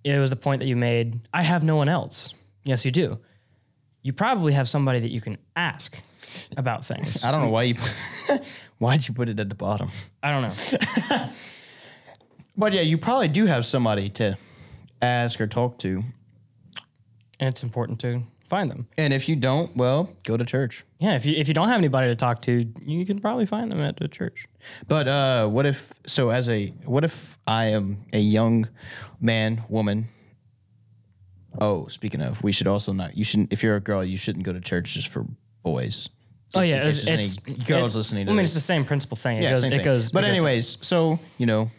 it 0.04 0.18
was 0.18 0.30
the 0.30 0.36
point 0.36 0.60
that 0.62 0.68
you 0.68 0.76
made. 0.76 1.20
I 1.34 1.44
have 1.44 1.64
no 1.64 1.76
one 1.76 1.90
else. 1.90 2.34
Yes, 2.64 2.86
you 2.86 2.92
do. 2.92 3.20
You 4.02 4.14
probably 4.14 4.54
have 4.54 4.70
somebody 4.70 5.00
that 5.00 5.12
you 5.12 5.22
can 5.22 5.38
ask. 5.56 6.02
about 6.58 6.86
things. 6.86 7.24
I 7.26 7.32
don't 7.32 7.42
know 7.42 7.50
why 7.50 7.64
you 7.64 7.76
why'd 8.78 9.08
you 9.08 9.14
put 9.14 9.30
it 9.30 9.40
at 9.40 9.50
the 9.50 9.56
bottom. 9.56 9.90
I 10.22 10.32
don't 10.32 10.44
know. 10.44 11.30
But 12.56 12.74
yeah, 12.74 12.82
you 12.82 12.98
probably 12.98 13.30
do 13.30 13.46
have 13.46 13.66
somebody 13.66 14.10
to 14.10 14.38
ask 15.02 15.40
or 15.42 15.48
talk 15.48 15.78
to. 15.80 16.04
And 17.40 17.48
it's 17.48 17.64
important 17.64 18.00
to 18.02 18.24
find 18.50 18.70
them. 18.70 18.88
And 18.98 19.14
if 19.14 19.30
you 19.30 19.36
don't, 19.36 19.76
well, 19.78 20.10
go 20.26 20.36
to 20.36 20.44
church. 20.44 20.84
Yeah, 21.00 21.16
if 21.16 21.26
you 21.26 21.36
if 21.38 21.48
you 21.48 21.54
don't 21.54 21.70
have 21.70 21.78
anybody 21.78 22.08
to 22.08 22.16
talk 22.16 22.42
to, 22.44 22.66
you 22.86 23.06
can 23.06 23.20
probably 23.20 23.46
find 23.46 23.72
them 23.72 23.80
at 23.80 23.98
the 23.98 24.08
church. 24.10 24.48
But 24.88 25.08
uh, 25.08 25.48
what 25.48 25.66
if 25.66 25.94
so 26.06 26.30
as 26.32 26.50
a 26.50 26.68
what 26.86 27.04
if 27.06 27.38
I 27.48 27.66
am 27.68 28.06
a 28.12 28.20
young 28.20 28.68
man, 29.22 29.64
woman? 29.70 30.10
Oh, 31.60 31.88
speaking 31.88 32.22
of, 32.22 32.44
we 32.44 32.52
should 32.52 32.68
also 32.68 32.92
not. 32.94 33.18
You 33.18 33.24
shouldn't. 33.24 33.52
If 33.54 33.64
you're 33.64 33.76
a 33.76 33.82
girl, 33.82 34.04
you 34.04 34.18
shouldn't 34.18 34.46
go 34.46 34.54
to 34.54 34.60
church 34.62 34.94
just 34.94 35.08
for 35.08 35.26
boys. 35.64 36.10
Oh 36.56 36.62
yeah, 36.62 36.88
it's, 36.88 37.08
it's 37.08 37.38
any 37.48 37.58
girls 37.60 37.96
it- 37.96 38.00
listening 38.00 38.26
to 38.26 38.32
I 38.32 38.36
mean, 38.36 38.44
this. 38.44 38.50
it's 38.50 38.54
the 38.56 38.60
same 38.74 38.84
principle 38.84 39.16
thing. 39.18 39.38
It 39.38 39.44
Yeah, 39.44 39.52
goes. 39.52 39.64
same 39.64 39.74
It 39.74 39.84
goes. 39.84 40.12
But 40.12 40.24
it 40.24 40.28
goes- 40.28 40.38
anyways, 40.38 40.78
so 40.82 41.20
you 41.38 41.46
know, 41.46 41.72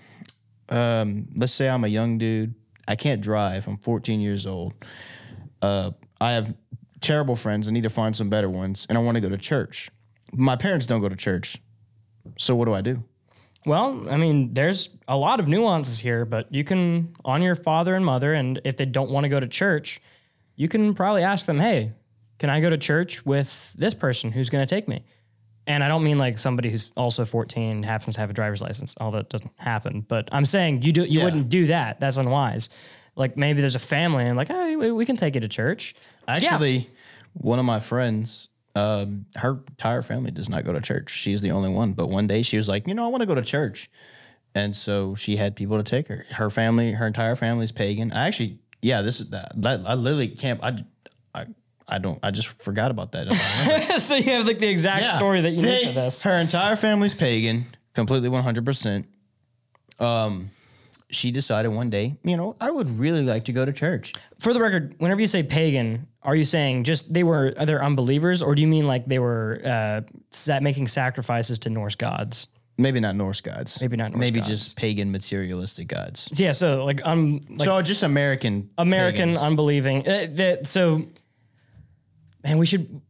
um, 0.70 1.28
let's 1.36 1.52
say 1.52 1.68
I'm 1.68 1.84
a 1.84 1.88
young 1.88 2.18
dude. 2.18 2.54
I 2.86 2.96
can't 2.96 3.20
drive. 3.20 3.66
I'm 3.68 3.78
14 3.78 4.20
years 4.20 4.46
old. 4.46 4.74
Uh, 5.62 5.92
I 6.20 6.32
have 6.32 6.54
terrible 7.00 7.36
friends. 7.36 7.68
I 7.68 7.72
need 7.72 7.82
to 7.82 7.90
find 7.90 8.14
some 8.14 8.28
better 8.28 8.48
ones, 8.48 8.86
and 8.88 8.96
I 8.96 9.00
want 9.00 9.16
to 9.16 9.20
go 9.20 9.28
to 9.28 9.38
church. 9.38 9.90
My 10.32 10.56
parents 10.56 10.86
don't 10.86 11.00
go 11.00 11.08
to 11.08 11.16
church, 11.16 11.58
so 12.38 12.54
what 12.54 12.66
do 12.66 12.74
I 12.74 12.80
do? 12.80 13.02
Well, 13.66 14.08
I 14.08 14.16
mean, 14.16 14.54
there's 14.54 14.88
a 15.06 15.16
lot 15.16 15.38
of 15.38 15.46
nuances 15.48 16.00
here, 16.00 16.24
but 16.24 16.52
you 16.54 16.64
can 16.64 17.14
on 17.24 17.42
your 17.42 17.54
father 17.54 17.94
and 17.94 18.04
mother, 18.04 18.32
and 18.32 18.60
if 18.64 18.76
they 18.76 18.86
don't 18.86 19.10
want 19.10 19.24
to 19.24 19.28
go 19.28 19.40
to 19.40 19.48
church, 19.48 20.00
you 20.56 20.68
can 20.68 20.94
probably 20.94 21.22
ask 21.22 21.46
them, 21.46 21.58
"Hey, 21.58 21.92
can 22.38 22.48
I 22.48 22.60
go 22.60 22.70
to 22.70 22.78
church 22.78 23.26
with 23.26 23.74
this 23.74 23.92
person 23.92 24.32
who's 24.32 24.48
going 24.48 24.66
to 24.66 24.74
take 24.74 24.88
me?" 24.88 25.04
And 25.70 25.84
I 25.84 25.88
don't 25.88 26.02
mean 26.02 26.18
like 26.18 26.36
somebody 26.36 26.68
who's 26.68 26.90
also 26.96 27.24
14 27.24 27.84
happens 27.84 28.16
to 28.16 28.20
have 28.20 28.28
a 28.30 28.32
driver's 28.32 28.60
license. 28.60 28.96
All 29.00 29.12
that 29.12 29.28
doesn't 29.28 29.52
happen. 29.56 30.00
But 30.00 30.28
I'm 30.32 30.44
saying 30.44 30.82
you 30.82 30.92
do 30.92 31.04
you 31.04 31.18
Yeah. 31.20 31.24
wouldn't 31.24 31.48
do 31.48 31.66
that. 31.66 32.00
That's 32.00 32.16
unwise. 32.16 32.70
Like 33.14 33.36
maybe 33.36 33.60
there's 33.60 33.76
a 33.76 33.78
family 33.80 34.24
and 34.24 34.36
like, 34.36 34.48
hey, 34.48 34.74
we, 34.74 34.90
we 34.90 35.06
can 35.06 35.14
take 35.16 35.36
you 35.36 35.40
to 35.42 35.48
church. 35.48 35.94
Actually, 36.26 36.90
one 37.34 37.60
of 37.60 37.64
my 37.64 37.78
friends, 37.78 38.48
um, 38.74 39.26
her 39.36 39.60
entire 39.68 40.02
family 40.02 40.32
does 40.32 40.48
not 40.48 40.64
go 40.64 40.72
to 40.72 40.80
church. 40.80 41.10
She's 41.10 41.40
the 41.40 41.52
only 41.52 41.70
one. 41.70 41.92
But 41.92 42.08
one 42.08 42.26
day 42.26 42.42
she 42.42 42.56
was 42.56 42.68
like, 42.68 42.88
you 42.88 42.94
know, 42.94 43.04
I 43.04 43.08
want 43.08 43.20
to 43.20 43.26
go 43.26 43.36
to 43.36 43.42
church. 43.42 43.88
And 44.56 44.74
so 44.74 45.14
she 45.14 45.36
had 45.36 45.54
people 45.54 45.76
to 45.76 45.84
take 45.84 46.08
her. 46.08 46.26
Her 46.32 46.50
family, 46.50 46.90
her 46.92 47.06
entire 47.06 47.36
family's 47.36 47.70
pagan. 47.70 48.12
I 48.12 48.26
actually, 48.26 48.58
yeah, 48.82 49.02
this 49.02 49.20
is 49.20 49.30
that. 49.30 49.52
that 49.62 49.82
I 49.86 49.94
literally 49.94 50.26
can't. 50.28 50.60
I, 50.64 50.84
I, 51.32 51.46
I 51.90 51.98
don't. 51.98 52.18
I 52.22 52.30
just 52.30 52.48
forgot 52.48 52.90
about 52.90 53.12
that. 53.12 53.32
so 53.98 54.14
you 54.14 54.30
have 54.32 54.46
like 54.46 54.58
the 54.58 54.68
exact 54.68 55.04
Yeah. 55.04 55.16
story 55.16 55.40
that 55.42 55.50
you 55.50 55.60
They- 55.60 55.84
need 55.86 55.86
for 55.88 55.92
this. 56.00 56.22
Her 56.22 56.32
entire 56.38 56.76
family's 56.76 57.14
pagan, 57.14 57.64
completely 57.94 58.28
one 58.28 58.42
hundred 58.42 58.64
percent. 58.64 59.06
Um, 59.98 60.50
she 61.10 61.30
decided 61.32 61.68
one 61.70 61.90
day, 61.90 62.14
you 62.22 62.36
know, 62.36 62.54
I 62.60 62.70
would 62.70 62.98
really 62.98 63.22
like 63.22 63.44
to 63.46 63.52
go 63.52 63.64
to 63.64 63.72
church. 63.72 64.12
For 64.38 64.54
the 64.54 64.60
record, 64.60 64.94
whenever 64.98 65.20
you 65.20 65.26
say 65.26 65.42
pagan, 65.42 66.06
are 66.22 66.36
you 66.36 66.44
saying 66.44 66.84
just 66.84 67.12
they 67.12 67.24
were 67.24 67.52
other 67.58 67.82
unbelievers, 67.82 68.42
or 68.42 68.54
do 68.54 68.62
you 68.62 68.68
mean 68.68 68.86
like 68.86 69.06
they 69.06 69.18
were 69.18 69.60
uh, 69.64 70.00
sa- 70.30 70.60
making 70.60 70.86
sacrifices 70.86 71.58
to 71.60 71.70
Norse 71.70 71.96
gods? 71.96 72.46
Maybe 72.78 73.00
not 73.00 73.14
Norse 73.16 73.40
gods. 73.42 73.78
Maybe 73.80 73.96
not 73.96 74.12
Norse 74.12 74.20
Maybe 74.20 74.38
gods. 74.38 74.48
just 74.48 74.76
pagan 74.76 75.10
materialistic 75.10 75.88
gods. 75.88 76.28
Yeah, 76.32 76.52
so 76.52 76.84
like 76.84 77.04
um, 77.04 77.40
like 77.50 77.66
so 77.66 77.82
just 77.82 78.02
American. 78.04 78.70
American 78.78 79.30
pagans. 79.30 79.38
unbelieving. 79.42 80.08
Uh, 80.08 80.28
that 80.30 80.66
so, 80.66 81.02
man, 82.44 82.58
we 82.58 82.66
should 82.66 83.00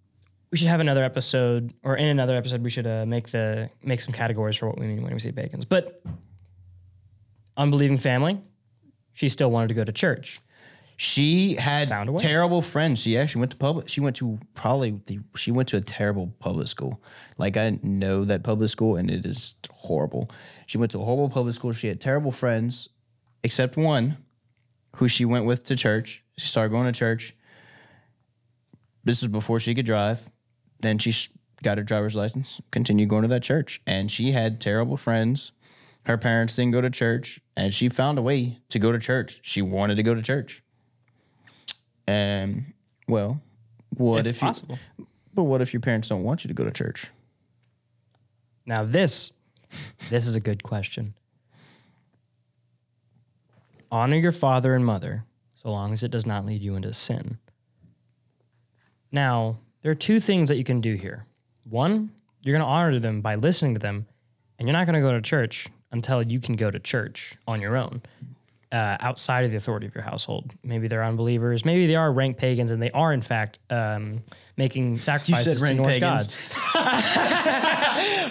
we 0.51 0.59
should 0.59 0.69
have 0.69 0.81
another 0.81 1.05
episode, 1.05 1.73
or 1.85 1.97
in 1.97 2.09
another 2.09 2.37
episode, 2.37 2.63
we 2.63 2.71
should 2.71 2.87
uh, 2.87 3.07
make 3.07 3.29
the 3.31 3.71
make 3.83 4.01
some 4.01 4.13
categories 4.13 4.57
for 4.57 4.69
what 4.69 4.79
we 4.79 4.87
mean 4.87 5.03
when 5.03 5.13
we 5.13 5.19
say 5.19 5.33
pagans. 5.33 5.65
But 5.65 6.03
unbelieving 7.57 7.99
family, 7.99 8.41
she 9.13 9.29
still 9.29 9.51
wanted 9.51 9.69
to 9.69 9.75
go 9.75 9.85
to 9.85 9.93
church. 9.93 10.41
She 10.97 11.55
had 11.55 11.89
Found 11.89 12.11
a 12.11 12.13
way. 12.13 12.19
terrible 12.19 12.61
friends. 12.61 13.01
She 13.01 13.17
actually 13.17 13.41
went 13.41 13.53
to 13.53 13.57
public. 13.57 13.89
She 13.89 14.01
went 14.03 14.17
to 14.17 14.39
probably 14.55 15.01
the. 15.07 15.21
She 15.35 15.51
went 15.51 15.69
to 15.71 15.79
a 15.79 15.81
terrible 15.81 16.35
public 16.41 16.69
school. 16.69 17.01
Like 17.39 17.57
I 17.57 17.79
know 17.83 18.25
that 18.27 18.43
public 18.43 18.69
school, 18.69 18.97
and 18.97 19.11
it 19.11 19.25
is 19.25 19.55
horrible. 19.71 20.31
She 20.67 20.77
went 20.77 20.91
to 20.93 21.01
a 21.01 21.05
horrible 21.05 21.31
public 21.31 21.55
school. 21.55 21.73
She 21.73 21.87
had 21.89 22.03
terrible 22.03 22.33
friends, 22.33 22.91
except 23.43 23.79
one, 23.79 24.19
who 24.97 25.09
she 25.09 25.25
went 25.25 25.47
with 25.47 25.65
to 25.65 25.77
church. 25.77 26.23
She 26.37 26.47
started 26.49 26.69
going 26.71 26.85
to 26.93 26.93
church. 26.93 27.35
This 29.05 29.23
was 29.23 29.29
before 29.29 29.59
she 29.61 29.75
could 29.75 29.87
drive. 29.87 30.31
Then 30.81 30.99
she 30.99 31.13
got 31.63 31.79
her 31.79 31.85
driver's 31.85 32.17
license. 32.17 32.61
Continued 32.71 33.09
going 33.09 33.23
to 33.23 33.29
that 33.29 33.43
church, 33.43 33.81
and 33.87 34.11
she 34.11 34.33
had 34.33 34.61
terrible 34.61 34.97
friends. 34.97 35.53
Her 36.05 36.17
parents 36.17 36.57
didn't 36.57 36.73
go 36.73 36.81
to 36.81 36.91
church, 36.91 37.41
and 37.57 37.75
she 37.75 37.89
found 37.89 38.19
a 38.19 38.23
way 38.23 38.59
to 38.71 38.79
go 38.79 38.93
to 38.93 38.99
church. 38.99 39.41
She 39.43 39.63
wanted 39.63 39.97
to 39.97 40.03
go 40.03 40.15
to 40.15 40.23
church. 40.23 40.63
And 42.07 42.73
well, 43.07 43.41
what 43.97 44.21
It's 44.21 44.31
if 44.31 44.41
possible. 44.41 44.79
you? 44.99 45.07
But 45.35 45.45
what 45.45 45.61
if 45.61 45.73
your 45.73 45.81
parents 45.81 46.09
don't 46.09 46.23
want 46.25 46.45
you 46.45 46.49
to 46.49 46.55
go 46.55 46.65
to 46.65 46.71
church? 46.71 47.07
Now 48.67 48.85
this, 48.85 49.33
this 50.09 50.27
is 50.27 50.37
a 50.37 50.41
good 50.41 50.63
question. 50.63 51.15
Honor 53.93 54.17
your 54.17 54.33
father 54.33 54.75
and 54.75 54.85
mother, 54.85 55.25
so 55.55 55.71
long 55.71 55.93
as 55.93 56.03
it 56.03 56.11
does 56.11 56.27
not 56.27 56.47
lead 56.47 56.63
you 56.63 56.77
into 56.77 56.93
sin. 56.95 57.39
Now, 59.13 59.59
there 59.83 59.91
are 59.91 59.97
two 59.97 60.21
things 60.21 60.49
that 60.49 60.57
you 60.57 60.65
can 60.65 60.81
do 60.81 60.95
here. 60.95 61.27
One, 61.65 62.11
you're 62.43 62.53
going 62.53 62.67
to 62.67 62.71
honor 62.71 62.99
them 62.99 63.21
by 63.21 63.35
listening 63.35 63.75
to 63.75 63.81
them, 63.81 64.07
and 64.59 64.69
you're 64.69 64.73
not 64.73 64.87
going 64.87 64.95
to 64.95 65.01
go 65.01 65.13
to 65.13 65.21
church 65.21 65.69
until 65.93 66.23
you 66.23 66.41
can 66.41 66.57
go 66.57 66.71
to 66.71 66.79
church 66.79 67.35
on 67.47 67.61
your 67.61 67.77
own, 67.77 68.03
uh, 68.73 68.97
outside 69.01 69.45
of 69.45 69.51
the 69.51 69.57
authority 69.57 69.87
of 69.87 69.95
your 69.95 70.05
household. 70.05 70.55
Maybe 70.63 70.87
they're 70.87 71.05
unbelievers. 71.05 71.65
Maybe 71.65 71.87
they 71.87 71.97
are 71.97 72.13
rank 72.13 72.39
pagans, 72.39 72.71
and 72.71 72.81
they 72.81 72.91
are 72.93 73.13
in 73.13 73.23
fact 73.23 73.59
um, 73.71 74.23
making 74.57 74.99
sacrifices 74.99 75.61
to 75.63 75.75
Norse 75.75 75.99
pagans. 75.99 76.37
gods. 76.37 76.39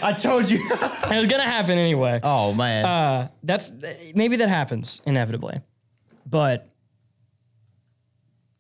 I 0.02 0.16
told 0.18 0.50
you. 0.50 0.60
it 0.72 1.18
was 1.18 1.28
gonna 1.28 1.44
happen 1.44 1.78
anyway. 1.78 2.22
oh 2.24 2.54
man. 2.54 2.86
Uh, 2.86 3.28
that's 3.44 3.74
maybe 4.16 4.38
that 4.38 4.50
happens 4.50 5.02
inevitably, 5.06 5.60
but 6.26 6.70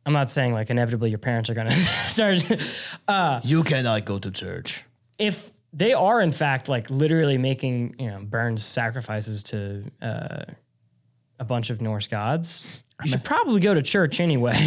I'm 0.05 0.13
not 0.13 0.29
saying 0.29 0.53
like 0.53 0.69
inevitably 0.69 1.09
your 1.09 1.19
parents 1.19 1.49
are 1.49 1.53
gonna 1.53 1.71
start. 1.71 2.43
you 3.45 3.63
cannot 3.63 4.05
go 4.05 4.19
to 4.19 4.31
church. 4.31 4.83
if 5.17 5.59
they 5.71 5.93
are 5.93 6.19
in 6.19 6.31
fact 6.31 6.67
like 6.67 6.89
literally 6.89 7.37
making 7.37 7.95
you 7.99 8.07
know 8.09 8.19
burns 8.23 8.63
sacrifices 8.65 9.43
to 9.43 9.83
uh, 10.01 10.45
a 11.39 11.45
bunch 11.45 11.69
of 11.69 11.79
Norse 11.81 12.07
gods, 12.07 12.83
you 13.03 13.11
should 13.11 13.23
probably 13.23 13.59
go 13.61 13.73
to 13.73 13.81
church 13.81 14.19
anyway. 14.19 14.57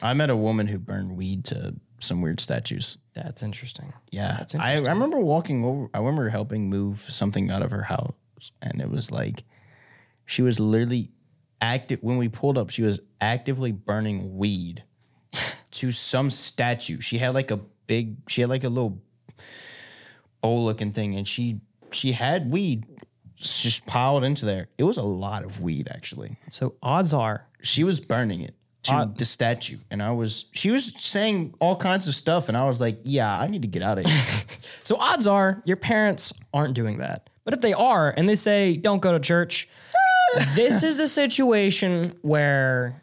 I 0.00 0.14
met 0.14 0.30
a 0.30 0.36
woman 0.36 0.66
who 0.68 0.78
burned 0.78 1.16
weed 1.16 1.44
to 1.46 1.74
some 1.98 2.22
weird 2.22 2.38
statues. 2.40 2.98
That's 3.14 3.42
interesting. 3.42 3.92
Yeah, 4.12 4.36
That's 4.38 4.54
I, 4.54 4.74
I 4.74 4.78
remember 4.78 5.18
walking 5.18 5.64
over. 5.64 5.88
I 5.94 5.98
remember 5.98 6.28
helping 6.28 6.68
move 6.70 7.00
something 7.00 7.50
out 7.50 7.62
of 7.62 7.70
her 7.72 7.82
house, 7.82 8.12
and 8.62 8.80
it 8.80 8.90
was 8.90 9.10
like 9.10 9.42
she 10.26 10.42
was 10.42 10.60
literally 10.60 11.10
active. 11.60 11.98
When 12.02 12.16
we 12.16 12.28
pulled 12.28 12.58
up, 12.58 12.70
she 12.70 12.82
was 12.82 13.00
actively 13.20 13.72
burning 13.72 14.36
weed 14.36 14.82
to 15.72 15.90
some 15.90 16.30
statue. 16.30 17.00
She 17.00 17.18
had 17.18 17.34
like 17.34 17.50
a 17.50 17.58
big. 17.86 18.16
She 18.28 18.40
had 18.40 18.50
like 18.50 18.64
a 18.64 18.68
little 18.68 19.00
bowl 20.40 20.64
looking 20.64 20.92
thing, 20.92 21.16
and 21.16 21.26
she 21.26 21.60
she 21.92 22.12
had 22.12 22.50
weed 22.50 22.84
just 23.36 23.86
piled 23.86 24.24
into 24.24 24.44
there. 24.46 24.68
It 24.78 24.84
was 24.84 24.96
a 24.96 25.02
lot 25.02 25.44
of 25.44 25.60
weed, 25.60 25.88
actually. 25.90 26.36
So 26.48 26.74
odds 26.82 27.12
are 27.12 27.46
She 27.62 27.84
was 27.84 28.00
burning 28.00 28.40
it 28.42 28.54
to 28.84 29.10
the 29.16 29.24
statue, 29.24 29.78
and 29.90 30.00
I 30.02 30.12
was. 30.12 30.44
She 30.52 30.70
was 30.70 30.94
saying 30.98 31.54
all 31.58 31.76
kinds 31.76 32.06
of 32.06 32.14
stuff, 32.14 32.48
and 32.48 32.56
I 32.56 32.64
was 32.66 32.80
like, 32.80 33.00
"Yeah, 33.02 33.36
I 33.36 33.48
need 33.48 33.62
to 33.62 33.68
get 33.68 33.82
out 33.82 33.98
of 33.98 34.06
here." 34.06 34.42
So 34.82 34.96
odds 35.00 35.26
are 35.26 35.62
your 35.64 35.76
parents 35.76 36.32
aren't 36.54 36.74
doing 36.74 36.98
that. 36.98 37.28
But 37.42 37.54
if 37.54 37.60
they 37.60 37.72
are 37.72 38.14
and 38.16 38.28
they 38.28 38.36
say 38.36 38.76
don't 38.76 39.02
go 39.02 39.10
to 39.10 39.18
church, 39.18 39.68
this 40.54 40.82
is 40.82 40.96
the 40.96 41.08
situation 41.08 42.16
where 42.22 43.02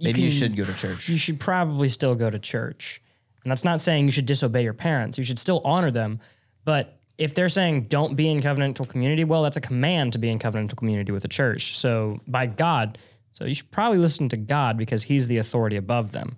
Maybe 0.00 0.22
you 0.22 0.28
can- 0.28 0.36
should 0.38 0.56
go 0.56 0.64
to 0.64 0.74
church. 0.76 1.08
you 1.08 1.16
should 1.18 1.40
probably 1.40 1.88
still 1.88 2.14
go 2.14 2.28
to 2.30 2.38
church. 2.38 3.00
And 3.44 3.50
that's 3.50 3.64
not 3.64 3.80
saying 3.80 4.06
you 4.06 4.10
should 4.12 4.26
disobey 4.26 4.64
your 4.64 4.74
parents. 4.74 5.16
You 5.18 5.24
should 5.24 5.38
still 5.38 5.60
honor 5.64 5.90
them. 5.90 6.18
But 6.64 6.98
if 7.16 7.34
they're 7.34 7.48
saying 7.48 7.84
don't 7.84 8.14
be 8.16 8.28
in 8.28 8.40
covenantal 8.40 8.88
community, 8.88 9.24
well, 9.24 9.42
that's 9.42 9.56
a 9.56 9.60
command 9.60 10.12
to 10.14 10.18
be 10.18 10.28
in 10.28 10.38
covenantal 10.38 10.76
community 10.76 11.12
with 11.12 11.22
the 11.22 11.28
church. 11.28 11.76
So 11.76 12.18
by 12.26 12.46
God, 12.46 12.98
so 13.32 13.44
you 13.44 13.54
should 13.54 13.70
probably 13.70 13.98
listen 13.98 14.28
to 14.30 14.36
God 14.36 14.76
because 14.76 15.04
he's 15.04 15.28
the 15.28 15.38
authority 15.38 15.76
above 15.76 16.12
them. 16.12 16.36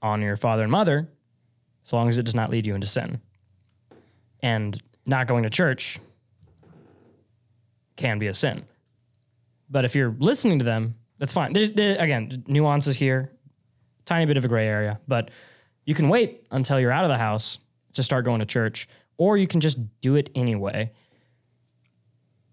Honor 0.00 0.26
your 0.26 0.36
father 0.36 0.62
and 0.62 0.70
mother, 0.70 1.08
as 1.84 1.92
long 1.92 2.08
as 2.08 2.18
it 2.18 2.22
does 2.24 2.34
not 2.34 2.50
lead 2.50 2.64
you 2.66 2.74
into 2.74 2.86
sin. 2.86 3.20
And 4.42 4.80
not 5.06 5.26
going 5.26 5.42
to 5.42 5.50
church 5.50 5.98
can 7.96 8.18
be 8.18 8.28
a 8.28 8.34
sin. 8.34 8.64
But 9.68 9.84
if 9.84 9.94
you're 9.94 10.14
listening 10.18 10.58
to 10.60 10.64
them, 10.64 10.94
that's 11.18 11.32
fine. 11.32 11.52
There's, 11.52 11.72
there, 11.72 11.98
again, 11.98 12.44
nuances 12.46 12.96
here, 12.96 13.32
tiny 14.04 14.26
bit 14.26 14.36
of 14.36 14.44
a 14.44 14.48
gray 14.48 14.68
area, 14.68 15.00
but 15.08 15.30
You 15.86 15.94
can 15.94 16.08
wait 16.08 16.44
until 16.50 16.78
you're 16.78 16.92
out 16.92 17.04
of 17.04 17.08
the 17.08 17.16
house 17.16 17.60
to 17.94 18.02
start 18.02 18.24
going 18.24 18.40
to 18.40 18.46
church, 18.46 18.88
or 19.16 19.36
you 19.36 19.46
can 19.46 19.60
just 19.60 19.78
do 20.00 20.16
it 20.16 20.28
anyway. 20.34 20.92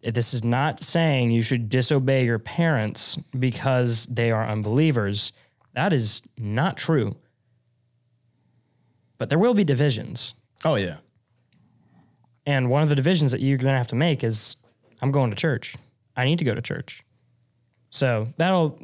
This 0.03 0.33
is 0.33 0.43
not 0.43 0.83
saying 0.83 1.31
you 1.31 1.41
should 1.41 1.67
disobey 1.67 2.25
your 2.25 2.39
parents 2.39 3.17
because 3.37 4.05
they 4.05 4.31
are 4.31 4.47
unbelievers. 4.47 5.33
That 5.73 5.91
is 5.93 6.21
not 6.37 6.77
true. 6.77 7.15
But 9.17 9.29
there 9.29 9.39
will 9.39 9.53
be 9.53 9.63
divisions. 9.63 10.35
Oh 10.63 10.75
yeah. 10.75 10.97
And 12.45 12.69
one 12.69 12.83
of 12.83 12.89
the 12.89 12.95
divisions 12.95 13.31
that 13.31 13.41
you're 13.41 13.57
going 13.57 13.73
to 13.73 13.77
have 13.77 13.87
to 13.87 13.95
make 13.95 14.23
is 14.23 14.57
I'm 15.03 15.11
going 15.11 15.31
to 15.31 15.35
church. 15.35 15.75
I 16.15 16.23
need 16.23 16.39
to 16.39 16.45
go 16.45 16.55
to 16.55 16.61
church. 16.61 17.03
So 17.89 18.29
that'll 18.37 18.79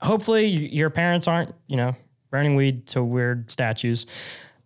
hopefully 0.00 0.46
your 0.46 0.88
parents 0.88 1.26
aren't, 1.26 1.52
you 1.66 1.76
know, 1.76 1.96
burning 2.30 2.54
weed 2.54 2.86
to 2.88 3.02
weird 3.02 3.50
statues. 3.50 4.06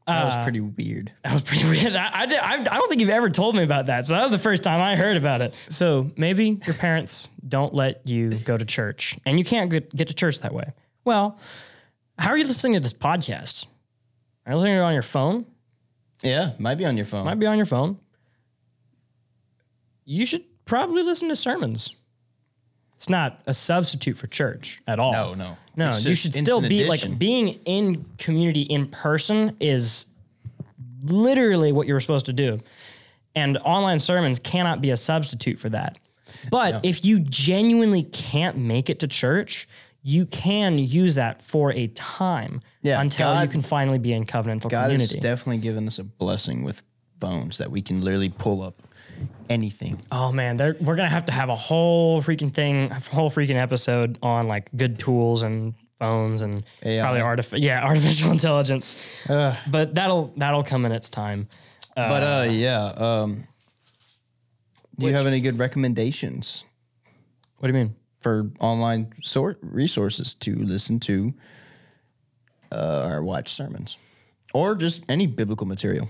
That 0.07 0.27
was 0.27 0.35
uh, 0.35 0.43
pretty 0.43 0.61
weird. 0.61 1.11
That 1.25 1.33
was 1.33 1.43
pretty 1.43 1.65
weird. 1.65 1.97
I, 1.97 2.11
I, 2.13 2.27
did, 2.27 2.39
I, 2.39 2.55
I 2.57 2.59
don't 2.59 2.89
think 2.91 3.01
you've 3.01 3.09
ever 3.09 3.31
told 3.31 3.57
me 3.57 3.63
about 3.63 3.87
that. 3.87 4.07
So 4.07 4.17
that 4.17 4.23
was 4.23 4.31
the 4.31 4.39
first 4.39 4.63
time 4.63 4.83
I 4.83 4.97
heard 4.97 5.17
about 5.17 5.41
it. 5.41 5.55
So 5.69 6.11
maybe 6.15 6.61
your 6.67 6.75
parents 6.75 7.31
don't 7.47 7.73
let 7.73 8.07
you 8.07 8.35
go 8.35 8.59
to 8.59 8.67
church 8.67 9.19
and 9.25 9.39
you 9.39 9.47
can't 9.47 9.71
get, 9.71 9.95
get 9.97 10.09
to 10.09 10.15
church 10.15 10.41
that 10.41 10.53
way. 10.53 10.75
Well, 11.07 11.39
how 12.19 12.29
are 12.29 12.37
you 12.37 12.45
listening 12.45 12.75
to 12.75 12.81
this 12.81 12.93
podcast? 12.93 13.65
Are 14.45 14.53
you 14.53 14.59
listening 14.59 14.77
to 14.77 14.81
it 14.83 14.85
on 14.85 14.93
your 14.93 15.01
phone? 15.03 15.47
Yeah, 16.23 16.53
might 16.59 16.75
be 16.75 16.85
on 16.85 16.99
your 16.99 17.07
phone. 17.07 17.25
might 17.25 17.39
be 17.39 17.47
on 17.47 17.57
your 17.57 17.67
phone. 17.67 17.99
You 20.05 20.27
should 20.27 20.45
probably 20.69 21.03
listen 21.03 21.29
to 21.31 21.37
sermons. 21.37 21.95
It's 22.95 23.09
not 23.09 23.41
a 23.47 23.55
substitute 23.55 24.17
for 24.19 24.27
church 24.27 24.81
at 24.87 24.99
all. 24.99 25.13
No, 25.13 25.35
no. 25.35 25.57
No, 25.77 25.89
It's 25.89 26.05
you 26.05 26.15
should 26.15 26.35
still 26.35 26.61
be 26.61 26.83
addition. 26.83 27.11
like 27.13 27.19
being 27.19 27.59
in 27.65 28.05
community 28.19 28.63
in 28.63 28.87
person 28.89 29.57
is 29.61 30.07
literally 31.05 31.73
what 31.73 31.87
you're 31.87 32.01
supposed 32.01 32.27
to 32.27 32.33
do. 32.33 32.61
And 33.35 33.57
online 33.59 34.01
sermons 34.01 34.39
cannot 34.41 34.81
be 34.83 34.91
a 34.91 34.97
substitute 34.97 35.59
for 35.59 35.69
that. 35.69 35.99
But 36.51 36.85
if 36.85 37.05
you 37.05 37.21
genuinely 37.21 38.03
can't 38.03 38.57
make 38.57 38.91
it 38.91 38.99
to 39.01 39.07
church, 39.07 39.69
you 40.03 40.27
can 40.27 40.79
use 40.79 41.15
that 41.15 41.43
for 41.43 41.73
a 41.73 41.87
time 41.89 42.61
Yeah, 42.83 43.01
until 43.01 43.41
you 43.41 43.49
can 43.49 43.63
finally 43.63 43.99
be 43.99 44.13
in 44.13 44.27
covenantal 44.27 44.69
God 44.71 44.91
has 44.91 44.93
community. 44.93 45.21
definitely 45.21 45.59
given 45.59 45.87
us 45.87 45.99
a 45.99 46.05
blessing 46.05 46.65
with 46.65 46.83
phones 47.21 47.59
that 47.59 47.71
we 47.71 47.81
can 47.81 48.03
literally 48.03 48.29
pull 48.29 48.63
up 48.63 48.83
anything. 49.51 50.01
Oh 50.13 50.33
man, 50.33 50.57
they're, 50.57 50.77
we're 50.81 50.97
gonna 50.97 51.09
have 51.09 51.27
to 51.27 51.33
have 51.33 51.49
a 51.49 51.57
whole 51.57 52.23
freaking 52.23 52.53
thing, 52.53 52.91
a 52.91 53.01
whole 53.01 53.31
freaking 53.31 53.57
episode 53.57 54.19
on 54.23 54.49
like 54.49 54.69
good 54.77 54.99
tools 54.99 55.43
and 55.43 55.75
phones 55.99 56.43
and 56.43 56.63
AI. 56.85 57.03
probably 57.03 57.21
artif- 57.21 57.61
yeah, 57.61 57.85
artificial 57.87 58.31
intelligence. 58.31 59.23
but 59.27 59.95
that'll 59.95 60.33
that'll 60.37 60.63
come 60.63 60.85
in 60.87 60.93
its 60.93 61.09
time. 61.11 61.49
but 61.97 62.23
uh 62.23 62.49
yeah, 62.51 62.85
um 62.97 63.45
do 64.99 65.07
you 65.07 65.15
have 65.15 65.27
any 65.27 65.41
good 65.41 65.59
recommendations 65.59 66.65
What 67.59 67.69
do 67.71 67.77
you 67.79 67.85
mean? 67.85 67.95
for 68.21 68.51
online 68.59 69.13
sort 69.23 69.59
resources 69.63 70.35
to 70.35 70.57
listen 70.57 70.99
to 71.01 71.33
uh, 72.73 73.09
or 73.11 73.23
watch 73.23 73.49
sermons 73.49 73.97
or 74.53 74.75
just 74.75 75.05
any 75.09 75.27
biblical 75.27 75.67
material? 75.67 76.09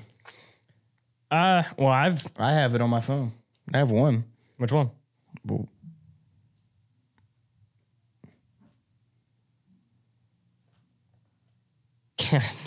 Uh, 1.30 1.62
well, 1.76 1.88
I've 1.88 2.26
I 2.38 2.52
have 2.54 2.74
it 2.74 2.80
on 2.80 2.90
my 2.90 3.00
phone. 3.00 3.32
I 3.74 3.78
have 3.78 3.90
one. 3.90 4.24
which 4.56 4.72
one? 4.72 4.90
Well, 5.44 5.68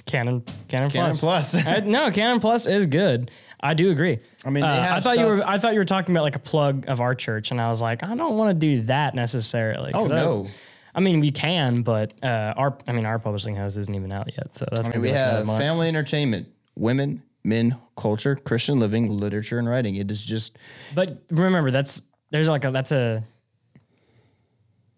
Canon, 0.05 0.43
Canon, 0.67 0.89
Canon, 0.89 1.17
Plus. 1.17 1.19
Plus. 1.53 1.65
Uh, 1.67 1.81
no, 1.85 2.09
Canon 2.11 2.39
Plus 2.39 2.65
is 2.65 2.87
good. 2.87 3.31
I 3.59 3.73
do 3.73 3.91
agree. 3.91 4.19
I 4.45 4.49
mean, 4.49 4.61
they 4.63 4.67
Uh, 4.69 4.71
I 4.71 4.75
have 4.77 5.03
thought 5.03 5.19
you 5.19 5.25
were. 5.25 5.37
stuff- 5.37 5.49
I 5.49 5.57
thought 5.57 5.73
you 5.73 5.79
were 5.79 5.85
talking 5.85 6.15
about 6.15 6.23
like 6.23 6.35
a 6.35 6.39
plug 6.39 6.85
of 6.87 6.99
our 7.01 7.13
church, 7.13 7.51
and 7.51 7.61
I 7.61 7.69
was 7.69 7.81
like, 7.81 8.01
I 8.03 8.15
don't 8.15 8.37
want 8.37 8.49
to 8.49 8.53
do 8.67 8.81
that 8.83 9.13
necessarily. 9.13 9.91
Oh 9.93 10.03
'cause 10.03 10.11
I- 10.11 10.15
no. 10.15 10.47
I 10.93 10.99
mean, 10.99 11.19
we 11.21 11.31
can, 11.31 11.83
but 11.83 12.13
uh, 12.23 12.53
our. 12.57 12.77
I 12.87 12.91
mean, 12.91 13.05
our 13.05 13.17
publishing 13.19 13.55
house 13.55 13.77
isn't 13.77 13.93
even 13.95 14.11
out 14.11 14.29
yet, 14.37 14.53
so 14.53 14.65
that's. 14.71 14.89
I 14.89 14.91
gonna 14.93 15.01
mean, 15.01 15.01
be 15.03 15.07
we 15.09 15.13
like 15.13 15.21
another 15.21 15.37
have 15.37 15.45
month. 15.47 15.59
family 15.59 15.87
entertainment, 15.87 16.47
women, 16.75 17.23
men, 17.43 17.77
culture, 17.95 18.35
Christian 18.35 18.79
living, 18.79 19.09
literature, 19.17 19.59
and 19.59 19.67
writing. 19.67 19.95
It 19.95 20.11
is 20.11 20.23
just 20.23 20.57
But 20.95 21.23
remember, 21.29 21.71
that's 21.71 22.03
there's 22.29 22.49
like 22.49 22.65
a 22.65 22.71
that's 22.71 22.91
a 22.91 23.23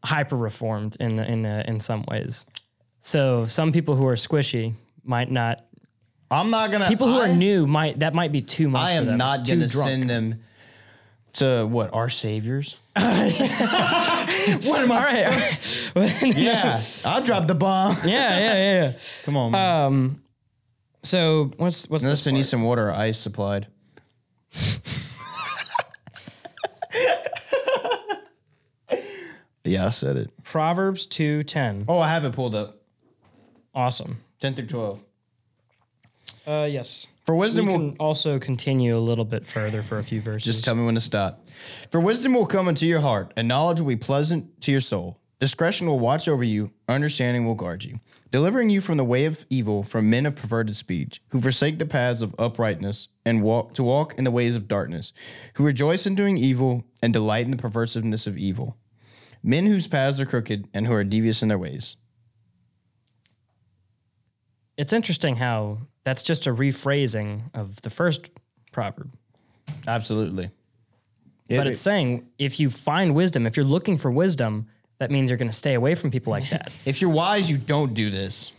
hyper 0.03 0.35
reformed 0.35 0.97
in 0.99 1.15
the, 1.15 1.29
in 1.29 1.45
uh 1.45 1.63
in 1.67 1.79
some 1.79 2.03
ways. 2.07 2.45
So 2.99 3.45
some 3.45 3.71
people 3.71 3.95
who 3.95 4.07
are 4.07 4.15
squishy 4.15 4.73
might 5.03 5.29
not. 5.31 5.65
I'm 6.31 6.49
not 6.49 6.71
gonna. 6.71 6.87
People 6.87 7.07
who 7.07 7.19
I, 7.19 7.29
are 7.29 7.33
new 7.33 7.67
might 7.67 7.99
that 7.99 8.13
might 8.13 8.31
be 8.31 8.41
too 8.41 8.69
much. 8.69 8.89
I 8.89 8.91
am 8.93 9.05
them, 9.05 9.17
not 9.17 9.47
gonna 9.47 9.67
drunk. 9.67 9.89
send 9.89 10.09
them 10.09 10.41
to 11.33 11.65
what 11.65 11.93
our 11.93 12.09
saviors. 12.09 12.77
What 12.95 14.81
am 14.81 14.91
I? 14.91 14.95
All 14.95 15.01
right. 15.01 15.25
all 15.95 16.01
right. 16.03 16.23
Yeah, 16.35 16.81
I'll 17.05 17.23
drop 17.23 17.47
the 17.47 17.55
bomb. 17.55 17.95
yeah, 18.03 18.37
yeah, 18.37 18.39
yeah, 18.39 18.83
yeah. 18.83 18.93
Come 19.23 19.37
on, 19.37 19.51
man. 19.51 19.85
Um. 19.85 20.22
So 21.03 21.51
what's 21.57 21.89
what's 21.89 22.03
Unless 22.03 22.19
this? 22.19 22.23
they 22.25 22.31
need 22.31 22.39
part? 22.39 22.45
some 22.47 22.63
water 22.63 22.89
or 22.89 22.93
ice 22.93 23.19
supplied. 23.19 23.67
yeah, 29.63 29.85
I 29.87 29.89
said 29.91 30.17
it. 30.17 30.31
Proverbs 30.43 31.05
two 31.05 31.43
ten. 31.43 31.85
Oh, 31.87 31.99
I 31.99 32.09
have 32.09 32.25
it 32.25 32.33
pulled 32.33 32.55
up. 32.55 32.79
Awesome. 33.73 34.17
10 34.39 34.53
through 34.55 34.67
12. 34.67 35.03
Uh, 36.45 36.67
yes. 36.69 37.07
For 37.25 37.33
wisdom, 37.33 37.65
We 37.65 37.71
will 37.71 37.79
can 37.79 37.97
also 37.97 38.37
continue 38.37 38.95
a 38.95 38.99
little 38.99 39.25
bit 39.25 39.47
further 39.47 39.81
for 39.81 39.97
a 39.97 40.03
few 40.03 40.21
verses. 40.21 40.45
Just 40.45 40.63
tell 40.63 40.75
me 40.75 40.85
when 40.85 40.93
to 40.93 41.01
stop. 41.01 41.47
For 41.89 41.99
wisdom 41.99 42.33
will 42.35 42.45
come 42.45 42.67
into 42.67 42.85
your 42.85 42.99
heart, 42.99 43.33
and 43.35 43.47
knowledge 43.47 43.79
will 43.79 43.87
be 43.87 43.95
pleasant 43.95 44.61
to 44.61 44.71
your 44.71 44.81
soul. 44.81 45.17
Discretion 45.43 45.87
will 45.87 45.99
watch 45.99 46.29
over 46.29 46.45
you, 46.45 46.71
understanding 46.87 47.45
will 47.45 47.53
guard 47.53 47.83
you, 47.83 47.99
delivering 48.31 48.69
you 48.69 48.79
from 48.79 48.95
the 48.95 49.03
way 49.03 49.25
of 49.25 49.45
evil, 49.49 49.83
from 49.83 50.09
men 50.09 50.25
of 50.25 50.37
perverted 50.37 50.77
speech, 50.77 51.21
who 51.31 51.41
forsake 51.41 51.79
the 51.79 51.85
paths 51.85 52.21
of 52.21 52.33
uprightness 52.39 53.09
and 53.25 53.43
walk 53.43 53.73
to 53.73 53.83
walk 53.83 54.17
in 54.17 54.23
the 54.23 54.31
ways 54.31 54.55
of 54.55 54.69
darkness, 54.69 55.11
who 55.55 55.65
rejoice 55.65 56.05
in 56.05 56.15
doing 56.15 56.37
evil 56.37 56.85
and 57.01 57.11
delight 57.11 57.43
in 57.43 57.51
the 57.51 57.57
perversiveness 57.57 58.25
of 58.25 58.37
evil. 58.37 58.77
Men 59.43 59.65
whose 59.65 59.85
paths 59.85 60.21
are 60.21 60.25
crooked 60.25 60.69
and 60.73 60.87
who 60.87 60.93
are 60.93 61.03
devious 61.03 61.41
in 61.41 61.49
their 61.49 61.59
ways. 61.59 61.97
it's 64.77 64.93
interesting 64.93 65.35
how 65.35 65.79
that's 66.05 66.23
just 66.23 66.47
a 66.47 66.53
rephrasing 66.53 67.49
of 67.53 67.81
the 67.81 67.89
first 67.89 68.31
proverb. 68.71 69.13
Absolutely. 69.85 70.51
But 71.49 71.67
it's 71.67 71.81
saying 71.81 72.29
if 72.39 72.61
you 72.61 72.69
find 72.69 73.13
wisdom, 73.13 73.45
if 73.45 73.57
you're 73.57 73.65
looking 73.65 73.97
for 73.97 74.09
wisdom, 74.09 74.67
that 75.03 75.11
means 75.11 75.29
you're 75.29 75.37
going 75.37 75.51
to 75.51 75.55
stay 75.55 75.73
away 75.73 75.95
from 75.95 76.11
people 76.11 76.31
like 76.31 76.49
that. 76.49 76.71
if 76.85 77.01
you're 77.01 77.09
wise, 77.11 77.49
you 77.49 77.57
don't 77.57 77.93
do 77.93 78.09
this. 78.09 78.53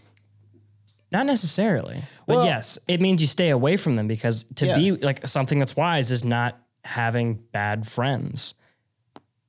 Not 1.10 1.24
necessarily, 1.24 2.02
but 2.26 2.36
Well- 2.36 2.44
yes, 2.44 2.78
it 2.86 3.00
means 3.00 3.22
you 3.22 3.26
stay 3.26 3.48
away 3.48 3.78
from 3.78 3.96
them 3.96 4.06
because 4.06 4.44
to 4.56 4.66
Yeah. 4.66 4.76
be 4.76 4.90
like 4.92 5.26
something 5.26 5.58
that's 5.58 5.74
wise 5.74 6.10
is 6.10 6.22
not 6.22 6.58
having 6.84 7.34
bad 7.52 7.86
friends. 7.86 8.54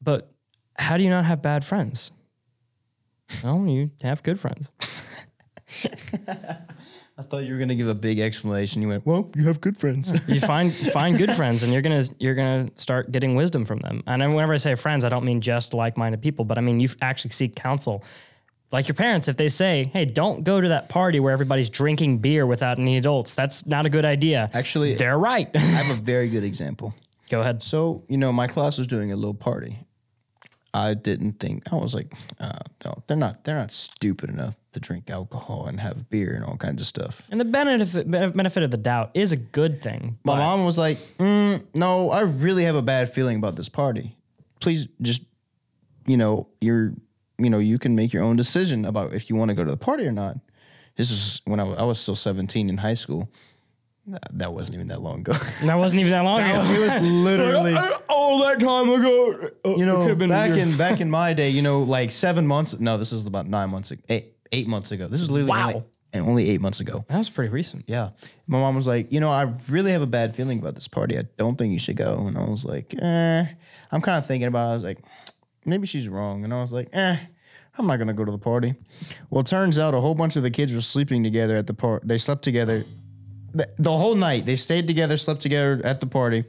But 0.01 0.31
how 0.77 0.95
do 0.95 1.03
you 1.03 1.09
not 1.09 1.25
have 1.25 1.41
bad 1.41 1.65
friends? 1.65 2.11
Well, 3.43 3.65
you 3.67 3.91
have 4.03 4.23
good 4.23 4.39
friends. 4.39 4.71
I 7.17 7.21
thought 7.21 7.45
you 7.45 7.53
were 7.53 7.59
gonna 7.59 7.75
give 7.75 7.87
a 7.87 7.95
big 7.95 8.19
explanation. 8.19 8.81
You 8.81 8.89
went, 8.89 9.05
"Well, 9.05 9.29
you 9.35 9.45
have 9.45 9.61
good 9.61 9.77
friends." 9.77 10.11
You 10.27 10.41
find 10.41 10.73
find 10.73 11.17
good 11.17 11.31
friends, 11.31 11.63
and 11.63 11.71
you're 11.71 11.81
gonna 11.81 12.03
you're 12.19 12.35
gonna 12.35 12.69
start 12.75 13.11
getting 13.11 13.35
wisdom 13.35 13.63
from 13.63 13.79
them. 13.79 14.03
And 14.05 14.21
whenever 14.35 14.53
I 14.53 14.57
say 14.57 14.75
friends, 14.75 15.05
I 15.05 15.09
don't 15.09 15.23
mean 15.23 15.39
just 15.39 15.73
like 15.73 15.97
minded 15.97 16.21
people, 16.21 16.43
but 16.43 16.57
I 16.57 16.61
mean 16.61 16.79
you 16.79 16.89
actually 17.01 17.31
seek 17.31 17.55
counsel. 17.55 18.03
Like 18.71 18.89
your 18.89 18.95
parents, 18.95 19.29
if 19.29 19.37
they 19.37 19.47
say, 19.47 19.89
"Hey, 19.93 20.03
don't 20.03 20.43
go 20.43 20.59
to 20.59 20.67
that 20.69 20.89
party 20.89 21.21
where 21.21 21.31
everybody's 21.31 21.69
drinking 21.69 22.17
beer 22.17 22.45
without 22.45 22.79
any 22.79 22.97
adults," 22.97 23.33
that's 23.33 23.65
not 23.65 23.85
a 23.85 23.89
good 23.89 24.03
idea. 24.03 24.49
Actually, 24.53 24.95
they're 24.95 25.17
right. 25.17 25.49
I 25.55 25.59
have 25.59 25.97
a 25.97 26.01
very 26.01 26.27
good 26.27 26.43
example. 26.43 26.93
go 27.29 27.39
ahead. 27.39 27.63
So, 27.63 28.03
you 28.09 28.17
know, 28.17 28.33
my 28.33 28.47
class 28.47 28.77
was 28.77 28.87
doing 28.87 29.11
a 29.13 29.15
little 29.15 29.33
party. 29.33 29.84
I 30.75 30.93
didn't 30.93 31.39
think 31.39 31.71
I 31.71 31.77
was 31.77 31.95
like, 31.95 32.13
uh, 32.37 32.59
no, 32.83 33.01
they're 33.07 33.15
not 33.15 33.45
they're 33.45 33.55
not 33.55 33.71
stupid 33.71 34.29
enough 34.29 34.57
to 34.73 34.81
drink 34.81 35.09
alcohol 35.09 35.67
and 35.67 35.79
have 35.79 36.09
beer 36.09 36.33
and 36.33 36.43
all 36.43 36.57
kinds 36.57 36.81
of 36.81 36.87
stuff. 36.87 37.27
And 37.31 37.39
the 37.39 37.45
benefit 37.45 38.11
benefit 38.11 38.61
of 38.61 38.71
the 38.71 38.77
doubt 38.77 39.11
is 39.13 39.31
a 39.31 39.37
good 39.37 39.81
thing. 39.81 40.17
My 40.25 40.33
but- 40.33 40.39
mom 40.39 40.65
was 40.65 40.77
like, 40.77 40.97
mm, 41.17 41.65
no, 41.73 42.11
I 42.11 42.21
really 42.21 42.65
have 42.65 42.75
a 42.75 42.81
bad 42.81 43.11
feeling 43.13 43.37
about 43.37 43.55
this 43.55 43.69
party. 43.69 44.17
Please 44.59 44.87
just, 45.01 45.21
you 46.07 46.17
know, 46.17 46.47
you're, 46.59 46.93
you 47.37 47.49
know, 47.49 47.59
you 47.59 47.79
can 47.79 47.95
make 47.95 48.11
your 48.11 48.23
own 48.23 48.35
decision 48.35 48.83
about 48.83 49.13
if 49.13 49.29
you 49.29 49.37
want 49.37 49.49
to 49.49 49.55
go 49.55 49.63
to 49.63 49.71
the 49.71 49.77
party 49.77 50.05
or 50.05 50.11
not. 50.11 50.37
This 50.97 51.09
was 51.09 51.41
when 51.45 51.61
I 51.61 51.63
was, 51.63 51.77
I 51.77 51.83
was 51.83 51.99
still 51.99 52.15
17 52.15 52.69
in 52.69 52.77
high 52.77 52.93
school. 52.95 53.31
That, 54.07 54.37
that 54.37 54.53
wasn't 54.53 54.75
even 54.75 54.87
that 54.87 55.01
long 55.01 55.21
ago. 55.21 55.33
that 55.63 55.75
wasn't 55.75 56.01
even 56.01 56.11
that 56.11 56.23
long 56.23 56.39
ago. 56.39 56.61
it 56.63 57.01
was 57.01 57.01
literally 57.11 57.73
all 58.07 58.39
that 58.43 58.59
time 58.59 58.89
ago. 58.89 59.49
you 59.75 59.85
know, 59.85 60.13
back 60.15 60.51
in 60.51 60.77
back 60.85 61.01
in 61.01 61.09
my 61.09 61.33
day, 61.33 61.49
you 61.49 61.61
know, 61.61 61.81
like 61.81 62.11
seven 62.11 62.45
months. 62.45 62.79
No, 62.79 62.97
this 62.97 63.11
is 63.11 63.25
about 63.25 63.47
nine 63.47 63.69
months, 63.71 63.91
ago, 63.91 64.01
eight 64.09 64.33
eight 64.51 64.67
months 64.67 64.91
ago. 64.91 65.07
This 65.07 65.21
is 65.21 65.31
literally 65.31 65.49
Wow. 65.51 65.67
only, 65.69 65.83
and 66.13 66.27
only 66.27 66.49
eight 66.49 66.61
months 66.61 66.79
ago. 66.79 67.03
That 67.09 67.17
was 67.17 67.29
pretty 67.31 67.51
recent. 67.51 67.85
Yeah. 67.87 68.11
My 68.47 68.59
mom 68.59 68.75
was 68.75 68.85
like, 68.87 69.11
you 69.11 69.19
know, 69.19 69.31
I 69.31 69.51
really 69.67 69.91
have 69.91 70.03
a 70.03 70.07
bad 70.07 70.35
feeling 70.35 70.59
about 70.59 70.75
this 70.75 70.87
party. 70.87 71.17
I 71.17 71.23
don't 71.37 71.57
think 71.57 71.73
you 71.73 71.79
should 71.79 71.97
go. 71.97 72.25
And 72.27 72.37
I 72.37 72.43
was 72.45 72.63
like, 72.63 72.93
eh. 73.01 73.45
I'm 73.91 74.01
kind 74.01 74.17
of 74.19 74.25
thinking 74.25 74.47
about 74.47 74.67
it. 74.67 74.71
I 74.71 74.73
was 74.75 74.83
like, 74.83 74.99
maybe 75.65 75.87
she's 75.87 76.07
wrong. 76.07 76.43
And 76.45 76.53
I 76.53 76.61
was 76.61 76.71
like, 76.71 76.89
eh, 76.93 77.17
I'm 77.77 77.87
not 77.87 77.97
going 77.97 78.07
to 78.07 78.13
go 78.13 78.23
to 78.23 78.31
the 78.31 78.37
party. 78.37 78.75
Well, 79.29 79.41
it 79.41 79.47
turns 79.47 79.77
out 79.79 79.93
a 79.93 79.99
whole 79.99 80.15
bunch 80.15 80.35
of 80.37 80.43
the 80.43 80.51
kids 80.51 80.73
were 80.73 80.79
sleeping 80.81 81.23
together 81.23 81.55
at 81.57 81.67
the 81.67 81.73
party. 81.73 82.05
They 82.07 82.17
slept 82.17 82.43
together 82.43 82.83
the, 83.55 83.69
the 83.79 83.97
whole 83.97 84.15
night. 84.15 84.45
They 84.45 84.55
stayed 84.55 84.85
together, 84.85 85.17
slept 85.17 85.41
together 85.41 85.81
at 85.83 86.01
the 86.01 86.07
party. 86.07 86.43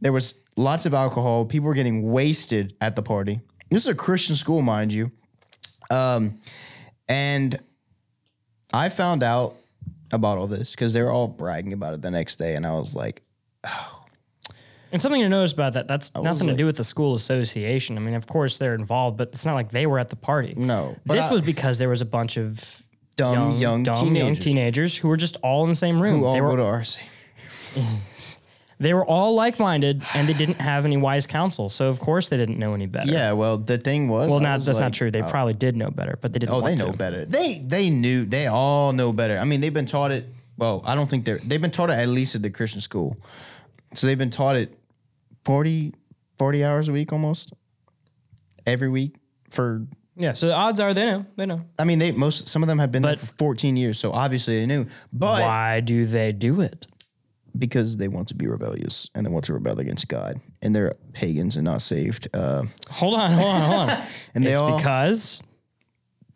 There 0.00 0.12
was 0.12 0.34
lots 0.56 0.86
of 0.86 0.94
alcohol. 0.94 1.44
People 1.46 1.68
were 1.68 1.74
getting 1.74 2.12
wasted 2.12 2.76
at 2.80 2.94
the 2.94 3.02
party. 3.02 3.40
This 3.70 3.82
is 3.82 3.88
a 3.88 3.94
Christian 3.94 4.36
school, 4.36 4.62
mind 4.62 4.92
you. 4.92 5.10
Um, 5.90 6.40
and 7.08 7.58
I 8.72 8.88
found 8.90 9.22
out 9.22 9.56
about 10.12 10.38
all 10.38 10.46
this 10.46 10.72
because 10.72 10.92
they 10.92 11.02
were 11.02 11.10
all 11.10 11.28
bragging 11.28 11.72
about 11.72 11.94
it 11.94 12.02
the 12.02 12.10
next 12.10 12.36
day, 12.36 12.54
and 12.54 12.66
I 12.66 12.72
was 12.74 12.94
like, 12.94 13.22
oh. 13.64 14.00
And 14.92 15.00
something 15.02 15.22
to 15.22 15.28
notice 15.28 15.52
about 15.52 15.72
that, 15.72 15.88
that's 15.88 16.14
nothing 16.14 16.46
like- 16.46 16.54
to 16.54 16.58
do 16.58 16.66
with 16.66 16.76
the 16.76 16.84
school 16.84 17.14
association. 17.14 17.98
I 17.98 18.00
mean, 18.00 18.14
of 18.14 18.26
course 18.28 18.58
they're 18.58 18.74
involved, 18.76 19.16
but 19.16 19.30
it's 19.32 19.44
not 19.44 19.54
like 19.54 19.70
they 19.72 19.86
were 19.86 19.98
at 19.98 20.08
the 20.08 20.16
party. 20.16 20.54
No, 20.56 20.94
but 21.06 21.14
this 21.14 21.24
I- 21.24 21.32
was 21.32 21.40
because 21.42 21.78
there 21.78 21.88
was 21.88 22.02
a 22.02 22.06
bunch 22.06 22.36
of 22.36 22.82
dumb 23.16 23.58
young, 23.58 23.82
dumb 23.82 23.96
young 24.06 24.34
teenagers 24.34 24.38
teenagers 24.44 24.96
who 24.96 25.08
were 25.08 25.16
just 25.16 25.36
all 25.42 25.62
in 25.64 25.68
the 25.70 25.76
same 25.76 26.00
room. 26.00 26.20
who 26.20 26.26
all 26.26 26.32
they, 26.32 26.40
go 26.40 26.50
were, 26.50 26.56
to 26.56 26.62
RC. 26.62 26.98
they 28.80 28.94
were 28.94 29.04
all 29.04 29.34
like-minded 29.34 30.02
and 30.14 30.28
they 30.28 30.32
didn't 30.32 30.60
have 30.60 30.84
any 30.84 30.96
wise 30.96 31.26
counsel. 31.26 31.68
So 31.68 31.88
of 31.88 32.00
course 32.00 32.28
they 32.28 32.36
didn't 32.36 32.58
know 32.58 32.74
any 32.74 32.86
better. 32.86 33.10
Yeah, 33.10 33.32
well, 33.32 33.58
the 33.58 33.78
thing 33.78 34.08
was, 34.08 34.28
Well, 34.28 34.40
I 34.40 34.42
not 34.42 34.58
was 34.58 34.66
that's 34.66 34.80
not 34.80 34.92
true. 34.92 35.10
They 35.10 35.22
oh. 35.22 35.28
probably 35.28 35.54
did 35.54 35.76
know 35.76 35.90
better, 35.90 36.18
but 36.20 36.32
they 36.32 36.38
didn't 36.38 36.54
Oh, 36.54 36.60
they 36.60 36.76
know 36.76 36.92
to. 36.92 36.98
better. 36.98 37.24
They 37.24 37.58
they 37.58 37.90
knew. 37.90 38.24
They 38.24 38.46
all 38.46 38.92
know 38.92 39.12
better. 39.12 39.38
I 39.38 39.44
mean, 39.44 39.60
they've 39.60 39.74
been 39.74 39.86
taught 39.86 40.10
it. 40.12 40.28
Well, 40.56 40.82
I 40.84 40.94
don't 40.94 41.08
think 41.08 41.24
they're. 41.24 41.38
They've 41.38 41.60
been 41.60 41.70
taught 41.70 41.90
it 41.90 41.94
at 41.94 42.08
least 42.08 42.34
at 42.34 42.42
the 42.42 42.50
Christian 42.50 42.80
school. 42.80 43.16
So 43.94 44.06
they've 44.06 44.18
been 44.18 44.30
taught 44.30 44.56
it 44.56 44.76
40, 45.44 45.94
40 46.38 46.64
hours 46.64 46.88
a 46.88 46.92
week 46.92 47.12
almost 47.12 47.52
every 48.66 48.88
week 48.88 49.16
for. 49.50 49.86
Yeah, 50.16 50.32
so 50.32 50.46
the 50.46 50.54
odds 50.54 50.78
are 50.80 50.94
they 50.94 51.06
know. 51.06 51.26
They 51.36 51.46
know. 51.46 51.62
I 51.78 51.84
mean, 51.84 51.98
they 51.98 52.12
most 52.12 52.48
some 52.48 52.62
of 52.62 52.68
them 52.68 52.78
have 52.78 52.92
been 52.92 53.02
But- 53.02 53.18
there 53.18 53.26
for 53.26 53.26
fourteen 53.34 53.76
years, 53.76 53.98
so 53.98 54.12
obviously 54.12 54.60
they 54.60 54.66
knew. 54.66 54.86
But 55.12 55.42
Why 55.42 55.80
do 55.80 56.06
they 56.06 56.32
do 56.32 56.60
it? 56.60 56.86
because 57.56 57.98
they 57.98 58.08
want 58.08 58.26
to 58.26 58.34
be 58.34 58.48
rebellious 58.48 59.08
and 59.14 59.24
they 59.24 59.30
want 59.30 59.44
to 59.44 59.52
rebel 59.52 59.78
against 59.78 60.08
God, 60.08 60.40
and 60.60 60.74
they're 60.74 60.94
pagans 61.12 61.54
and 61.56 61.64
not 61.64 61.82
saved. 61.82 62.26
Uh, 62.34 62.64
Hold 62.90 63.14
on, 63.14 63.32
hold 63.32 63.46
on, 63.54 63.62
hold 63.62 63.90
on. 63.90 64.02
and 64.34 64.44
they 64.44 64.50
it's 64.52 64.60
all 64.60 64.76
because 64.76 65.42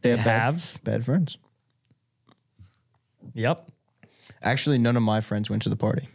they 0.02 0.10
they 0.10 0.16
have 0.16 0.24
bad, 0.24 0.40
have. 0.40 0.78
bad 0.84 1.04
friends. 1.04 1.36
Yep. 3.34 3.68
Actually, 4.42 4.78
none 4.78 4.96
of 4.96 5.02
my 5.02 5.20
friends 5.20 5.50
went 5.50 5.62
to 5.62 5.68
the 5.68 5.76
party. 5.76 6.06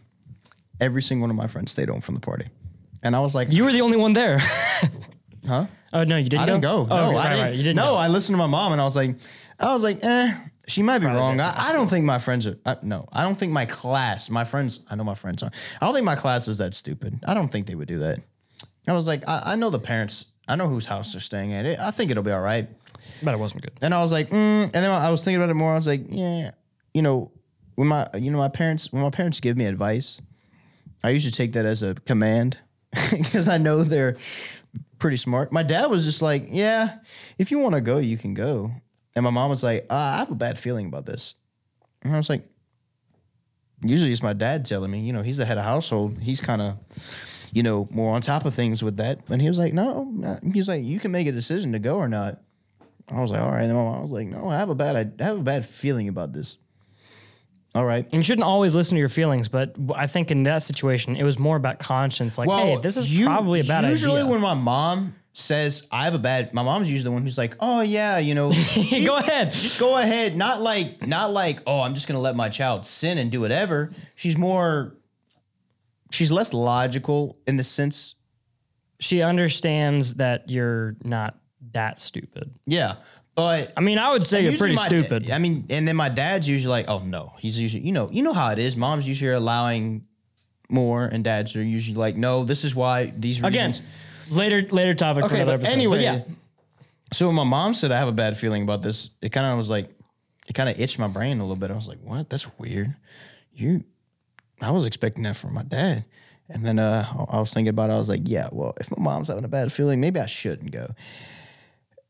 Every 0.80 1.02
single 1.02 1.22
one 1.24 1.30
of 1.30 1.36
my 1.36 1.46
friends 1.46 1.70
stayed 1.70 1.88
home 1.90 2.00
from 2.00 2.14
the 2.14 2.20
party, 2.22 2.46
and 3.02 3.14
I 3.14 3.20
was 3.20 3.34
like, 3.34 3.52
You 3.52 3.64
were 3.64 3.72
the 3.72 3.82
only 3.82 3.96
one 3.98 4.12
there. 4.14 4.40
"Huh? 5.46 5.66
oh 5.92 6.04
no, 6.04 6.16
you 6.16 6.24
didn't. 6.28 6.42
I 6.42 6.46
didn't 6.46 6.60
go. 6.62 6.86
Oh, 6.90 6.96
no, 6.96 7.08
okay, 7.08 7.16
I 7.18 7.22
right, 7.22 7.28
didn't. 7.30 7.44
right. 7.44 7.54
You 7.54 7.62
didn't. 7.62 7.76
No, 7.76 7.90
go. 7.90 7.94
I 7.96 8.08
listened 8.08 8.34
to 8.34 8.38
my 8.38 8.46
mom, 8.46 8.72
and 8.72 8.80
I 8.80 8.84
was 8.84 8.96
like, 8.96 9.16
I 9.60 9.72
was 9.72 9.82
like, 9.84 10.02
eh, 10.02 10.34
she 10.66 10.82
might 10.82 10.98
be 10.98 11.06
wrong. 11.06 11.40
I, 11.40 11.68
I 11.68 11.72
don't 11.72 11.88
think 11.88 12.04
my 12.04 12.18
friends 12.18 12.46
are. 12.46 12.58
I, 12.64 12.76
no, 12.82 13.06
I 13.12 13.22
don't 13.22 13.38
think 13.38 13.52
my 13.52 13.66
class, 13.66 14.30
my 14.30 14.44
friends. 14.44 14.80
I 14.90 14.96
know 14.96 15.04
my 15.04 15.14
friends 15.14 15.42
are. 15.42 15.50
I 15.80 15.84
don't 15.86 15.94
think 15.94 16.04
my 16.06 16.16
class 16.16 16.48
is 16.48 16.58
that 16.58 16.74
stupid. 16.74 17.20
I 17.26 17.34
don't 17.34 17.48
think 17.50 17.66
they 17.66 17.74
would 17.74 17.88
do 17.88 17.98
that. 18.00 18.20
I 18.86 18.92
was 18.92 19.06
like, 19.06 19.26
I, 19.28 19.42
I 19.52 19.56
know 19.56 19.70
the 19.70 19.78
parents. 19.78 20.26
I 20.46 20.56
know 20.56 20.68
whose 20.68 20.84
house 20.86 21.12
they're 21.12 21.20
staying 21.20 21.54
at. 21.54 21.80
I 21.80 21.90
think 21.90 22.10
it'll 22.10 22.22
be 22.22 22.30
all 22.32 22.42
right. 22.42 22.68
but 23.22 23.32
it 23.32 23.38
wasn't 23.38 23.62
good. 23.62 23.72
And 23.80 23.94
I 23.94 24.00
was 24.00 24.12
like, 24.12 24.28
mm, 24.28 24.34
and 24.64 24.72
then 24.72 24.90
I 24.90 25.10
was 25.10 25.24
thinking 25.24 25.36
about 25.36 25.48
it 25.50 25.54
more. 25.54 25.72
I 25.72 25.76
was 25.76 25.86
like, 25.86 26.02
yeah, 26.08 26.50
you 26.92 27.00
know, 27.00 27.30
when 27.76 27.88
my, 27.88 28.08
you 28.14 28.30
know, 28.30 28.38
my 28.38 28.48
parents, 28.50 28.92
when 28.92 29.02
my 29.02 29.08
parents 29.10 29.40
give 29.40 29.56
me 29.56 29.64
advice, 29.64 30.20
I 31.02 31.10
usually 31.10 31.32
take 31.32 31.52
that 31.54 31.64
as 31.64 31.82
a 31.82 31.94
command 31.94 32.58
because 33.10 33.48
I 33.48 33.56
know 33.56 33.84
they're 33.84 34.16
pretty 34.98 35.16
smart. 35.16 35.52
My 35.52 35.62
dad 35.62 35.86
was 35.86 36.04
just 36.04 36.22
like, 36.22 36.46
yeah, 36.50 36.98
if 37.38 37.50
you 37.50 37.58
want 37.58 37.74
to 37.74 37.80
go, 37.80 37.98
you 37.98 38.16
can 38.16 38.34
go. 38.34 38.70
And 39.14 39.22
my 39.22 39.30
mom 39.30 39.50
was 39.50 39.62
like, 39.62 39.86
uh, 39.90 39.94
I 39.94 40.16
have 40.18 40.30
a 40.30 40.34
bad 40.34 40.58
feeling 40.58 40.86
about 40.86 41.06
this. 41.06 41.34
And 42.02 42.14
I 42.14 42.16
was 42.16 42.28
like, 42.28 42.44
usually 43.82 44.10
it's 44.10 44.22
my 44.22 44.32
dad 44.32 44.64
telling 44.64 44.90
me, 44.90 45.00
you 45.00 45.12
know, 45.12 45.22
he's 45.22 45.36
the 45.36 45.44
head 45.44 45.58
of 45.58 45.64
household. 45.64 46.18
He's 46.20 46.40
kind 46.40 46.60
of, 46.62 47.50
you 47.52 47.62
know, 47.62 47.88
more 47.90 48.14
on 48.14 48.22
top 48.22 48.44
of 48.44 48.54
things 48.54 48.82
with 48.82 48.96
that. 48.96 49.20
And 49.28 49.40
he 49.40 49.48
was 49.48 49.58
like, 49.58 49.72
no, 49.72 50.12
uh," 50.24 50.36
he 50.52 50.58
was 50.58 50.68
like, 50.68 50.84
you 50.84 50.98
can 50.98 51.12
make 51.12 51.26
a 51.26 51.32
decision 51.32 51.72
to 51.72 51.78
go 51.78 51.96
or 51.96 52.08
not. 52.08 52.40
I 53.10 53.20
was 53.20 53.30
like, 53.30 53.40
all 53.40 53.50
right. 53.52 53.64
And 53.64 53.74
my 53.74 53.84
mom 53.84 54.02
was 54.02 54.10
like, 54.10 54.26
no, 54.28 54.48
I 54.48 54.56
have 54.56 54.70
a 54.70 54.74
bad, 54.74 55.14
I 55.20 55.24
have 55.24 55.38
a 55.38 55.42
bad 55.42 55.66
feeling 55.66 56.08
about 56.08 56.32
this. 56.32 56.58
All 57.74 57.84
right. 57.84 58.04
And 58.04 58.14
you 58.14 58.22
shouldn't 58.22 58.44
always 58.46 58.74
listen 58.74 58.94
to 58.94 58.98
your 59.00 59.08
feelings, 59.08 59.48
but 59.48 59.74
I 59.96 60.06
think 60.06 60.30
in 60.30 60.44
that 60.44 60.62
situation, 60.62 61.16
it 61.16 61.24
was 61.24 61.38
more 61.40 61.56
about 61.56 61.80
conscience. 61.80 62.38
Like, 62.38 62.48
hey, 62.48 62.76
this 62.80 62.96
is 62.96 63.12
you- 63.12 63.26
probably 63.26 63.60
a 63.60 63.64
bad 63.64 63.84
usually 63.88 64.20
idea. 64.20 64.30
when 64.30 64.40
my 64.40 64.54
mom 64.54 65.16
says 65.32 65.88
I 65.90 66.04
have 66.04 66.14
a 66.14 66.18
bad, 66.20 66.54
my 66.54 66.62
mom's 66.62 66.88
usually 66.88 67.08
the 67.08 67.10
one 67.10 67.22
who's 67.22 67.36
like, 67.36 67.56
oh 67.58 67.80
yeah, 67.80 68.18
you 68.18 68.36
know, 68.36 68.50
Go 69.04 69.16
ahead. 69.16 69.52
just 69.52 69.80
go 69.80 69.96
ahead. 69.98 70.36
Not 70.36 70.62
like, 70.62 71.04
not 71.04 71.32
like, 71.32 71.60
oh, 71.66 71.80
I'm 71.80 71.94
just 71.94 72.06
gonna 72.06 72.20
let 72.20 72.36
my 72.36 72.48
child 72.48 72.86
sin 72.86 73.18
and 73.18 73.32
do 73.32 73.40
whatever. 73.40 73.90
She's 74.14 74.36
more, 74.38 74.94
she's 76.12 76.30
less 76.30 76.52
logical 76.54 77.36
in 77.48 77.56
the 77.56 77.64
sense, 77.64 78.14
She 79.00 79.22
understands 79.22 80.14
that 80.14 80.48
you're 80.48 80.94
not 81.02 81.36
that 81.72 81.98
stupid. 81.98 82.54
yeah. 82.66 82.94
But 83.34 83.72
I 83.76 83.80
mean, 83.80 83.98
I 83.98 84.12
would 84.12 84.24
say 84.24 84.42
you're 84.44 84.56
pretty 84.56 84.76
my 84.76 84.86
stupid. 84.86 85.30
I 85.30 85.38
mean, 85.38 85.66
and 85.68 85.88
then 85.88 85.96
my 85.96 86.08
dad's 86.08 86.48
usually 86.48 86.70
like, 86.70 86.88
oh 86.88 87.00
no, 87.00 87.32
he's 87.40 87.58
usually, 87.58 87.82
you 87.84 87.92
know, 87.92 88.08
you 88.10 88.22
know 88.22 88.32
how 88.32 88.50
it 88.50 88.58
is. 88.58 88.76
Moms 88.76 89.08
usually 89.08 89.32
allowing 89.32 90.06
more, 90.70 91.04
and 91.04 91.24
dads 91.24 91.56
are 91.56 91.62
usually 91.62 91.96
like, 91.96 92.16
no, 92.16 92.44
this 92.44 92.62
is 92.64 92.74
why 92.76 93.12
these 93.16 93.42
Again, 93.42 93.70
reasons. 93.70 94.36
later 94.36 94.62
later 94.72 94.94
topic 94.94 95.22
for 95.24 95.26
Okay, 95.26 95.40
another 95.42 95.54
episode. 95.54 95.72
anyway, 95.72 95.96
But 95.98 96.02
yeah, 96.02 96.20
So 97.12 97.26
when 97.26 97.34
my 97.34 97.44
mom 97.44 97.74
said 97.74 97.90
I 97.90 97.98
have 97.98 98.08
a 98.08 98.12
bad 98.12 98.36
feeling 98.36 98.62
about 98.62 98.82
this, 98.82 99.10
it 99.20 99.30
kind 99.30 99.46
of 99.50 99.56
was 99.56 99.68
like, 99.68 99.90
it 100.46 100.52
kind 100.52 100.68
of 100.68 100.78
itched 100.80 100.98
my 101.00 101.08
brain 101.08 101.38
a 101.38 101.42
little 101.42 101.56
bit. 101.56 101.70
I 101.70 101.74
was 101.74 101.88
like, 101.88 101.98
what? 102.02 102.30
That's 102.30 102.46
weird. 102.58 102.94
You, 103.52 103.82
I 104.60 104.70
was 104.70 104.84
expecting 104.86 105.24
that 105.24 105.36
from 105.36 105.54
my 105.54 105.62
dad. 105.64 106.04
And 106.48 106.64
then 106.64 106.78
uh, 106.78 107.06
I 107.30 107.40
was 107.40 107.52
thinking 107.52 107.70
about 107.70 107.90
it. 107.90 107.94
I 107.94 107.96
was 107.96 108.08
like, 108.08 108.20
yeah, 108.24 108.48
well, 108.52 108.74
if 108.78 108.90
my 108.90 109.02
mom's 109.02 109.28
having 109.28 109.44
a 109.44 109.48
bad 109.48 109.72
feeling, 109.72 110.00
maybe 110.00 110.20
I 110.20 110.26
shouldn't 110.26 110.70
go. 110.70 110.94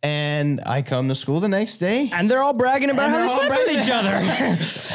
And 0.05 0.61
I 0.67 0.83
come 0.83 1.09
to 1.09 1.15
school 1.15 1.41
the 1.41 1.49
next 1.49 1.79
day. 1.79 2.11
and 2.13 2.31
they're 2.31 2.43
all 2.43 2.53
bragging 2.53 2.91
about 2.91 3.09
how 3.09 3.19
they 3.19 3.47
slept 3.47 3.67
with 3.67 3.85
each 3.85 3.91
other. 3.91 4.21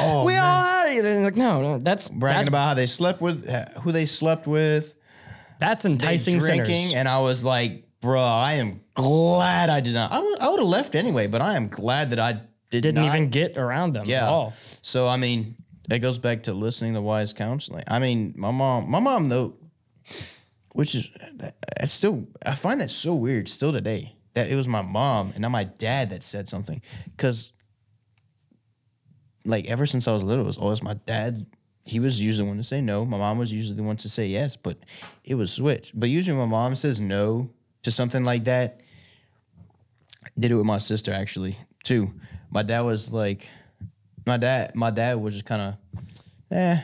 Oh, 0.02 0.24
we 0.28 0.36
all 0.36 0.62
had 0.62 0.92
it. 0.92 1.04
And 1.04 1.24
like, 1.24 1.36
no, 1.36 1.60
no, 1.60 1.78
that's 1.78 2.08
bragging 2.10 2.36
that's, 2.38 2.48
about 2.48 2.68
how 2.68 2.74
they 2.74 2.86
slept 2.86 3.20
with, 3.20 3.48
who 3.80 3.90
they 3.92 4.06
slept 4.06 4.46
with, 4.46 4.94
that's 5.58 5.84
enticing 5.84 6.38
drinking. 6.38 6.74
sinners. 6.74 6.94
And 6.94 7.08
I 7.08 7.18
was 7.20 7.42
like, 7.42 7.84
bro, 8.00 8.22
I 8.22 8.54
am 8.54 8.80
glad 8.94 9.68
I 9.68 9.80
did 9.80 9.94
not. 9.94 10.12
I 10.12 10.48
would 10.48 10.60
have 10.60 10.68
left 10.68 10.94
anyway, 10.94 11.26
but 11.26 11.42
I 11.42 11.54
am 11.56 11.68
glad 11.68 12.10
that 12.10 12.20
I 12.20 12.32
did 12.70 12.82
Didn't 12.82 12.94
not 12.94 13.06
even 13.06 13.30
get 13.30 13.56
around 13.58 13.94
them 13.94 14.06
Yeah. 14.06 14.22
at 14.24 14.28
all. 14.28 14.54
So 14.80 15.08
I 15.08 15.16
mean, 15.16 15.56
that 15.88 15.98
goes 15.98 16.18
back 16.18 16.44
to 16.44 16.54
listening 16.54 16.94
to 16.94 17.02
wise 17.02 17.32
counseling. 17.32 17.82
I 17.88 17.98
mean, 17.98 18.32
my 18.36 18.52
mom, 18.52 18.88
my 18.88 19.00
mom 19.00 19.28
though, 19.28 19.54
which 20.72 20.94
is 20.94 21.10
it's 21.80 21.92
still 21.92 22.28
I 22.46 22.54
find 22.54 22.80
that 22.80 22.90
so 22.92 23.14
weird 23.14 23.48
still 23.48 23.72
today 23.72 24.14
that 24.34 24.50
it 24.50 24.54
was 24.54 24.68
my 24.68 24.82
mom 24.82 25.30
and 25.32 25.40
not 25.40 25.50
my 25.50 25.64
dad 25.64 26.10
that 26.10 26.22
said 26.22 26.48
something 26.48 26.82
because 27.16 27.52
like 29.44 29.66
ever 29.66 29.86
since 29.86 30.06
I 30.06 30.12
was 30.12 30.22
little, 30.22 30.44
it 30.44 30.46
was 30.46 30.58
always 30.58 30.82
my 30.82 30.94
dad. 30.94 31.46
He 31.84 31.98
was 31.98 32.20
usually 32.20 32.46
the 32.46 32.48
one 32.50 32.58
to 32.58 32.64
say 32.64 32.80
no. 32.80 33.04
My 33.04 33.18
mom 33.18 33.38
was 33.38 33.52
usually 33.52 33.76
the 33.76 33.82
one 33.82 33.96
to 33.98 34.08
say 34.08 34.26
yes, 34.26 34.54
but 34.54 34.78
it 35.24 35.34
was 35.34 35.52
switched. 35.52 35.98
But 35.98 36.08
usually, 36.08 36.36
my 36.36 36.44
mom 36.46 36.76
says 36.76 37.00
no 37.00 37.50
to 37.82 37.90
something 37.90 38.24
like 38.24 38.44
that, 38.44 38.80
I 40.24 40.28
did 40.38 40.52
it 40.52 40.54
with 40.54 40.66
my 40.66 40.78
sister 40.78 41.12
actually 41.12 41.56
too. 41.82 42.12
My 42.50 42.62
dad 42.62 42.82
was 42.82 43.10
like, 43.12 43.48
my 44.26 44.36
dad, 44.36 44.74
my 44.74 44.90
dad 44.90 45.14
was 45.14 45.34
just 45.34 45.46
kind 45.46 45.62
of, 45.62 46.56
eh, 46.56 46.80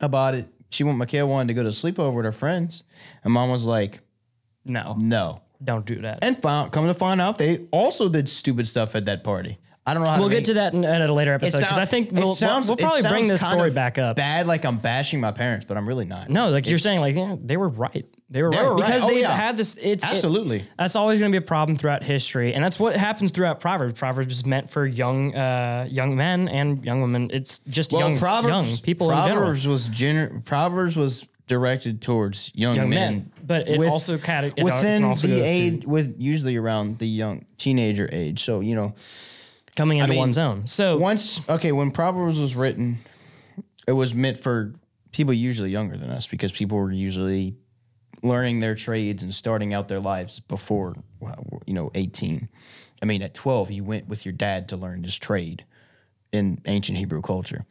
about 0.00 0.34
it. 0.34 0.48
She 0.70 0.82
went. 0.82 0.98
Mikhail 0.98 1.28
wanted 1.28 1.48
to 1.48 1.54
go 1.54 1.62
to 1.62 1.68
sleepover 1.68 2.14
with 2.14 2.24
her 2.24 2.32
friends, 2.32 2.82
and 3.22 3.32
mom 3.32 3.50
was 3.50 3.64
like, 3.66 4.00
No, 4.64 4.94
no. 4.98 5.43
Don't 5.62 5.84
do 5.86 6.00
that. 6.02 6.18
And 6.22 6.40
found, 6.40 6.72
come 6.72 6.86
to 6.86 6.94
find 6.94 7.20
out, 7.20 7.38
they 7.38 7.66
also 7.70 8.08
did 8.08 8.28
stupid 8.28 8.66
stuff 8.68 8.94
at 8.94 9.04
that 9.06 9.24
party. 9.24 9.58
I 9.86 9.92
don't 9.92 10.02
know 10.02 10.08
how 10.08 10.18
we'll 10.18 10.30
to 10.30 10.34
get 10.34 10.38
make- 10.38 10.44
to 10.46 10.54
that 10.54 10.72
in, 10.72 10.82
at 10.82 11.10
a 11.10 11.12
later 11.12 11.34
episode 11.34 11.58
because 11.60 11.76
I 11.76 11.84
think 11.84 12.10
we'll, 12.10 12.22
we'll- 12.28 12.34
sounds- 12.34 12.68
we'll 12.68 12.78
probably 12.78 13.02
bring 13.02 13.26
this 13.26 13.42
kind 13.42 13.52
story 13.52 13.68
of 13.68 13.74
back 13.74 13.98
up. 13.98 14.16
Bad, 14.16 14.46
like 14.46 14.64
I'm 14.64 14.78
bashing 14.78 15.20
my 15.20 15.30
parents, 15.30 15.66
but 15.68 15.76
I'm 15.76 15.86
really 15.86 16.06
not. 16.06 16.30
No, 16.30 16.48
like 16.48 16.66
you're 16.66 16.78
saying, 16.78 17.00
like 17.00 17.14
yeah, 17.14 17.36
they 17.38 17.58
were 17.58 17.68
right. 17.68 18.06
They 18.30 18.42
were 18.42 18.50
They 18.50 18.56
right 18.56 18.64
were 18.64 18.74
right. 18.76 18.82
because 18.86 19.02
Oh, 19.02 19.08
they've 19.08 19.18
yeah. 19.20 19.36
had 19.36 19.58
this. 19.58 19.76
It's 19.76 20.02
it- 20.02 20.10
Absolutely. 20.10 20.64
that's 20.78 20.96
always 20.96 21.18
going 21.18 21.30
to 21.30 21.38
be 21.38 21.44
a 21.44 21.46
problem 21.46 21.76
throughout 21.76 22.02
history, 22.02 22.54
and 22.54 22.64
that's 22.64 22.80
what 22.80 22.96
happens 22.96 23.30
throughout 23.30 23.60
Proverbs. 23.60 23.98
Proverbs 23.98 24.34
is 24.34 24.46
meant 24.46 24.70
for 24.70 24.86
young, 24.86 25.34
uh, 25.36 25.86
young 25.90 26.16
men 26.16 26.48
and 26.48 26.82
young 26.82 27.02
women. 27.02 27.28
It's 27.30 27.58
just 27.58 27.92
Well, 27.92 28.00
young, 28.08 28.16
Proverbs, 28.18 28.48
young 28.70 28.78
people 28.78 29.10
in 29.10 29.18
general, 29.18 29.40
Proverbs 29.42 29.66
was 29.66 29.90
gener- 29.90 30.42
Proverbs 30.46 30.96
was 30.96 31.26
directed 31.46 32.00
towards 32.00 32.50
young, 32.54 32.74
young 32.74 32.88
men, 32.88 33.12
men. 33.14 33.32
But 33.46 33.68
it 33.68 33.78
with- 33.78 33.90
also 33.90 34.14
it 34.14 34.62
within 34.62 35.04
also 35.04 35.26
the 35.28 35.40
age, 35.42 35.84
with 35.84 36.16
usually 36.18 36.56
around 36.56 36.98
the 36.98 37.06
young 37.06 37.44
teenager 37.58 38.08
age. 38.10 38.42
So 38.42 38.60
you 38.60 38.74
know, 38.74 38.94
coming 39.76 39.98
into 39.98 40.12
mean, 40.12 40.18
one's 40.18 40.38
own. 40.38 40.66
So 40.66 40.96
Once 40.96 41.46
okay, 41.48 41.72
when 41.72 41.90
Proverbs 41.90 42.38
was 42.38 42.56
written, 42.56 42.98
it 43.86 43.92
was 43.92 44.14
meant 44.14 44.40
for 44.40 44.74
people 45.12 45.34
usually 45.34 45.70
younger 45.70 45.96
than 45.96 46.10
us 46.10 46.26
because 46.26 46.52
people 46.52 46.78
were 46.78 46.90
usually 46.90 47.56
learning 48.22 48.60
their 48.60 48.74
trades 48.74 49.22
and 49.22 49.34
starting 49.34 49.74
out 49.74 49.88
their 49.88 50.00
lives 50.00 50.40
before 50.40 50.94
you 51.66 51.74
know 51.74 51.90
18. 51.94 52.48
I 53.02 53.06
mean, 53.06 53.20
at 53.22 53.34
12 53.34 53.70
you 53.70 53.84
went 53.84 54.08
with 54.08 54.24
your 54.24 54.32
dad 54.32 54.68
to 54.70 54.76
learn 54.78 55.04
his 55.04 55.18
trade 55.18 55.66
in 56.32 56.58
ancient 56.64 56.96
Hebrew 56.96 57.20
culture. 57.20 57.66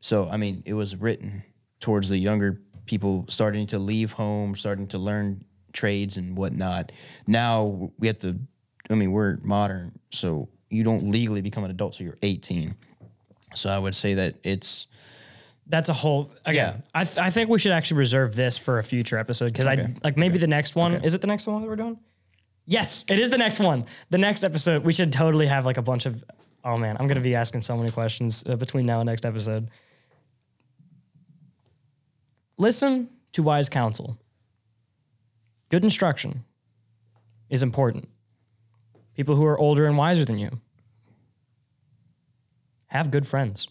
So, 0.00 0.28
I 0.28 0.36
mean, 0.38 0.62
it 0.64 0.72
was 0.74 0.96
written 0.96 1.44
towards 1.78 2.08
the 2.08 2.18
younger 2.18 2.60
people 2.86 3.24
starting 3.28 3.66
to 3.68 3.78
leave 3.78 4.12
home, 4.12 4.54
starting 4.54 4.86
to 4.88 4.98
learn 4.98 5.44
trades 5.72 6.16
and 6.16 6.36
whatnot. 6.36 6.92
Now 7.26 7.90
we 7.98 8.06
have 8.06 8.18
to, 8.20 8.38
I 8.90 8.94
mean, 8.94 9.12
we're 9.12 9.38
modern, 9.42 9.98
so 10.10 10.48
you 10.68 10.84
don't 10.84 11.10
legally 11.10 11.40
become 11.40 11.64
an 11.64 11.70
adult 11.70 11.94
till 11.94 12.06
you're 12.06 12.18
18. 12.22 12.74
So 13.54 13.70
I 13.70 13.78
would 13.78 13.94
say 13.94 14.14
that 14.14 14.36
it's, 14.42 14.86
that's 15.66 15.88
a 15.88 15.92
whole 15.94 16.32
again. 16.44 16.74
Yeah. 16.76 16.80
I 16.94 17.04
th- 17.04 17.18
I 17.18 17.30
think 17.30 17.48
we 17.48 17.58
should 17.58 17.72
actually 17.72 17.98
reserve 17.98 18.34
this 18.34 18.58
for 18.58 18.78
a 18.78 18.84
future 18.84 19.16
episode 19.16 19.52
because 19.52 19.66
I 19.66 19.94
like 20.02 20.16
maybe 20.16 20.36
the 20.38 20.48
next 20.48 20.74
one 20.74 20.94
is 21.04 21.14
it 21.14 21.20
the 21.20 21.26
next 21.26 21.46
one 21.46 21.62
that 21.62 21.68
we're 21.68 21.76
doing? 21.76 21.98
Yes, 22.66 23.04
it 23.08 23.18
is 23.18 23.30
the 23.30 23.38
next 23.38 23.60
one. 23.60 23.86
The 24.10 24.18
next 24.18 24.44
episode 24.44 24.84
we 24.84 24.92
should 24.92 25.12
totally 25.12 25.46
have 25.46 25.64
like 25.64 25.78
a 25.78 25.82
bunch 25.82 26.04
of. 26.04 26.24
Oh 26.64 26.76
man, 26.78 26.96
I'm 26.98 27.06
gonna 27.08 27.20
be 27.20 27.34
asking 27.34 27.62
so 27.62 27.76
many 27.76 27.90
questions 27.90 28.44
uh, 28.46 28.56
between 28.56 28.86
now 28.86 29.00
and 29.00 29.06
next 29.06 29.24
episode. 29.24 29.70
Listen 32.62 33.08
to 33.32 33.42
wise 33.42 33.68
counsel. 33.68 34.16
Good 35.68 35.82
instruction 35.82 36.44
is 37.50 37.60
important. 37.60 38.08
People 39.16 39.34
who 39.34 39.44
are 39.44 39.58
older 39.58 39.86
and 39.86 39.98
wiser 39.98 40.24
than 40.24 40.38
you. 40.38 40.60
Have 42.86 43.10
good 43.10 43.26
friends. 43.26 43.66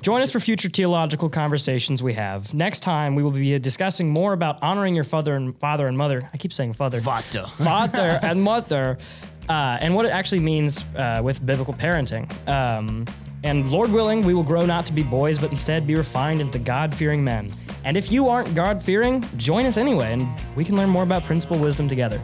Join 0.00 0.22
us 0.22 0.32
for 0.32 0.40
future 0.40 0.70
theological 0.70 1.28
conversations 1.28 2.02
we 2.02 2.14
have. 2.14 2.54
Next 2.54 2.80
time, 2.80 3.14
we 3.14 3.22
will 3.22 3.30
be 3.30 3.58
discussing 3.58 4.10
more 4.10 4.32
about 4.32 4.62
honoring 4.62 4.94
your 4.94 5.04
father 5.04 5.36
and 5.36 5.60
father 5.60 5.86
and 5.86 5.98
mother. 5.98 6.30
I 6.32 6.38
keep 6.38 6.54
saying 6.54 6.72
father. 6.72 7.00
Vater. 7.00 7.48
Father 7.48 8.18
and 8.22 8.42
mother, 8.42 8.96
uh, 9.48 9.78
and 9.80 9.94
what 9.94 10.04
it 10.04 10.10
actually 10.10 10.40
means 10.40 10.84
uh, 10.96 11.20
with 11.22 11.44
biblical 11.44 11.74
parenting. 11.74 12.28
Um, 12.48 13.04
and 13.44 13.70
Lord 13.70 13.90
willing, 13.90 14.24
we 14.24 14.34
will 14.34 14.42
grow 14.42 14.66
not 14.66 14.84
to 14.86 14.92
be 14.92 15.02
boys, 15.02 15.38
but 15.38 15.50
instead 15.50 15.86
be 15.86 15.94
refined 15.94 16.40
into 16.40 16.58
God 16.58 16.94
fearing 16.94 17.22
men. 17.22 17.52
And 17.84 17.96
if 17.96 18.10
you 18.10 18.28
aren't 18.28 18.54
God 18.54 18.82
fearing, 18.82 19.24
join 19.36 19.64
us 19.64 19.76
anyway, 19.76 20.12
and 20.12 20.28
we 20.56 20.64
can 20.64 20.76
learn 20.76 20.88
more 20.88 21.04
about 21.04 21.24
principal 21.24 21.56
wisdom 21.58 21.86
together. 21.88 22.20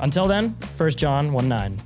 Until 0.00 0.26
then, 0.26 0.56
1 0.76 0.90
John 0.90 1.32
1 1.32 1.48
9. 1.48 1.76